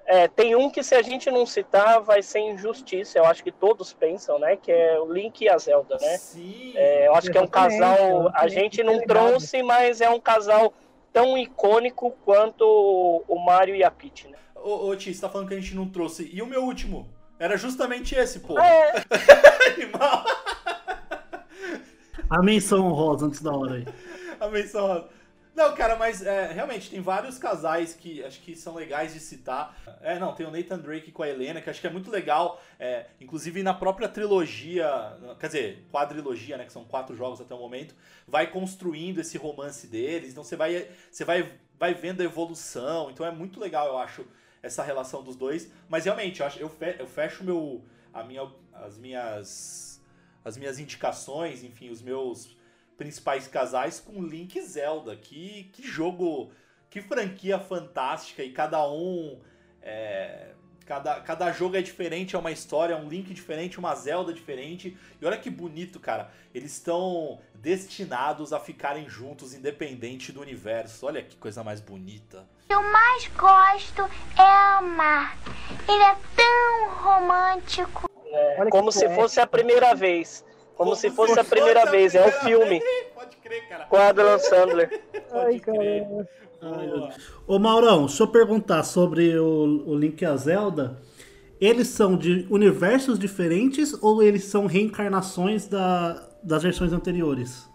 É, 0.07 0.29
tem 0.29 0.55
um 0.55 0.69
que 0.69 0.83
se 0.83 0.95
a 0.95 1.01
gente 1.01 1.31
não 1.31 1.47
citar 1.47 2.01
vai 2.01 2.21
ser 2.21 2.41
injustiça, 2.41 3.19
eu 3.19 3.25
acho 3.25 3.43
que 3.43 3.51
todos 3.51 3.95
pensam, 3.95 4.39
né? 4.39 4.57
Que 4.57 4.71
é 4.71 5.01
o 5.01 5.11
Link 5.11 5.41
e 5.43 5.49
a 5.49 5.57
Zelda, 5.57 5.97
né? 5.99 6.19
Sim. 6.19 6.73
É, 6.75 7.07
eu 7.07 7.15
acho 7.15 7.31
que 7.31 7.39
é 7.39 7.41
um 7.41 7.47
casal. 7.47 7.97
eu 7.97 8.31
A 8.35 8.47
gente 8.49 8.83
não 8.83 8.99
ligado. 8.99 9.07
trouxe, 9.07 9.63
mas 9.63 10.03
é 10.03 10.11
um 10.11 10.21
casal 10.21 10.75
tão 11.11 11.39
icônico 11.39 12.11
quanto 12.25 12.65
o 13.27 13.39
Mario 13.39 13.75
e 13.75 13.83
a 13.85 13.91
Peach, 13.91 14.29
né? 14.29 14.37
Ô, 14.57 14.89
ô 14.89 14.97
Ti, 14.97 15.15
você 15.15 15.21
tá 15.23 15.29
falando 15.31 15.49
que 15.49 15.55
a 15.55 15.61
gente 15.61 15.75
não 15.75 15.89
trouxe. 15.89 16.29
E 16.31 16.43
o 16.43 16.47
meu 16.47 16.65
último? 16.65 17.09
Era 17.39 17.57
justamente 17.57 18.15
esse, 18.15 18.41
pô. 18.41 18.59
É, 18.59 18.93
Animal. 19.75 20.25
A 22.29 22.43
menção 22.43 22.87
honrosa 22.87 23.27
antes 23.27 23.43
da 23.43 23.53
hora 23.53 23.75
aí. 23.75 23.85
A 24.41 24.49
menção 24.49 24.87
rosa. 24.87 25.09
Não, 25.55 25.72
cara, 25.72 25.95
mas 25.95 26.20
é, 26.20 26.53
realmente 26.53 26.91
tem 26.91 27.01
vários 27.01 27.39
casais 27.39 27.95
que 27.95 28.25
acho 28.25 28.41
que 28.41 28.57
são 28.57 28.75
legais 28.75 29.14
de 29.14 29.20
citar. 29.20 29.77
É, 30.03 30.18
não, 30.18 30.35
tem 30.35 30.45
o 30.45 30.51
Nathan 30.51 30.79
Drake 30.79 31.12
com 31.12 31.22
a 31.22 31.29
Helena, 31.29 31.61
que 31.61 31.70
acho 31.70 31.81
que 31.81 31.87
é 31.87 31.91
muito 31.91 32.11
legal. 32.11 32.61
é, 32.79 33.07
inclusive 33.20 33.62
na 33.62 33.72
própria 33.72 34.09
trilogia, 34.09 34.89
quer 35.39 35.47
dizer, 35.47 35.87
quadrilogia, 35.93 36.57
né? 36.57 36.64
Que 36.64 36.72
são 36.72 36.85
quatro 36.85 37.14
jogos 37.14 37.41
até 37.41 37.55
o 37.55 37.59
momento, 37.59 37.95
vai 38.27 38.51
construindo 38.51 39.20
esse 39.20 39.39
romance 39.39 39.87
deles. 39.87 40.33
Então 40.33 40.43
você 40.43 40.57
vai, 40.57 40.89
você 41.09 41.25
vai, 41.25 41.53
vai 41.79 41.95
vendo 41.95 42.20
a 42.20 42.25
evolução. 42.25 43.11
Então 43.12 43.25
é 43.25 43.31
muito 43.31 43.61
legal, 43.61 43.87
eu 43.87 43.99
acho, 43.99 44.27
essa 44.61 44.83
relação 44.83 45.22
dos 45.22 45.37
dois. 45.37 45.70
Mas 45.89 46.05
realmente, 46.05 46.41
eu, 46.41 46.47
acho, 46.47 46.59
eu 46.59 47.07
fecho 47.07 47.45
meu, 47.45 47.85
a 48.12 48.25
minha, 48.25 48.51
as 48.72 48.99
minhas 48.99 49.94
as 50.45 50.57
minhas 50.57 50.79
indicações, 50.79 51.65
enfim, 51.65 51.91
os 51.91 52.03
meus 52.03 52.57
principais 52.97 53.49
casais 53.49 53.99
com 54.01 54.23
Link 54.23 54.61
Zelda. 54.61 55.17
Que, 55.17 55.71
que 55.73 55.83
jogo, 55.83 56.53
que 56.91 57.01
franquia 57.01 57.59
fantástica 57.59 58.43
e 58.43 58.53
cada 58.53 58.87
um. 58.89 59.41
é, 59.83 60.53
cada, 60.85 61.21
cada 61.21 61.51
jogo 61.51 61.77
é 61.77 61.83
diferente, 61.83 62.37
é 62.37 62.39
uma 62.39 62.51
história, 62.51 62.95
é 62.95 62.97
um 62.97 63.09
Link 63.09 63.33
diferente, 63.33 63.79
uma 63.79 63.95
Zelda 63.95 64.33
diferente. 64.33 64.97
E 65.21 65.27
olha 65.27 65.39
que 65.39 65.51
bonito, 65.51 65.99
cara. 65.99 66.31
Eles 66.55 66.73
estão 66.73 67.41
destinados 67.55 68.53
a 68.53 68.61
ficarem 68.61 69.09
juntos, 69.09 69.55
independente 69.55 70.31
do 70.31 70.41
universo. 70.41 71.07
Olha 71.07 71.23
que 71.23 71.37
coisa 71.37 71.65
mais 71.65 71.81
bonita. 71.81 72.47
O 72.65 72.67
que 72.67 72.75
eu 72.75 72.83
mais 72.83 73.27
gosto 73.29 74.03
é 74.39 74.77
amar. 74.77 75.39
Ele 75.89 76.03
é 76.03 76.17
tão 76.37 76.91
romântico. 77.03 78.14
É, 78.35 78.70
como 78.70 78.91
se 78.91 79.09
fosse 79.11 79.41
a 79.41 79.47
primeira 79.47 79.95
vez. 79.95 80.45
Como, 80.76 80.91
Como 80.91 80.97
se 80.97 81.09
se 81.09 81.11
fosse 81.11 81.39
a 81.39 81.45
primeira 81.45 81.82
a 81.82 81.91
vez. 81.91 82.14
É 82.14 82.20
o 82.20 82.32
primeira 82.32 82.45
filme 82.45 82.80
vez. 82.80 83.07
Pode 83.14 83.37
crer, 83.37 83.68
cara. 83.68 83.85
com 83.85 83.97
a 83.97 84.09
Adam 84.09 84.39
Sandler. 84.39 85.03
Ai, 85.32 85.61
crer. 85.61 86.07
Ô 87.47 87.59
Maurão, 87.59 88.07
deixa 88.07 88.22
eu 88.22 88.28
perguntar 88.28 88.82
sobre 88.82 89.39
o, 89.39 89.85
o 89.87 89.95
Link 89.95 90.20
e 90.22 90.24
a 90.24 90.37
Zelda. 90.37 91.01
Eles 91.61 91.89
são 91.89 92.16
de 92.16 92.47
universos 92.51 93.18
diferentes 93.18 93.97
ou 94.03 94.22
eles 94.22 94.45
são 94.45 94.66
reencarnações 94.66 95.68
da, 95.68 96.20
das 96.43 96.62
versões 96.62 96.93
anteriores? 96.93 97.70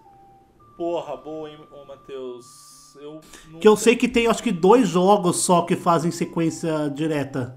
Porra, 0.77 1.17
boa, 1.17 1.49
hein, 1.49 1.57
ô 1.71 1.85
Matheus. 1.85 2.95
Eu 2.99 3.21
Que 3.59 3.67
eu 3.67 3.77
sei 3.77 3.95
que 3.95 4.07
tem, 4.07 4.27
acho 4.27 4.43
que 4.43 4.51
dois 4.51 4.87
jogos 4.87 5.37
só 5.37 5.61
que 5.61 5.75
fazem 5.75 6.11
sequência 6.11 6.89
direta. 6.89 7.55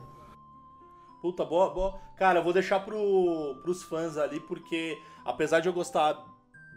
Puta, 1.22 1.44
boa, 1.44 1.70
boa. 1.70 1.98
Cara, 2.16 2.40
eu 2.40 2.42
vou 2.44 2.52
deixar 2.52 2.80
pro, 2.80 3.60
pros 3.62 3.82
fãs 3.84 4.18
ali, 4.18 4.40
porque 4.40 4.98
apesar 5.24 5.60
de 5.60 5.68
eu 5.68 5.72
gostar 5.72 6.22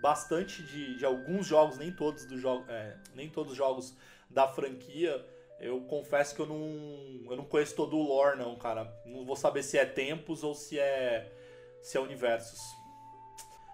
bastante 0.02 0.62
de, 0.62 0.98
de 0.98 1.06
alguns 1.06 1.48
jogos, 1.48 1.78
nem 1.80 1.91
todos, 1.91 2.26
do 2.26 2.38
jogo, 2.38 2.64
é, 2.70 2.96
nem 3.16 3.28
todos 3.28 3.54
os 3.54 3.58
jogos 3.58 3.98
da 4.30 4.48
franquia, 4.48 5.26
eu 5.60 5.82
confesso 5.82 6.36
que 6.36 6.41
eu 6.41 6.46
não, 6.46 7.32
eu 7.32 7.36
não 7.36 7.46
conheço 7.46 7.76
todo 7.76 7.98
o 7.98 8.04
lore, 8.04 8.38
não, 8.38 8.56
cara. 8.56 8.93
Não 9.06 9.26
vou 9.26 9.36
saber 9.36 9.64
se 9.64 9.80
é 9.80 9.86
tempos 9.86 10.43
ou 10.43 10.54
se 10.54 10.78
é, 10.78 11.32
se 11.82 11.98
é 11.98 12.00
universos. 12.00 12.60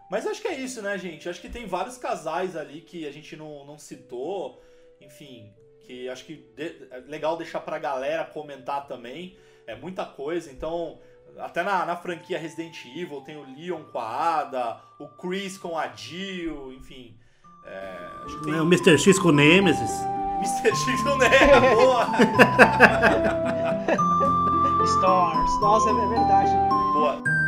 Mas 0.10 0.26
acho 0.28 0.42
que 0.42 0.48
é 0.48 0.56
isso, 0.56 0.82
né, 0.82 0.98
gente? 0.98 1.28
Acho 1.28 1.42
que 1.42 1.50
tem 1.50 1.66
vários 1.66 1.98
casais 1.98 2.56
ali 2.56 2.82
que 2.82 3.06
a 3.08 3.12
gente 3.12 3.36
não, 3.36 3.66
não 3.66 3.78
citou. 3.78 4.62
Enfim, 5.02 5.54
que 5.82 6.08
acho 6.08 6.26
que 6.26 6.36
de- 6.56 6.88
é 6.92 7.00
legal 7.08 7.36
deixar 7.36 7.60
pra 7.62 7.80
galera 7.80 8.24
comentar 8.26 8.88
também. 8.88 9.38
É 9.72 9.76
muita 9.76 10.04
coisa, 10.06 10.52
então. 10.52 11.00
Até 11.40 11.64
na, 11.64 11.86
na 11.86 11.96
franquia 11.96 12.38
Resident 12.38 12.76
Evil 12.94 13.22
tem 13.22 13.38
o 13.38 13.46
Leon 13.58 13.84
com 13.90 14.00
a 14.00 14.40
Ada, 14.40 14.82
o 15.00 15.08
Chris 15.08 15.58
com 15.58 15.78
a 15.78 15.88
Jill, 15.88 16.74
enfim. 16.74 17.16
É, 17.66 18.10
acho 18.26 18.38
que 18.40 18.44
tem 18.46 18.54
É, 18.56 18.62
o 18.62 18.66
Mr. 18.66 18.98
X 18.98 19.18
com 19.18 19.30
o 19.30 19.32
Nemesis. 19.32 19.92
Mr. 20.40 20.76
X 20.76 21.06
não 21.06 21.22
é, 21.24 21.60
boa! 21.74 22.06
Stars. 24.84 25.62
Nossa, 25.62 25.90
é 25.90 25.94
verdade. 26.10 26.52
boa. 26.94 27.41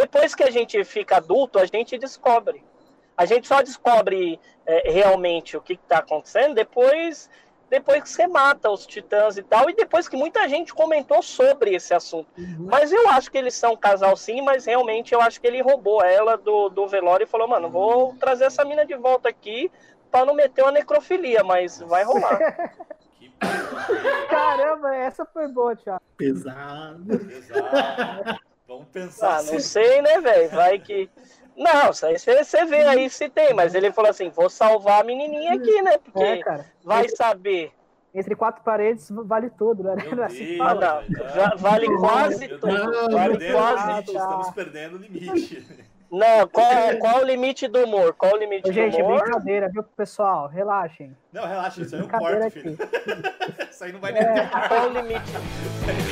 Depois 0.00 0.34
que 0.34 0.44
a 0.44 0.50
gente 0.50 0.82
fica 0.84 1.16
adulto, 1.16 1.58
a 1.58 1.66
gente 1.66 1.98
descobre. 1.98 2.62
A 3.16 3.24
gente 3.24 3.48
só 3.48 3.60
descobre 3.62 4.38
é, 4.64 4.90
realmente 4.90 5.56
o 5.56 5.60
que 5.60 5.72
está 5.72 5.98
acontecendo 5.98 6.54
depois, 6.54 7.28
depois 7.68 8.04
que 8.04 8.08
você 8.08 8.28
mata 8.28 8.70
os 8.70 8.86
titãs 8.86 9.36
e 9.36 9.42
tal, 9.42 9.68
e 9.68 9.74
depois 9.74 10.08
que 10.08 10.16
muita 10.16 10.48
gente 10.48 10.72
comentou 10.72 11.20
sobre 11.20 11.74
esse 11.74 11.92
assunto. 11.92 12.28
Mas 12.60 12.92
eu 12.92 13.08
acho 13.08 13.28
que 13.28 13.36
eles 13.36 13.54
são 13.54 13.72
um 13.72 13.76
casal 13.76 14.16
sim, 14.16 14.40
mas 14.40 14.66
realmente 14.66 15.12
eu 15.12 15.20
acho 15.20 15.40
que 15.40 15.48
ele 15.48 15.60
roubou 15.60 16.00
ela 16.02 16.36
do, 16.36 16.68
do 16.68 16.86
velório 16.86 17.24
e 17.24 17.26
falou, 17.26 17.48
mano, 17.48 17.68
vou 17.68 18.14
trazer 18.14 18.44
essa 18.44 18.64
mina 18.64 18.86
de 18.86 18.94
volta 18.94 19.28
aqui 19.28 19.70
para 20.12 20.24
não 20.24 20.32
meter 20.32 20.62
uma 20.62 20.72
necrofilia, 20.72 21.42
mas 21.42 21.80
vai 21.80 22.04
rolar. 22.04 22.38
Caramba, 24.30 24.94
essa 24.94 25.24
foi 25.26 25.48
boa, 25.48 25.74
Thiago. 25.74 26.00
Pesado. 26.16 27.14
Exato. 27.30 28.47
Vamos 28.68 28.88
pensar 28.88 29.38
Ah, 29.38 29.42
não 29.42 29.58
se- 29.58 29.60
sei, 29.60 30.02
né, 30.02 30.20
velho? 30.20 30.50
Vai 30.50 30.78
que. 30.78 31.08
Não, 31.56 31.90
isso 31.90 32.04
aí 32.06 32.18
você 32.44 32.64
vê 32.66 32.82
aí 32.84 33.08
se 33.08 33.28
tem, 33.30 33.54
mas 33.54 33.74
ele 33.74 33.90
falou 33.90 34.10
assim: 34.10 34.28
vou 34.28 34.50
salvar 34.50 35.00
a 35.00 35.04
menininha 35.04 35.54
aqui, 35.54 35.80
né? 35.82 35.96
Porque 35.96 36.22
É, 36.22 36.36
cara. 36.36 36.66
vai 36.84 37.08
saber. 37.08 37.72
Entre 38.14 38.34
quatro 38.36 38.62
paredes 38.62 39.08
vale 39.10 39.50
tudo, 39.50 39.82
né? 39.82 39.94
Não 40.12 40.22
é 40.22 40.26
assim 40.26 40.44
que 40.44 40.60
Ah, 40.60 40.74
não. 40.74 41.02
Já 41.34 41.54
vale 41.56 41.86
quase 41.96 42.46
Meu 42.46 42.58
tudo. 42.58 42.68
Deus, 42.68 43.12
Vale 43.14 43.52
quase 43.52 43.86
limite, 43.88 44.06
tudo. 44.06 44.18
estamos 44.18 44.50
perdendo 44.50 44.96
o 44.96 44.98
limite. 44.98 45.66
Não, 46.10 46.48
qual, 46.48 46.66
qual 47.00 47.20
o 47.20 47.24
limite 47.24 47.68
do 47.68 47.84
humor? 47.84 48.14
Qual 48.14 48.32
o 48.32 48.36
limite 48.38 48.68
Ô, 48.70 48.72
gente, 48.72 48.96
do 48.96 49.04
humor? 49.04 49.20
brincadeira, 49.22 49.68
viu, 49.68 49.82
pessoal? 49.82 50.46
Relaxem. 50.48 51.14
Não, 51.32 51.46
relaxa, 51.46 51.82
isso 51.82 51.94
aí 51.94 52.00
é 52.00 52.04
um 52.04 52.08
Brincadeira 52.08 52.40
corte, 52.40 52.60
filho. 52.60 52.78
Isso 53.70 53.84
aí 53.84 53.92
não 53.92 54.00
vai 54.00 54.12
nem 54.12 54.22
É. 54.22 54.32
ter. 54.32 54.68
Qual 54.68 54.88
o 54.88 54.92
limite? 54.92 55.32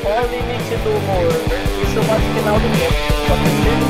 Qual 0.03 0.19
o 0.19 0.27
limite 0.27 0.77
do 0.85 0.91
humor? 0.91 1.33
Isso 1.83 2.01
vai 2.03 2.19
no 2.19 2.35
final 2.35 2.55
do 2.61 2.69
mundo. 2.69 3.86